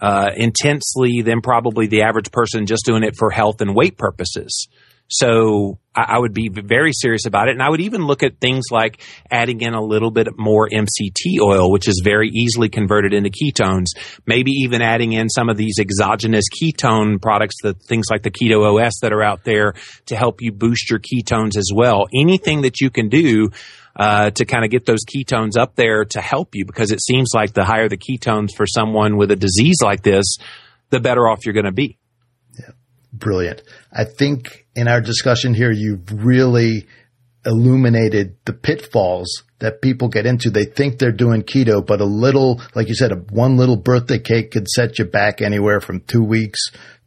uh, 0.00 0.30
intensely 0.36 1.22
than 1.22 1.40
probably 1.40 1.86
the 1.86 2.02
average 2.02 2.30
person 2.30 2.66
just 2.66 2.84
doing 2.84 3.02
it 3.02 3.16
for 3.16 3.30
health 3.30 3.60
and 3.60 3.74
weight 3.74 3.96
purposes. 3.96 4.68
So 5.08 5.78
I, 5.94 6.18
would 6.18 6.34
be 6.34 6.48
very 6.48 6.92
serious 6.92 7.26
about 7.26 7.48
it. 7.48 7.52
And 7.52 7.62
I 7.62 7.68
would 7.68 7.80
even 7.80 8.06
look 8.06 8.22
at 8.22 8.40
things 8.40 8.64
like 8.70 9.00
adding 9.30 9.60
in 9.60 9.74
a 9.74 9.82
little 9.82 10.10
bit 10.10 10.28
more 10.36 10.68
MCT 10.68 11.40
oil, 11.40 11.70
which 11.70 11.88
is 11.88 12.00
very 12.02 12.28
easily 12.28 12.68
converted 12.68 13.12
into 13.12 13.30
ketones. 13.30 13.88
Maybe 14.26 14.50
even 14.62 14.82
adding 14.82 15.12
in 15.12 15.28
some 15.28 15.48
of 15.48 15.56
these 15.56 15.78
exogenous 15.78 16.46
ketone 16.50 17.20
products, 17.20 17.56
the 17.62 17.74
things 17.74 18.06
like 18.10 18.22
the 18.22 18.30
Keto 18.30 18.82
OS 18.82 18.94
that 19.02 19.12
are 19.12 19.22
out 19.22 19.44
there 19.44 19.74
to 20.06 20.16
help 20.16 20.40
you 20.40 20.52
boost 20.52 20.90
your 20.90 21.00
ketones 21.00 21.56
as 21.56 21.70
well. 21.72 22.06
Anything 22.18 22.62
that 22.62 22.80
you 22.80 22.90
can 22.90 23.08
do 23.08 23.50
uh, 23.96 24.30
to 24.30 24.44
kind 24.44 24.64
of 24.64 24.70
get 24.70 24.86
those 24.86 25.04
ketones 25.04 25.56
up 25.56 25.76
there 25.76 26.04
to 26.06 26.20
help 26.20 26.54
you 26.54 26.64
because 26.64 26.90
it 26.90 27.00
seems 27.00 27.30
like 27.34 27.52
the 27.52 27.64
higher 27.64 27.88
the 27.88 27.96
ketones 27.96 28.48
for 28.56 28.66
someone 28.66 29.16
with 29.16 29.30
a 29.30 29.36
disease 29.36 29.76
like 29.82 30.02
this, 30.02 30.38
the 30.90 30.98
better 30.98 31.28
off 31.28 31.44
you're 31.44 31.54
going 31.54 31.66
to 31.66 31.72
be. 31.72 31.98
Brilliant. 33.14 33.62
I 33.92 34.04
think 34.04 34.66
in 34.74 34.88
our 34.88 35.00
discussion 35.00 35.54
here, 35.54 35.70
you've 35.70 36.10
really 36.12 36.86
illuminated 37.46 38.36
the 38.44 38.52
pitfalls 38.52 39.44
that 39.60 39.80
people 39.80 40.08
get 40.08 40.26
into. 40.26 40.50
They 40.50 40.64
think 40.64 40.98
they're 40.98 41.12
doing 41.12 41.42
keto, 41.42 41.84
but 41.84 42.00
a 42.00 42.04
little, 42.04 42.60
like 42.74 42.88
you 42.88 42.94
said, 42.94 43.12
a 43.12 43.16
one 43.16 43.56
little 43.56 43.76
birthday 43.76 44.18
cake 44.18 44.50
could 44.50 44.68
set 44.68 44.98
you 44.98 45.04
back 45.04 45.40
anywhere 45.40 45.80
from 45.80 46.00
two 46.00 46.24
weeks 46.24 46.58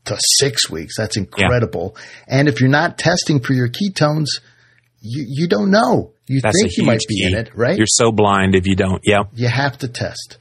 to 0.06 0.18
six 0.38 0.70
weeks. 0.70 0.96
That's 0.98 1.18
incredible. 1.18 1.98
And 2.28 2.48
if 2.48 2.62
you're 2.62 2.70
not 2.70 2.98
testing 2.98 3.42
for 3.42 3.54
your 3.54 3.68
ketones, 3.68 4.28
you, 5.02 5.26
you 5.28 5.48
don't 5.48 5.72
know. 5.72 6.14
You 6.28 6.42
That's 6.42 6.62
think 6.62 6.78
you 6.78 6.86
might 6.86 7.02
be 7.08 7.22
key. 7.22 7.28
in 7.32 7.38
it, 7.38 7.52
right? 7.54 7.78
You're 7.78 7.86
so 7.88 8.12
blind 8.12 8.56
if 8.56 8.66
you 8.66 8.76
don't. 8.76 9.02
Yeah. 9.04 9.24
you 9.34 9.48
have 9.48 9.78
to 9.80 9.88
test. 9.88 10.38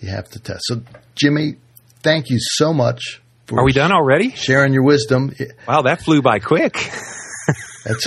You 0.00 0.10
have 0.10 0.28
to 0.30 0.40
test. 0.40 0.60
So, 0.64 0.82
Jimmy, 1.14 1.56
thank 2.02 2.30
you 2.30 2.36
so 2.38 2.72
much 2.72 3.22
Are 3.52 3.64
we 3.64 3.72
done 3.72 3.92
already? 3.92 4.30
sharing 4.30 4.72
your 4.72 4.82
wisdom. 4.82 5.32
Wow, 5.68 5.82
that 5.82 6.02
flew 6.02 6.22
by 6.22 6.38
quick. 6.40 6.74
That's 7.84 8.04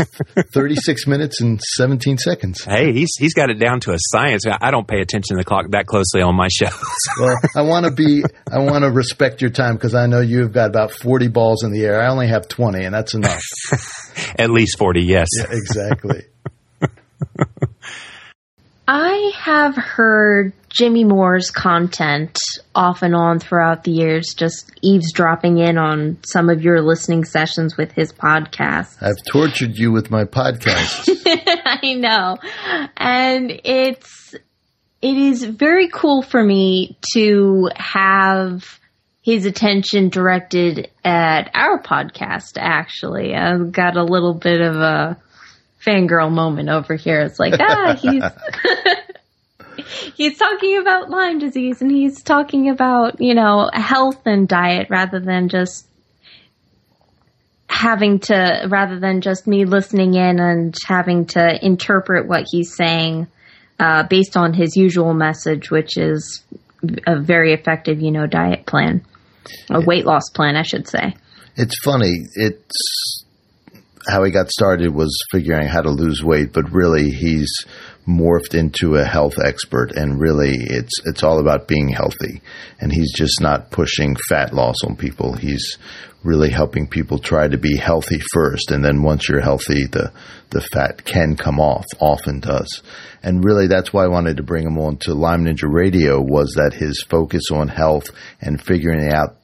36 0.53 1.07
minutes 1.07 1.39
and 1.39 1.61
17 1.61 2.17
seconds. 2.17 2.65
Hey, 2.65 2.91
he's 2.91 3.11
he's 3.17 3.33
got 3.33 3.49
it 3.49 3.57
down 3.59 3.79
to 3.81 3.93
a 3.93 3.97
science. 3.97 4.43
I 4.45 4.71
don't 4.71 4.85
pay 4.85 4.99
attention 4.99 5.37
to 5.37 5.41
the 5.41 5.45
clock 5.45 5.67
that 5.71 5.85
closely 5.85 6.21
on 6.21 6.35
my 6.35 6.49
shows. 6.49 6.73
Well, 7.19 7.35
I 7.55 7.61
want 7.61 7.85
to 7.85 7.91
be, 7.91 8.23
I 8.51 8.59
want 8.59 8.83
to 8.83 8.91
respect 8.91 9.41
your 9.41 9.49
time 9.49 9.75
because 9.75 9.95
I 9.95 10.07
know 10.07 10.19
you've 10.21 10.51
got 10.53 10.69
about 10.69 10.91
40 10.91 11.27
balls 11.29 11.63
in 11.63 11.71
the 11.71 11.83
air. 11.85 12.01
I 12.01 12.09
only 12.09 12.27
have 12.27 12.47
20 12.47 12.83
and 12.83 12.93
that's 12.93 13.13
enough. 13.13 13.41
At 14.39 14.49
least 14.49 14.77
40, 14.77 15.01
yes. 15.01 15.27
Yeah, 15.37 15.45
exactly. 15.51 16.25
I 18.91 19.33
have 19.35 19.75
heard 19.75 20.51
Jimmy 20.67 21.03
Moore's 21.03 21.51
content 21.51 22.39
off 22.73 23.03
and 23.03 23.13
on 23.13 23.37
throughout 23.37 23.83
the 23.83 23.91
years, 23.91 24.33
just 24.35 24.71
eavesdropping 24.81 25.59
in 25.59 25.77
on 25.77 26.17
some 26.25 26.49
of 26.49 26.63
your 26.63 26.81
listening 26.81 27.23
sessions 27.23 27.77
with 27.77 27.91
his 27.91 28.11
podcast. 28.11 28.97
I've 28.99 29.23
tortured 29.31 29.77
you 29.77 29.91
with 29.91 30.09
my 30.09 30.23
podcast. 30.23 31.07
I 31.65 31.93
know. 31.93 32.37
And 32.97 33.61
it's 33.63 34.33
it 35.03 35.17
is 35.17 35.43
very 35.43 35.89
cool 35.89 36.23
for 36.23 36.43
me 36.43 36.97
to 37.13 37.69
have 37.75 38.79
his 39.21 39.45
attention 39.45 40.09
directed 40.09 40.89
at 41.05 41.51
our 41.53 41.79
podcast 41.79 42.53
actually. 42.57 43.35
I've 43.35 43.71
got 43.71 43.97
a 43.97 44.03
little 44.03 44.33
bit 44.33 44.61
of 44.61 44.77
a 44.77 45.17
fangirl 45.85 46.31
moment 46.31 46.69
over 46.69 46.95
here. 46.95 47.21
It's 47.21 47.39
like, 47.39 47.53
ah, 47.59 47.97
he's 47.99 48.23
he's 50.15 50.37
talking 50.37 50.77
about 50.77 51.09
Lyme 51.09 51.39
disease 51.39 51.81
and 51.81 51.91
he's 51.91 52.21
talking 52.21 52.69
about, 52.69 53.21
you 53.21 53.33
know, 53.33 53.69
health 53.73 54.21
and 54.25 54.47
diet 54.47 54.87
rather 54.89 55.19
than 55.19 55.49
just 55.49 55.87
having 57.67 58.19
to 58.19 58.67
rather 58.69 58.99
than 58.99 59.21
just 59.21 59.47
me 59.47 59.65
listening 59.65 60.15
in 60.15 60.39
and 60.39 60.75
having 60.85 61.25
to 61.25 61.65
interpret 61.65 62.27
what 62.27 62.45
he's 62.49 62.75
saying 62.75 63.27
uh, 63.79 64.03
based 64.03 64.35
on 64.35 64.53
his 64.53 64.75
usual 64.75 65.13
message, 65.13 65.71
which 65.71 65.97
is 65.97 66.43
a 67.07 67.19
very 67.19 67.53
effective, 67.53 68.01
you 68.01 68.11
know, 68.11 68.27
diet 68.27 68.65
plan, 68.65 69.05
a 69.69 69.79
weight 69.81 70.05
loss 70.05 70.29
plan, 70.33 70.55
I 70.55 70.63
should 70.63 70.87
say. 70.87 71.15
It's 71.55 71.77
funny. 71.83 72.25
It's 72.35 73.25
how 74.07 74.23
he 74.23 74.31
got 74.31 74.49
started 74.49 74.93
was 74.93 75.15
figuring 75.31 75.67
out 75.67 75.71
how 75.71 75.81
to 75.81 75.89
lose 75.89 76.23
weight, 76.23 76.53
but 76.53 76.71
really 76.71 77.09
he's 77.09 77.51
morphed 78.07 78.55
into 78.55 78.95
a 78.95 79.05
health 79.05 79.35
expert 79.43 79.91
and 79.91 80.19
really 80.19 80.55
it's 80.55 80.93
it's 81.05 81.21
all 81.21 81.39
about 81.39 81.67
being 81.67 81.89
healthy. 81.89 82.41
And 82.79 82.91
he's 82.91 83.13
just 83.13 83.41
not 83.41 83.71
pushing 83.71 84.15
fat 84.29 84.53
loss 84.53 84.83
on 84.83 84.95
people. 84.95 85.33
He's 85.33 85.77
really 86.23 86.49
helping 86.49 86.87
people 86.87 87.19
try 87.19 87.47
to 87.47 87.57
be 87.57 87.77
healthy 87.77 88.19
first 88.33 88.71
and 88.71 88.83
then 88.83 89.03
once 89.03 89.29
you're 89.29 89.39
healthy 89.39 89.85
the 89.85 90.11
the 90.49 90.59
fat 90.59 91.05
can 91.05 91.35
come 91.37 91.59
off 91.59 91.85
often 91.99 92.39
does. 92.39 92.81
And 93.21 93.43
really 93.43 93.67
that's 93.67 93.93
why 93.93 94.05
I 94.05 94.09
wanted 94.09 94.37
to 94.37 94.43
bring 94.43 94.65
him 94.65 94.79
on 94.79 94.97
to 95.01 95.13
Lyme 95.13 95.45
Ninja 95.45 95.71
Radio 95.71 96.19
was 96.19 96.53
that 96.55 96.73
his 96.73 97.05
focus 97.09 97.43
on 97.51 97.67
health 97.67 98.09
and 98.41 98.61
figuring 98.61 99.11
out 99.11 99.37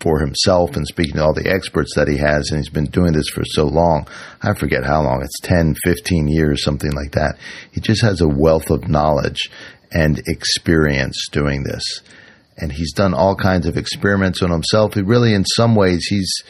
for 0.00 0.18
himself 0.20 0.76
and 0.76 0.86
speaking 0.86 1.14
to 1.14 1.22
all 1.22 1.34
the 1.34 1.48
experts 1.48 1.94
that 1.94 2.08
he 2.08 2.16
has, 2.16 2.50
and 2.50 2.58
he's 2.58 2.70
been 2.70 2.86
doing 2.86 3.12
this 3.12 3.28
for 3.28 3.44
so 3.44 3.66
long. 3.66 4.08
I 4.42 4.54
forget 4.54 4.84
how 4.84 5.02
long. 5.02 5.22
It's 5.22 5.40
10, 5.40 5.76
15 5.84 6.28
years, 6.28 6.64
something 6.64 6.92
like 6.92 7.12
that. 7.12 7.36
He 7.70 7.80
just 7.80 8.02
has 8.02 8.20
a 8.20 8.28
wealth 8.28 8.70
of 8.70 8.88
knowledge 8.88 9.50
and 9.92 10.20
experience 10.26 11.28
doing 11.30 11.64
this. 11.64 11.82
And 12.56 12.72
he's 12.72 12.92
done 12.92 13.14
all 13.14 13.36
kinds 13.36 13.66
of 13.66 13.76
experiments 13.76 14.42
on 14.42 14.50
himself. 14.50 14.94
He 14.94 15.02
really, 15.02 15.34
in 15.34 15.44
some 15.44 15.74
ways, 15.74 16.06
he's 16.06 16.42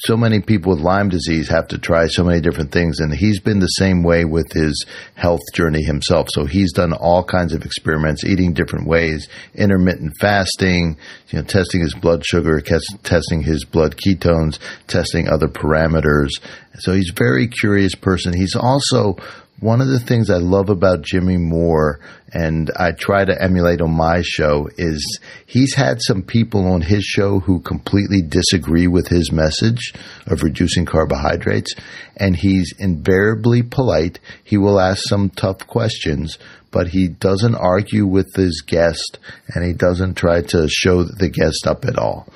so 0.00 0.16
many 0.16 0.40
people 0.40 0.72
with 0.72 0.80
Lyme 0.80 1.08
disease 1.08 1.48
have 1.48 1.68
to 1.68 1.78
try 1.78 2.06
so 2.06 2.24
many 2.24 2.40
different 2.40 2.72
things, 2.72 3.00
and 3.00 3.14
he's 3.14 3.40
been 3.40 3.60
the 3.60 3.66
same 3.66 4.02
way 4.02 4.24
with 4.24 4.52
his 4.52 4.84
health 5.14 5.40
journey 5.54 5.82
himself. 5.82 6.28
So 6.32 6.44
he's 6.44 6.72
done 6.72 6.92
all 6.92 7.24
kinds 7.24 7.52
of 7.52 7.64
experiments, 7.64 8.24
eating 8.24 8.52
different 8.52 8.86
ways, 8.86 9.28
intermittent 9.54 10.12
fasting, 10.20 10.96
you 11.28 11.38
know, 11.38 11.44
testing 11.44 11.80
his 11.80 11.94
blood 11.94 12.24
sugar, 12.24 12.60
testing 12.60 13.42
his 13.42 13.64
blood 13.64 13.96
ketones, 13.96 14.58
testing 14.86 15.28
other 15.28 15.48
parameters. 15.48 16.30
So 16.78 16.92
he's 16.92 17.10
a 17.10 17.14
very 17.14 17.48
curious 17.48 17.94
person. 17.94 18.34
He's 18.34 18.54
also 18.54 19.16
one 19.60 19.80
of 19.80 19.88
the 19.88 20.00
things 20.00 20.28
I 20.28 20.36
love 20.36 20.68
about 20.68 21.00
Jimmy 21.00 21.38
Moore 21.38 22.00
and 22.30 22.70
I 22.76 22.92
try 22.92 23.24
to 23.24 23.42
emulate 23.42 23.80
on 23.80 23.90
my 23.90 24.20
show 24.22 24.68
is 24.76 25.20
he's 25.46 25.74
had 25.74 26.02
some 26.02 26.22
people 26.22 26.70
on 26.70 26.82
his 26.82 27.02
show 27.04 27.40
who 27.40 27.60
completely 27.60 28.20
disagree 28.20 28.86
with 28.86 29.08
his 29.08 29.32
message 29.32 29.94
of 30.26 30.42
reducing 30.42 30.84
carbohydrates 30.84 31.74
and 32.18 32.36
he's 32.36 32.74
invariably 32.78 33.62
polite. 33.62 34.20
He 34.44 34.58
will 34.58 34.78
ask 34.78 35.02
some 35.08 35.30
tough 35.30 35.66
questions, 35.66 36.36
but 36.70 36.88
he 36.88 37.08
doesn't 37.08 37.54
argue 37.54 38.06
with 38.06 38.34
his 38.34 38.62
guest 38.66 39.18
and 39.54 39.64
he 39.64 39.72
doesn't 39.72 40.18
try 40.18 40.42
to 40.42 40.68
show 40.68 41.02
the 41.02 41.30
guest 41.30 41.66
up 41.66 41.86
at 41.86 41.98
all 41.98 42.28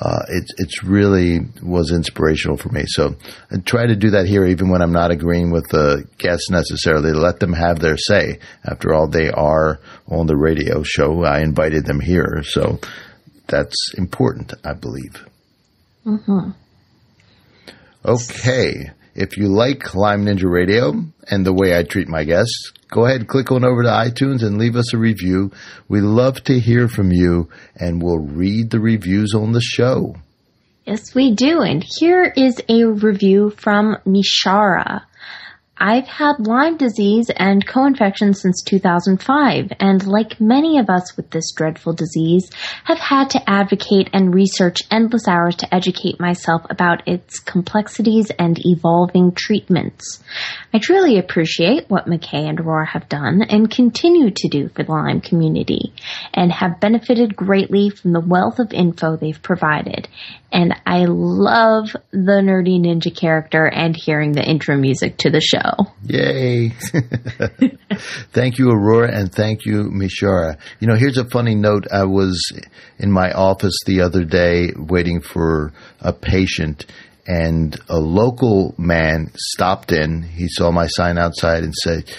uh, 0.00 0.22
it's 0.28 0.52
it's 0.58 0.84
really 0.84 1.40
was 1.62 1.90
inspirational 1.90 2.56
for 2.56 2.68
me. 2.68 2.84
So 2.86 3.16
I 3.50 3.56
try 3.58 3.86
to 3.86 3.96
do 3.96 4.10
that 4.10 4.26
here, 4.26 4.46
even 4.46 4.70
when 4.70 4.80
I'm 4.80 4.92
not 4.92 5.10
agreeing 5.10 5.50
with 5.50 5.68
the 5.68 6.04
guests 6.18 6.50
necessarily. 6.50 7.12
Let 7.12 7.40
them 7.40 7.52
have 7.52 7.80
their 7.80 7.96
say. 7.96 8.38
After 8.64 8.94
all, 8.94 9.08
they 9.08 9.30
are 9.30 9.80
on 10.06 10.26
the 10.26 10.36
radio 10.36 10.82
show. 10.84 11.24
I 11.24 11.40
invited 11.40 11.84
them 11.84 12.00
here, 12.00 12.42
so 12.44 12.78
that's 13.48 13.94
important, 13.96 14.54
I 14.64 14.74
believe. 14.74 15.26
Mm-hmm. 16.06 16.50
Okay. 18.04 18.90
If 19.20 19.36
you 19.36 19.48
like 19.48 19.96
Lyme 19.96 20.26
Ninja 20.26 20.48
Radio 20.48 20.92
and 21.28 21.44
the 21.44 21.52
way 21.52 21.76
I 21.76 21.82
treat 21.82 22.06
my 22.06 22.22
guests, 22.22 22.72
go 22.88 23.04
ahead, 23.04 23.22
and 23.22 23.28
click 23.28 23.50
on 23.50 23.64
over 23.64 23.82
to 23.82 23.88
iTunes 23.88 24.44
and 24.44 24.58
leave 24.58 24.76
us 24.76 24.94
a 24.94 24.96
review. 24.96 25.50
We 25.88 26.00
love 26.00 26.44
to 26.44 26.60
hear 26.60 26.86
from 26.86 27.10
you 27.10 27.48
and 27.74 28.00
we'll 28.00 28.20
read 28.20 28.70
the 28.70 28.78
reviews 28.78 29.34
on 29.34 29.50
the 29.50 29.60
show. 29.60 30.14
Yes, 30.84 31.16
we 31.16 31.34
do. 31.34 31.62
And 31.62 31.84
here 31.98 32.32
is 32.36 32.62
a 32.68 32.84
review 32.84 33.50
from 33.50 33.96
Nishara. 34.06 35.02
I've 35.80 36.08
had 36.08 36.40
Lyme 36.40 36.76
disease 36.76 37.30
and 37.36 37.64
co-infection 37.64 38.34
since 38.34 38.62
2005, 38.62 39.72
and 39.78 40.06
like 40.06 40.40
many 40.40 40.78
of 40.78 40.90
us 40.90 41.16
with 41.16 41.30
this 41.30 41.52
dreadful 41.52 41.92
disease, 41.92 42.50
have 42.84 42.98
had 42.98 43.30
to 43.30 43.50
advocate 43.50 44.10
and 44.12 44.34
research 44.34 44.78
endless 44.90 45.28
hours 45.28 45.54
to 45.56 45.72
educate 45.72 46.18
myself 46.18 46.62
about 46.68 47.06
its 47.06 47.38
complexities 47.38 48.30
and 48.38 48.58
evolving 48.64 49.32
treatments. 49.32 50.22
I 50.72 50.78
truly 50.78 51.18
appreciate 51.18 51.88
what 51.88 52.06
McKay 52.06 52.48
and 52.48 52.60
Aurora 52.60 52.86
have 52.86 53.08
done 53.08 53.42
and 53.42 53.70
continue 53.70 54.30
to 54.30 54.48
do 54.48 54.68
for 54.68 54.82
the 54.82 54.92
Lyme 54.92 55.20
community, 55.20 55.94
and 56.34 56.52
have 56.52 56.80
benefited 56.80 57.34
greatly 57.34 57.90
from 57.90 58.12
the 58.12 58.20
wealth 58.20 58.58
of 58.58 58.72
info 58.72 59.16
they've 59.16 59.42
provided. 59.42 60.08
And 60.50 60.74
I 60.86 61.04
love 61.06 61.90
the 62.10 62.40
nerdy 62.42 62.80
ninja 62.80 63.14
character 63.14 63.66
and 63.66 63.94
hearing 63.94 64.32
the 64.32 64.42
intro 64.42 64.76
music 64.76 65.18
to 65.18 65.30
the 65.30 65.40
show. 65.40 65.92
Yay. 66.04 66.70
thank 68.32 68.58
you, 68.58 68.70
Aurora, 68.70 69.14
and 69.14 69.32
thank 69.32 69.66
you, 69.66 69.84
Mishara. 69.84 70.58
You 70.80 70.88
know, 70.88 70.96
here's 70.96 71.18
a 71.18 71.28
funny 71.28 71.54
note. 71.54 71.86
I 71.92 72.04
was 72.04 72.40
in 72.98 73.12
my 73.12 73.30
office 73.32 73.76
the 73.84 74.00
other 74.00 74.24
day 74.24 74.72
waiting 74.76 75.20
for 75.20 75.72
a 76.00 76.12
patient, 76.12 76.86
and 77.28 77.78
a 77.90 77.98
local 77.98 78.74
man 78.78 79.30
stopped 79.36 79.92
in. 79.92 80.22
He 80.22 80.48
saw 80.48 80.70
my 80.70 80.86
sign 80.86 81.18
outside 81.18 81.62
and 81.62 81.74
said, 81.74 82.10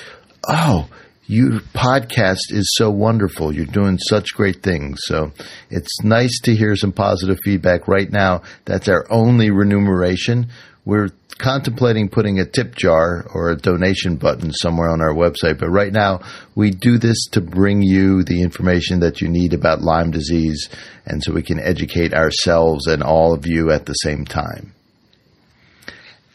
Oh, 0.47 0.88
your 1.26 1.60
podcast 1.74 2.51
is 2.51 2.72
so 2.76 2.91
wonderful. 2.91 3.53
You're 3.53 3.66
doing 3.66 3.97
such 3.97 4.36
great 4.36 4.62
things. 4.62 4.99
So 5.03 5.32
it's 5.72 6.03
nice 6.03 6.39
to 6.41 6.55
hear 6.55 6.76
some 6.76 6.91
positive 6.91 7.39
feedback 7.43 7.88
right 7.88 8.10
now. 8.10 8.43
That's 8.66 8.88
our 8.88 9.05
only 9.12 9.49
remuneration. 9.49 10.49
We're 10.86 11.10
contemplating 11.39 12.10
putting 12.10 12.39
a 12.39 12.45
tip 12.45 12.76
jar 12.76 13.26
or 13.34 13.49
a 13.49 13.57
donation 13.57 14.18
button 14.18 14.51
somewhere 14.51 14.89
on 14.89 15.01
our 15.01 15.14
website, 15.14 15.60
but 15.60 15.70
right 15.70 15.93
now 15.93 16.22
we 16.53 16.70
do 16.70 16.99
this 16.99 17.28
to 17.32 17.41
bring 17.41 17.82
you 17.82 18.24
the 18.24 18.41
information 18.43 18.99
that 18.99 19.22
you 19.22 19.28
need 19.28 19.53
about 19.53 19.82
Lyme 19.82 20.12
disease 20.12 20.70
and 21.05 21.24
so 21.24 21.34
we 21.34 21.43
can 21.43 21.60
educate 21.60 22.14
ourselves 22.14 22.86
and 22.86 23.01
all 23.01 23.34
of 23.34 23.47
you 23.47 23.72
at 23.72 23.86
the 23.86 23.93
same 23.93 24.26
time. 24.26 24.74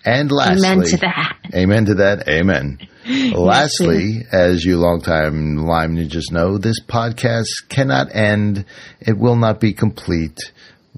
And 0.05 0.30
lastly, 0.30 0.68
amen 0.68 0.84
to 0.86 0.96
that. 0.98 1.38
Amen 1.55 1.84
to 1.86 1.94
that. 1.94 2.28
Amen. 2.28 2.78
lastly, 3.34 4.22
as 4.30 4.64
you 4.64 4.78
longtime 4.78 5.57
Lyme 5.57 5.96
ninjas 5.96 6.30
know, 6.30 6.59
this 6.59 6.80
podcast 6.80 7.48
cannot 7.68 8.14
end. 8.14 8.66
It 9.00 9.16
will 9.16 9.36
not 9.36 9.61
be 9.61 9.72
complete. 9.72 10.38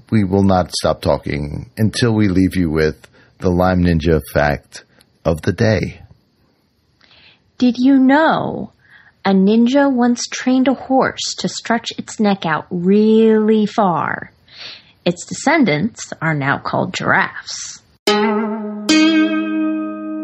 We 0.09 0.23
will 0.23 0.43
not 0.43 0.71
stop 0.71 1.01
talking 1.01 1.69
until 1.77 2.13
we 2.13 2.27
leave 2.27 2.55
you 2.55 2.69
with 2.69 3.07
the 3.39 3.49
Lyme 3.49 3.83
Ninja 3.83 4.21
fact 4.33 4.83
of 5.25 5.41
the 5.41 5.51
day. 5.51 6.01
Did 7.57 7.77
you 7.77 7.97
know 7.97 8.71
a 9.25 9.31
ninja 9.31 9.91
once 9.91 10.25
trained 10.27 10.67
a 10.67 10.73
horse 10.73 11.35
to 11.39 11.49
stretch 11.49 11.91
its 11.97 12.19
neck 12.19 12.45
out 12.45 12.67
really 12.69 13.65
far? 13.65 14.31
Its 15.03 15.25
descendants 15.25 16.13
are 16.21 16.33
now 16.33 16.59
called 16.59 16.93
giraffes. 16.93 17.81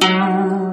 嗯。 0.04 0.72